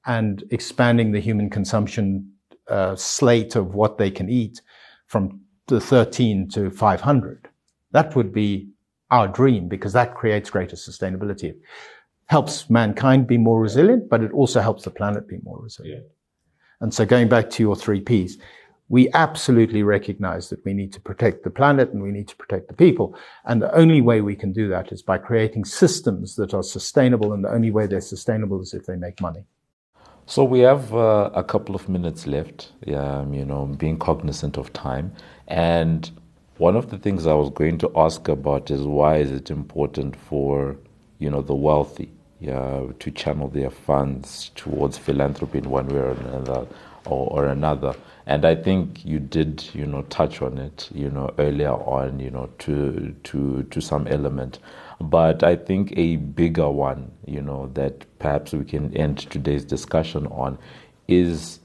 and 0.04 0.44
expanding 0.50 1.12
the 1.12 1.20
human 1.20 1.48
consumption 1.48 2.33
uh, 2.68 2.96
slate 2.96 3.56
of 3.56 3.74
what 3.74 3.98
they 3.98 4.10
can 4.10 4.28
eat 4.28 4.60
from 5.06 5.40
the 5.66 5.80
13 5.80 6.48
to 6.50 6.70
500. 6.70 7.48
That 7.92 8.16
would 8.16 8.32
be 8.32 8.68
our 9.10 9.28
dream 9.28 9.68
because 9.68 9.92
that 9.92 10.14
creates 10.14 10.50
greater 10.50 10.76
sustainability. 10.76 11.50
It 11.50 11.60
helps 12.26 12.68
mankind 12.68 13.26
be 13.26 13.38
more 13.38 13.60
resilient, 13.60 14.08
but 14.08 14.22
it 14.22 14.32
also 14.32 14.60
helps 14.60 14.84
the 14.84 14.90
planet 14.90 15.28
be 15.28 15.38
more 15.42 15.60
resilient. 15.60 16.04
Yeah. 16.04 16.10
And 16.80 16.92
so 16.92 17.06
going 17.06 17.28
back 17.28 17.50
to 17.50 17.62
your 17.62 17.76
three 17.76 18.00
Ps, 18.00 18.36
we 18.88 19.10
absolutely 19.14 19.82
recognize 19.82 20.50
that 20.50 20.64
we 20.64 20.74
need 20.74 20.92
to 20.92 21.00
protect 21.00 21.42
the 21.42 21.50
planet 21.50 21.90
and 21.92 22.02
we 22.02 22.10
need 22.10 22.28
to 22.28 22.36
protect 22.36 22.68
the 22.68 22.74
people. 22.74 23.16
And 23.44 23.62
the 23.62 23.74
only 23.74 24.00
way 24.00 24.20
we 24.20 24.36
can 24.36 24.52
do 24.52 24.68
that 24.68 24.92
is 24.92 25.02
by 25.02 25.18
creating 25.18 25.64
systems 25.64 26.36
that 26.36 26.52
are 26.52 26.62
sustainable. 26.62 27.32
And 27.32 27.44
the 27.44 27.52
only 27.52 27.70
way 27.70 27.86
they're 27.86 28.00
sustainable 28.00 28.60
is 28.60 28.74
if 28.74 28.84
they 28.84 28.96
make 28.96 29.20
money. 29.20 29.46
So 30.26 30.42
we 30.44 30.60
have 30.60 30.94
uh, 30.94 31.30
a 31.34 31.44
couple 31.44 31.74
of 31.74 31.88
minutes 31.88 32.26
left, 32.26 32.72
um, 32.88 33.34
you 33.34 33.44
know, 33.44 33.66
being 33.66 33.98
cognizant 33.98 34.56
of 34.56 34.72
time. 34.72 35.12
And 35.48 36.10
one 36.58 36.76
of 36.76 36.90
the 36.90 36.98
things 36.98 37.26
I 37.26 37.34
was 37.34 37.50
going 37.50 37.78
to 37.78 37.90
ask 37.96 38.26
about 38.28 38.70
is 38.70 38.82
why 38.82 39.18
is 39.18 39.30
it 39.30 39.50
important 39.50 40.16
for 40.16 40.76
you 41.18 41.30
know 41.30 41.42
the 41.42 41.54
wealthy 41.54 42.10
yeah, 42.40 42.86
to 42.98 43.10
channel 43.10 43.48
their 43.48 43.70
funds 43.70 44.50
towards 44.54 44.98
philanthropy 44.98 45.58
in 45.58 45.70
one 45.70 45.88
way 45.88 46.00
or 46.00 46.10
another 46.10 46.66
or, 47.06 47.28
or 47.30 47.46
another. 47.46 47.94
And 48.26 48.44
I 48.44 48.54
think 48.54 49.04
you 49.04 49.18
did, 49.20 49.64
you 49.74 49.86
know, 49.86 50.02
touch 50.02 50.42
on 50.42 50.58
it, 50.58 50.88
you 50.94 51.10
know, 51.10 51.32
earlier 51.38 51.72
on, 51.72 52.20
you 52.20 52.30
know, 52.30 52.50
to 52.60 53.14
to 53.24 53.62
to 53.64 53.80
some 53.80 54.06
element. 54.08 54.58
But 55.00 55.42
I 55.42 55.56
think 55.56 55.92
a 55.96 56.16
bigger 56.16 56.70
one, 56.70 57.10
you 57.26 57.42
know, 57.42 57.70
that 57.74 58.06
perhaps 58.18 58.52
we 58.52 58.64
can 58.64 58.96
end 58.96 59.18
today's 59.30 59.64
discussion 59.64 60.26
on 60.28 60.58
is 61.08 61.60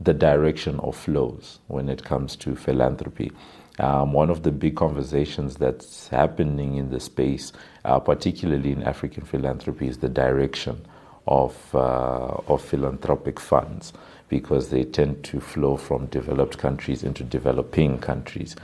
the 0.00 0.12
direction 0.12 0.80
of 0.80 0.96
flows 0.96 1.60
when 1.68 1.88
it 1.88 2.04
comes 2.04 2.36
to 2.36 2.56
philanthropy. 2.56 3.32
Um, 3.78 4.12
one 4.12 4.30
of 4.30 4.42
the 4.42 4.52
big 4.52 4.76
conversations 4.76 5.56
that's 5.56 6.08
happening 6.08 6.76
in 6.76 6.90
the 6.90 7.00
space, 7.00 7.52
uh, 7.84 7.98
particularly 7.98 8.72
in 8.72 8.82
African 8.82 9.24
philanthropy, 9.24 9.88
is 9.88 9.98
the 9.98 10.08
direction 10.08 10.84
of 11.26 11.74
uh, 11.74 12.36
of 12.48 12.62
philanthropic 12.62 13.40
funds 13.40 13.92
because 14.28 14.68
they 14.68 14.84
tend 14.84 15.24
to 15.24 15.40
flow 15.40 15.76
from 15.76 16.06
developed 16.06 16.58
countries 16.58 17.02
into 17.02 17.24
developing 17.24 17.98
countries, 17.98 18.54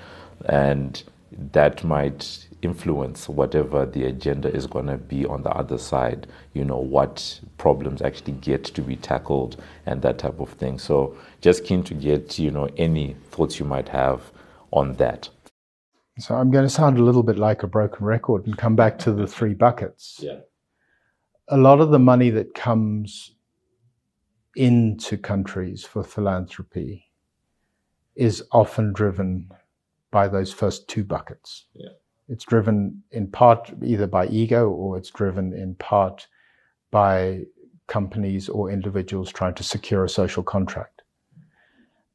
and 0.46 1.02
that 1.52 1.84
might 1.84 2.46
influence 2.62 3.28
whatever 3.28 3.86
the 3.86 4.04
agenda 4.04 4.52
is 4.54 4.66
going 4.66 4.86
to 4.86 4.98
be 4.98 5.24
on 5.24 5.42
the 5.42 5.50
other 5.50 5.78
side. 5.78 6.26
You 6.52 6.64
know 6.64 6.78
what 6.78 7.40
problems 7.58 8.02
actually 8.02 8.32
get 8.34 8.64
to 8.64 8.82
be 8.82 8.96
tackled 8.96 9.62
and 9.86 10.02
that 10.02 10.18
type 10.18 10.40
of 10.40 10.50
thing. 10.50 10.78
So, 10.78 11.16
just 11.40 11.64
keen 11.64 11.82
to 11.84 11.94
get 11.94 12.38
you 12.38 12.50
know 12.50 12.68
any 12.76 13.16
thoughts 13.30 13.58
you 13.58 13.66
might 13.66 13.88
have 13.88 14.32
on 14.72 14.94
that. 14.94 15.28
So 16.18 16.34
I'm 16.34 16.50
going 16.50 16.66
to 16.66 16.70
sound 16.70 16.98
a 16.98 17.02
little 17.02 17.22
bit 17.22 17.38
like 17.38 17.62
a 17.62 17.66
broken 17.66 18.04
record 18.04 18.46
and 18.46 18.56
come 18.56 18.76
back 18.76 18.98
to 19.00 19.12
the 19.12 19.26
three 19.26 19.54
buckets. 19.54 20.20
Yeah. 20.22 20.40
A 21.48 21.56
lot 21.56 21.80
of 21.80 21.90
the 21.90 21.98
money 21.98 22.30
that 22.30 22.54
comes 22.54 23.32
into 24.54 25.16
countries 25.16 25.84
for 25.84 26.04
philanthropy 26.04 27.10
is 28.14 28.42
often 28.52 28.92
driven 28.92 29.50
by 30.10 30.28
those 30.28 30.52
first 30.52 30.88
two 30.88 31.04
buckets. 31.04 31.66
Yeah. 31.74 31.90
It's 32.28 32.44
driven 32.44 33.02
in 33.10 33.28
part 33.28 33.72
either 33.84 34.06
by 34.06 34.26
ego 34.28 34.70
or 34.70 34.96
it's 34.96 35.10
driven 35.10 35.52
in 35.52 35.74
part 35.76 36.26
by 36.90 37.42
companies 37.86 38.48
or 38.48 38.70
individuals 38.70 39.32
trying 39.32 39.54
to 39.54 39.64
secure 39.64 40.04
a 40.04 40.08
social 40.08 40.42
contract. 40.42 41.02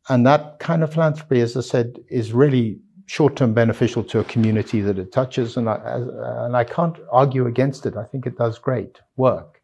And 0.07 0.25
that 0.25 0.59
kind 0.59 0.83
of 0.83 0.93
philanthropy, 0.93 1.41
as 1.41 1.57
I 1.57 1.61
said, 1.61 1.99
is 2.09 2.31
really 2.31 2.79
short-term 3.07 3.53
beneficial 3.53 4.03
to 4.03 4.19
a 4.19 4.23
community 4.23 4.81
that 4.81 4.97
it 4.97 5.11
touches, 5.11 5.57
and 5.57 5.69
I, 5.69 5.79
and 5.83 6.55
I 6.55 6.63
can't 6.63 6.97
argue 7.11 7.45
against 7.45 7.85
it. 7.85 7.97
I 7.97 8.03
think 8.03 8.25
it 8.25 8.37
does 8.37 8.57
great 8.57 8.99
work. 9.17 9.61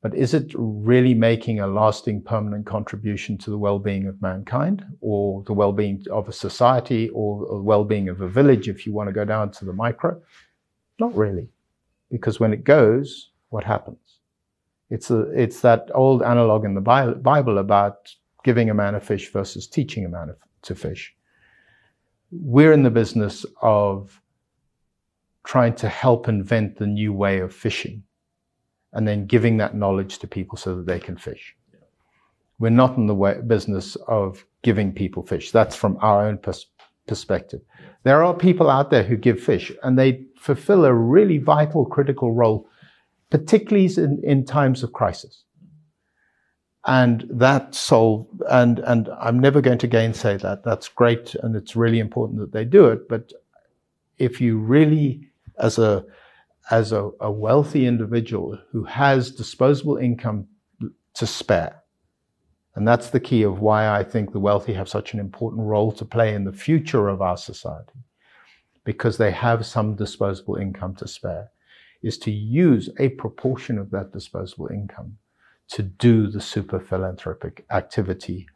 But 0.00 0.14
is 0.14 0.32
it 0.32 0.52
really 0.54 1.12
making 1.12 1.58
a 1.58 1.66
lasting, 1.66 2.22
permanent 2.22 2.66
contribution 2.66 3.36
to 3.38 3.50
the 3.50 3.58
well-being 3.58 4.06
of 4.06 4.22
mankind, 4.22 4.84
or 5.00 5.42
the 5.44 5.52
well-being 5.52 6.04
of 6.12 6.28
a 6.28 6.32
society, 6.32 7.08
or 7.10 7.46
the 7.46 7.62
well-being 7.62 8.08
of 8.08 8.20
a 8.20 8.28
village, 8.28 8.68
if 8.68 8.86
you 8.86 8.92
want 8.92 9.08
to 9.08 9.12
go 9.12 9.24
down 9.24 9.50
to 9.52 9.64
the 9.64 9.72
micro? 9.72 10.20
Not 11.00 11.16
really, 11.16 11.48
because 12.12 12.38
when 12.38 12.52
it 12.52 12.62
goes, 12.62 13.30
what 13.48 13.64
happens? 13.64 13.98
It's 14.90 15.10
a, 15.10 15.22
it's 15.32 15.60
that 15.62 15.90
old 15.94 16.22
analog 16.22 16.64
in 16.64 16.74
the 16.74 16.80
Bible 16.80 17.58
about 17.58 18.14
giving 18.44 18.70
a 18.70 18.74
man 18.74 18.94
a 18.94 19.00
fish 19.00 19.32
versus 19.32 19.66
teaching 19.66 20.04
a 20.04 20.08
man 20.08 20.34
to 20.62 20.74
fish. 20.74 21.14
We're 22.30 22.72
in 22.72 22.84
the 22.84 22.90
business 22.90 23.44
of 23.62 24.20
trying 25.44 25.74
to 25.76 25.88
help 25.88 26.28
invent 26.28 26.78
the 26.78 26.86
new 26.86 27.12
way 27.12 27.40
of 27.40 27.52
fishing 27.54 28.04
and 28.92 29.06
then 29.06 29.26
giving 29.26 29.58
that 29.58 29.74
knowledge 29.74 30.18
to 30.18 30.26
people 30.26 30.56
so 30.56 30.76
that 30.76 30.86
they 30.86 30.98
can 30.98 31.16
fish. 31.16 31.54
We're 32.58 32.70
not 32.70 32.96
in 32.96 33.06
the 33.06 33.14
way, 33.14 33.40
business 33.46 33.96
of 34.08 34.44
giving 34.62 34.92
people 34.92 35.24
fish. 35.24 35.50
That's 35.52 35.76
from 35.76 35.96
our 36.00 36.26
own 36.26 36.38
pers- 36.38 36.66
perspective. 37.06 37.60
There 38.04 38.24
are 38.24 38.34
people 38.34 38.70
out 38.70 38.90
there 38.90 39.04
who 39.04 39.16
give 39.16 39.40
fish 39.40 39.70
and 39.82 39.98
they 39.98 40.24
fulfill 40.36 40.84
a 40.84 40.92
really 40.92 41.38
vital, 41.38 41.84
critical 41.84 42.32
role, 42.32 42.68
particularly 43.30 43.90
in, 43.96 44.20
in 44.24 44.44
times 44.44 44.82
of 44.82 44.92
crisis. 44.92 45.44
And 46.86 47.26
that 47.30 47.74
solve, 47.74 48.26
and, 48.48 48.78
and 48.78 49.10
I'm 49.20 49.38
never 49.38 49.60
going 49.60 49.78
to 49.78 49.86
gainsay 49.86 50.38
that. 50.38 50.64
That's 50.64 50.88
great. 50.88 51.34
And 51.34 51.54
it's 51.54 51.76
really 51.76 51.98
important 51.98 52.40
that 52.40 52.52
they 52.52 52.64
do 52.64 52.86
it. 52.86 53.08
But 53.08 53.32
if 54.16 54.40
you 54.40 54.58
really, 54.58 55.28
as 55.58 55.78
a, 55.78 56.04
as 56.70 56.92
a, 56.92 57.10
a 57.20 57.30
wealthy 57.30 57.86
individual 57.86 58.58
who 58.70 58.84
has 58.84 59.30
disposable 59.30 59.96
income 59.96 60.46
to 61.14 61.26
spare, 61.26 61.82
and 62.74 62.86
that's 62.86 63.10
the 63.10 63.20
key 63.20 63.42
of 63.42 63.60
why 63.60 63.88
I 63.88 64.04
think 64.04 64.32
the 64.32 64.38
wealthy 64.38 64.74
have 64.74 64.88
such 64.88 65.12
an 65.12 65.20
important 65.20 65.62
role 65.62 65.92
to 65.92 66.04
play 66.04 66.34
in 66.34 66.44
the 66.44 66.52
future 66.52 67.08
of 67.08 67.20
our 67.20 67.36
society, 67.36 68.00
because 68.84 69.18
they 69.18 69.32
have 69.32 69.66
some 69.66 69.96
disposable 69.96 70.56
income 70.56 70.94
to 70.96 71.08
spare, 71.08 71.50
is 72.02 72.18
to 72.18 72.30
use 72.30 72.88
a 72.98 73.08
proportion 73.10 73.78
of 73.78 73.90
that 73.90 74.12
disposable 74.12 74.68
income 74.68 75.18
to 75.68 75.82
do 75.82 76.28
the 76.28 76.40
super 76.40 76.80
philanthropic 76.80 77.64
activity 77.70 78.46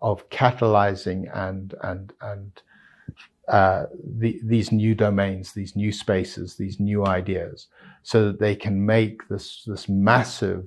of 0.00 0.28
catalyzing 0.30 1.28
and 1.36 1.74
and 1.82 2.12
and 2.20 2.62
uh, 3.48 3.86
the, 4.18 4.40
these 4.44 4.70
new 4.72 4.94
domains, 4.94 5.52
these 5.52 5.74
new 5.76 5.92
spaces, 5.92 6.56
these 6.56 6.78
new 6.78 7.04
ideas, 7.04 7.68
so 8.02 8.26
that 8.26 8.38
they 8.38 8.54
can 8.54 8.84
make 8.86 9.26
this, 9.28 9.64
this 9.66 9.88
massive 9.88 10.64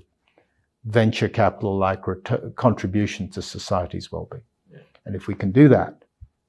venture 0.84 1.30
capital 1.30 1.78
like 1.78 2.06
ret- 2.08 2.56
contribution 2.56 3.30
to 3.30 3.42
society's 3.42 4.12
well-being. 4.12 4.44
Yeah. 4.72 4.80
And 5.06 5.16
if 5.16 5.28
we 5.28 5.36
can 5.36 5.52
do 5.52 5.68
that, 5.70 6.04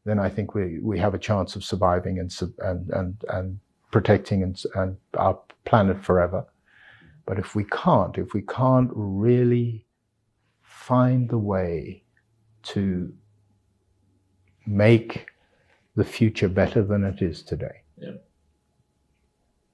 then 0.05 0.19
I 0.19 0.29
think 0.29 0.55
we, 0.55 0.79
we 0.81 0.99
have 0.99 1.15
a 1.15 1.19
chance 1.19 1.57
of 1.57 1.65
surviving 1.65 2.19
and, 2.19 2.33
and, 2.59 2.91
and, 2.91 3.25
and 3.29 3.59
protecting 3.91 4.43
and, 4.43 4.63
and 4.75 4.97
our 5.15 5.39
planet 5.65 6.05
forever. 6.05 6.45
But 7.25 7.39
if 7.39 7.55
we 7.55 7.65
can't, 7.65 8.19
if 8.19 8.35
we 8.35 8.43
can't 8.43 8.91
really 8.93 9.85
find 10.63 11.29
the 11.29 11.39
way 11.39 12.05
to 12.65 13.13
make 14.67 15.27
the 15.97 16.05
future 16.05 16.49
better 16.49 16.83
than 16.83 17.03
it 17.05 17.23
is 17.23 17.43
today, 17.43 17.83
yeah. 17.97 18.13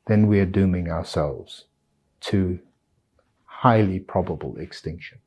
then 0.06 0.28
we 0.28 0.38
are 0.38 0.46
dooming 0.46 0.88
ourselves 0.88 1.64
to 2.20 2.58
highly 3.44 3.98
probable 3.98 4.56
extinction. 4.56 5.18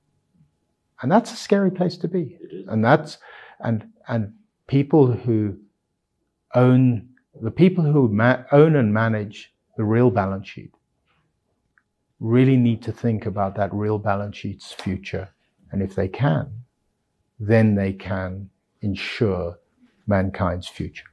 And 1.01 1.11
that's 1.11 1.33
a 1.33 1.35
scary 1.35 1.71
place 1.71 1.97
to 1.97 2.07
be. 2.07 2.37
And 2.67 2.83
that's, 2.83 3.17
and, 3.59 3.89
and 4.07 4.33
people 4.67 5.11
who 5.11 5.57
own, 6.53 7.09
the 7.41 7.51
people 7.51 7.83
who 7.83 8.07
ma- 8.07 8.43
own 8.51 8.77
and 8.77 8.93
manage 8.93 9.53
the 9.75 9.83
real 9.83 10.09
balance 10.09 10.47
sheet 10.47 10.71
really 12.21 12.55
need 12.55 12.81
to 12.83 12.93
think 12.93 13.25
about 13.25 13.55
that 13.55 13.73
real 13.73 13.99
balance 13.99 14.37
sheet's 14.37 14.71
future. 14.71 15.29
And 15.71 15.81
if 15.81 15.95
they 15.95 16.07
can, 16.07 16.51
then 17.39 17.75
they 17.75 17.91
can 17.91 18.49
ensure 18.81 19.59
mankind's 20.07 20.67
future. 20.67 21.05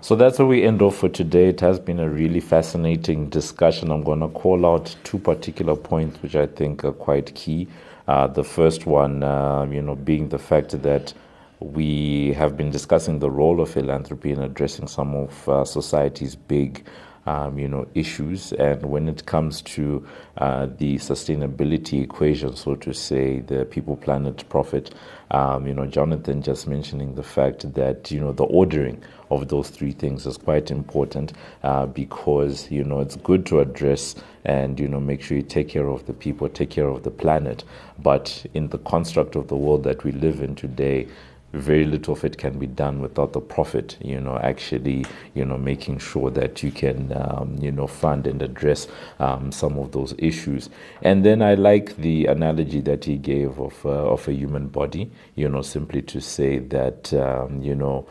So 0.00 0.16
that's 0.16 0.40
where 0.40 0.48
we 0.48 0.64
end 0.64 0.82
off 0.82 0.96
for 0.96 1.08
today. 1.08 1.48
It 1.48 1.60
has 1.60 1.78
been 1.78 2.00
a 2.00 2.08
really 2.10 2.40
fascinating 2.40 3.28
discussion. 3.28 3.92
I'm 3.92 4.02
going 4.02 4.18
to 4.18 4.28
call 4.28 4.66
out 4.66 4.96
two 5.04 5.18
particular 5.18 5.76
points 5.76 6.20
which 6.22 6.34
I 6.34 6.46
think 6.46 6.84
are 6.84 6.92
quite 6.92 7.32
key. 7.36 7.68
Uh, 8.08 8.26
the 8.26 8.42
first 8.42 8.84
one, 8.84 9.22
uh, 9.22 9.64
you 9.70 9.80
know, 9.80 9.94
being 9.94 10.28
the 10.28 10.40
fact 10.40 10.82
that 10.82 11.14
we 11.60 12.32
have 12.32 12.56
been 12.56 12.70
discussing 12.70 13.20
the 13.20 13.30
role 13.30 13.60
of 13.60 13.70
philanthropy 13.70 14.32
in 14.32 14.42
addressing 14.42 14.88
some 14.88 15.14
of 15.14 15.48
uh, 15.48 15.64
society's 15.64 16.34
big 16.34 16.84
um, 17.26 17.58
you 17.58 17.68
know, 17.68 17.86
issues. 17.94 18.52
And 18.52 18.84
when 18.84 19.08
it 19.08 19.26
comes 19.26 19.62
to 19.62 20.06
uh, 20.38 20.66
the 20.78 20.96
sustainability 20.96 22.02
equation, 22.02 22.56
so 22.56 22.74
to 22.76 22.92
say, 22.92 23.40
the 23.40 23.64
people, 23.64 23.96
planet, 23.96 24.48
profit, 24.48 24.94
um, 25.30 25.66
you 25.66 25.74
know, 25.74 25.86
Jonathan 25.86 26.42
just 26.42 26.66
mentioning 26.66 27.14
the 27.14 27.22
fact 27.22 27.72
that, 27.74 28.10
you 28.10 28.20
know, 28.20 28.32
the 28.32 28.44
ordering 28.44 29.02
of 29.30 29.48
those 29.48 29.70
three 29.70 29.92
things 29.92 30.26
is 30.26 30.36
quite 30.36 30.70
important 30.70 31.32
uh, 31.62 31.86
because, 31.86 32.70
you 32.70 32.84
know, 32.84 33.00
it's 33.00 33.16
good 33.16 33.46
to 33.46 33.60
address 33.60 34.14
and, 34.44 34.78
you 34.78 34.88
know, 34.88 35.00
make 35.00 35.22
sure 35.22 35.36
you 35.36 35.42
take 35.42 35.68
care 35.68 35.88
of 35.88 36.04
the 36.06 36.12
people, 36.12 36.48
take 36.48 36.70
care 36.70 36.88
of 36.88 37.02
the 37.02 37.10
planet. 37.10 37.64
But 37.98 38.44
in 38.52 38.68
the 38.68 38.78
construct 38.78 39.36
of 39.36 39.48
the 39.48 39.56
world 39.56 39.84
that 39.84 40.04
we 40.04 40.12
live 40.12 40.42
in 40.42 40.54
today, 40.54 41.08
very 41.52 41.84
little 41.84 42.14
of 42.14 42.24
it 42.24 42.38
can 42.38 42.58
be 42.58 42.66
done 42.66 43.00
without 43.00 43.32
the 43.32 43.40
profit, 43.40 43.96
you 44.00 44.20
know, 44.20 44.38
actually, 44.38 45.04
you 45.34 45.44
know, 45.44 45.58
making 45.58 45.98
sure 45.98 46.30
that 46.30 46.62
you 46.62 46.70
can, 46.70 47.12
um, 47.14 47.56
you 47.60 47.70
know, 47.70 47.86
fund 47.86 48.26
and 48.26 48.40
address 48.42 48.88
um, 49.18 49.52
some 49.52 49.78
of 49.78 49.92
those 49.92 50.14
issues. 50.18 50.70
And 51.02 51.24
then 51.24 51.42
I 51.42 51.54
like 51.54 51.96
the 51.96 52.26
analogy 52.26 52.80
that 52.82 53.04
he 53.04 53.16
gave 53.16 53.58
of, 53.60 53.84
uh, 53.84 53.90
of 53.90 54.26
a 54.28 54.32
human 54.32 54.68
body, 54.68 55.10
you 55.34 55.48
know, 55.48 55.62
simply 55.62 56.02
to 56.02 56.20
say 56.20 56.58
that, 56.58 57.12
um, 57.14 57.62
you 57.62 57.74
know, 57.74 58.06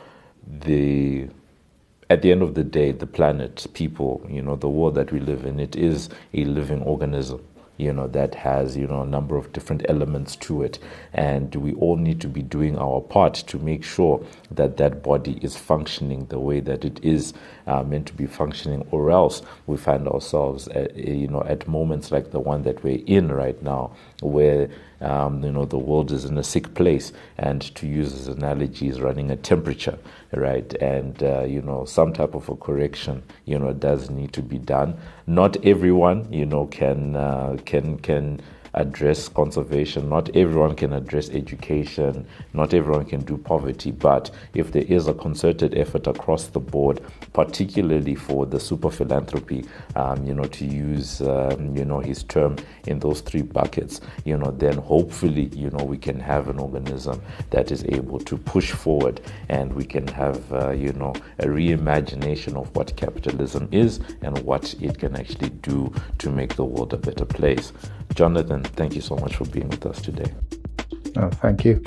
the 0.47 1.27
at 2.09 2.21
the 2.21 2.31
end 2.31 2.41
of 2.41 2.55
the 2.55 2.63
day, 2.63 2.91
the 2.91 3.07
planet, 3.07 3.65
people, 3.73 4.21
you 4.29 4.41
know, 4.41 4.57
the 4.57 4.67
world 4.67 4.95
that 4.95 5.13
we 5.13 5.19
live 5.21 5.45
in, 5.45 5.61
it 5.61 5.77
is 5.77 6.09
a 6.33 6.43
living 6.43 6.81
organism 6.81 7.41
you 7.81 7.91
know, 7.91 8.07
that 8.07 8.35
has, 8.35 8.77
you 8.77 8.87
know, 8.87 9.01
a 9.01 9.07
number 9.07 9.35
of 9.35 9.51
different 9.53 9.83
elements 9.89 10.35
to 10.37 10.61
it. 10.61 10.77
And 11.13 11.53
we 11.55 11.73
all 11.73 11.97
need 11.97 12.21
to 12.21 12.27
be 12.27 12.41
doing 12.41 12.77
our 12.77 13.01
part 13.01 13.33
to 13.33 13.57
make 13.57 13.83
sure 13.83 14.23
that 14.51 14.77
that 14.77 15.01
body 15.01 15.39
is 15.41 15.57
functioning 15.57 16.27
the 16.27 16.39
way 16.39 16.59
that 16.61 16.85
it 16.85 17.03
is 17.03 17.33
uh, 17.67 17.83
meant 17.83 18.07
to 18.07 18.13
be 18.13 18.25
functioning, 18.25 18.87
or 18.91 19.11
else 19.11 19.41
we 19.67 19.77
find 19.77 20.07
ourselves, 20.07 20.67
at, 20.69 20.95
you 20.95 21.27
know, 21.27 21.43
at 21.43 21.67
moments 21.67 22.11
like 22.11 22.31
the 22.31 22.39
one 22.39 22.63
that 22.63 22.83
we're 22.83 23.03
in 23.05 23.31
right 23.31 23.61
now, 23.61 23.91
where 24.21 24.69
um, 25.01 25.43
you 25.43 25.51
know, 25.51 25.65
the 25.65 25.77
world 25.77 26.11
is 26.11 26.25
in 26.25 26.37
a 26.37 26.43
sick 26.43 26.73
place, 26.75 27.11
and 27.37 27.61
to 27.75 27.87
use 27.87 28.13
this 28.13 28.27
analogy, 28.27 28.87
is 28.87 29.01
running 29.01 29.31
a 29.31 29.35
temperature, 29.35 29.97
right? 30.31 30.71
And 30.75 31.21
uh, 31.23 31.43
you 31.43 31.61
know, 31.61 31.85
some 31.85 32.13
type 32.13 32.35
of 32.35 32.47
a 32.49 32.55
correction, 32.55 33.23
you 33.45 33.57
know, 33.57 33.73
does 33.73 34.09
need 34.09 34.31
to 34.33 34.41
be 34.41 34.59
done. 34.59 34.97
Not 35.25 35.57
everyone, 35.65 36.31
you 36.31 36.45
know, 36.45 36.67
can 36.67 37.15
uh, 37.15 37.57
can 37.65 37.97
can 37.97 38.41
address 38.73 39.27
conservation. 39.27 40.09
Not 40.09 40.35
everyone 40.35 40.75
can 40.75 40.93
address 40.93 41.29
education. 41.29 42.25
Not 42.53 42.73
everyone 42.73 43.05
can 43.05 43.21
do 43.21 43.37
poverty. 43.37 43.91
But 43.91 44.31
if 44.53 44.71
there 44.71 44.83
is 44.83 45.07
a 45.07 45.13
concerted 45.13 45.77
effort 45.77 46.07
across 46.07 46.47
the 46.47 46.59
board, 46.59 47.01
particularly 47.33 48.15
for 48.15 48.45
the 48.45 48.59
super 48.59 48.89
philanthropy, 48.89 49.65
um, 49.95 50.25
you 50.25 50.33
know, 50.33 50.45
to 50.45 50.65
use, 50.65 51.21
um, 51.21 51.75
you 51.75 51.85
know, 51.85 51.99
his 51.99 52.23
term 52.23 52.55
in 52.87 52.99
those 52.99 53.21
three 53.21 53.41
buckets, 53.41 54.01
you 54.25 54.37
know, 54.37 54.51
then 54.51 54.77
hopefully, 54.77 55.49
you 55.53 55.69
know, 55.71 55.83
we 55.83 55.97
can 55.97 56.19
have 56.19 56.49
an 56.49 56.59
organism 56.59 57.21
that 57.49 57.71
is 57.71 57.83
able 57.85 58.19
to 58.19 58.37
push 58.37 58.71
forward 58.71 59.21
and 59.49 59.73
we 59.73 59.83
can 59.85 60.07
have, 60.07 60.51
uh, 60.53 60.71
you 60.71 60.93
know, 60.93 61.13
a 61.39 61.45
reimagination 61.45 62.55
of 62.55 62.73
what 62.75 62.95
capitalism 62.95 63.67
is 63.71 63.99
and 64.21 64.37
what 64.39 64.73
it 64.81 64.97
can 64.97 65.15
actually 65.15 65.49
do 65.61 65.93
to 66.17 66.29
make 66.29 66.55
the 66.55 66.63
world 66.63 66.93
a 66.93 66.97
better 66.97 67.25
place. 67.25 67.73
Jonathan, 68.15 68.63
thank 68.63 68.95
you 68.95 69.01
so 69.01 69.15
much 69.15 69.35
for 69.35 69.45
being 69.45 69.69
with 69.69 69.85
us 69.85 70.01
today. 70.01 70.31
Oh, 71.17 71.29
thank 71.29 71.65
you. 71.65 71.81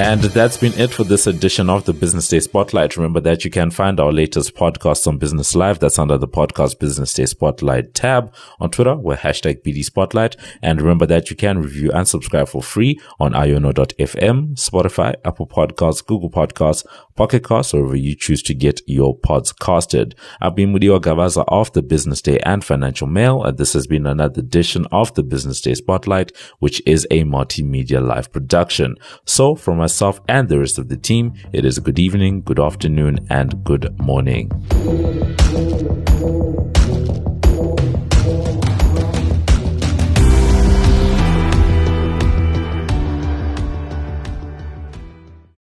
And 0.00 0.22
that's 0.22 0.56
been 0.56 0.72
it 0.80 0.90
for 0.90 1.04
this 1.04 1.26
edition 1.26 1.68
of 1.68 1.84
the 1.84 1.92
Business 1.92 2.26
Day 2.26 2.40
Spotlight. 2.40 2.96
Remember 2.96 3.20
that 3.20 3.44
you 3.44 3.50
can 3.50 3.70
find 3.70 4.00
our 4.00 4.10
latest 4.10 4.54
podcast 4.54 5.06
on 5.06 5.18
Business 5.18 5.54
Live. 5.54 5.78
That's 5.78 5.98
under 5.98 6.16
the 6.16 6.26
podcast 6.26 6.78
Business 6.78 7.12
Day 7.12 7.26
Spotlight 7.26 7.92
tab 7.92 8.34
on 8.60 8.70
Twitter 8.70 8.96
with 8.96 9.18
hashtag 9.18 9.62
BD 9.62 9.84
Spotlight. 9.84 10.36
And 10.62 10.80
remember 10.80 11.04
that 11.04 11.28
you 11.28 11.36
can 11.36 11.60
review 11.60 11.92
and 11.92 12.08
subscribe 12.08 12.48
for 12.48 12.62
free 12.62 12.98
on 13.20 13.32
iono.fm, 13.32 14.54
Spotify, 14.54 15.16
Apple 15.22 15.46
Podcasts, 15.46 16.06
Google 16.06 16.30
Podcasts, 16.30 16.86
Pocket 17.20 17.46
Casts, 17.46 17.74
or 17.74 17.82
wherever 17.82 17.96
you 17.96 18.14
choose 18.14 18.42
to 18.44 18.54
get 18.54 18.80
your 18.86 19.14
pods 19.14 19.52
casted. 19.52 20.14
I've 20.40 20.54
been 20.54 20.72
Mudiwa 20.72 21.02
Gavaza 21.02 21.44
of 21.48 21.70
the 21.74 21.82
Business 21.82 22.22
Day 22.22 22.38
and 22.46 22.64
Financial 22.64 23.06
Mail. 23.06 23.44
And 23.44 23.58
this 23.58 23.74
has 23.74 23.86
been 23.86 24.06
another 24.06 24.40
edition 24.40 24.86
of 24.90 25.12
the 25.12 25.22
Business 25.22 25.60
Day 25.60 25.74
Spotlight, 25.74 26.34
which 26.60 26.80
is 26.86 27.06
a 27.10 27.24
multimedia 27.24 28.02
live 28.02 28.32
production. 28.32 28.96
So 29.26 29.54
for 29.54 29.74
myself 29.74 30.18
and 30.28 30.48
the 30.48 30.60
rest 30.60 30.78
of 30.78 30.88
the 30.88 30.96
team, 30.96 31.34
it 31.52 31.66
is 31.66 31.76
a 31.76 31.82
good 31.82 31.98
evening, 31.98 32.40
good 32.40 32.58
afternoon, 32.58 33.26
and 33.28 33.64
good 33.64 34.00
morning. 34.00 34.50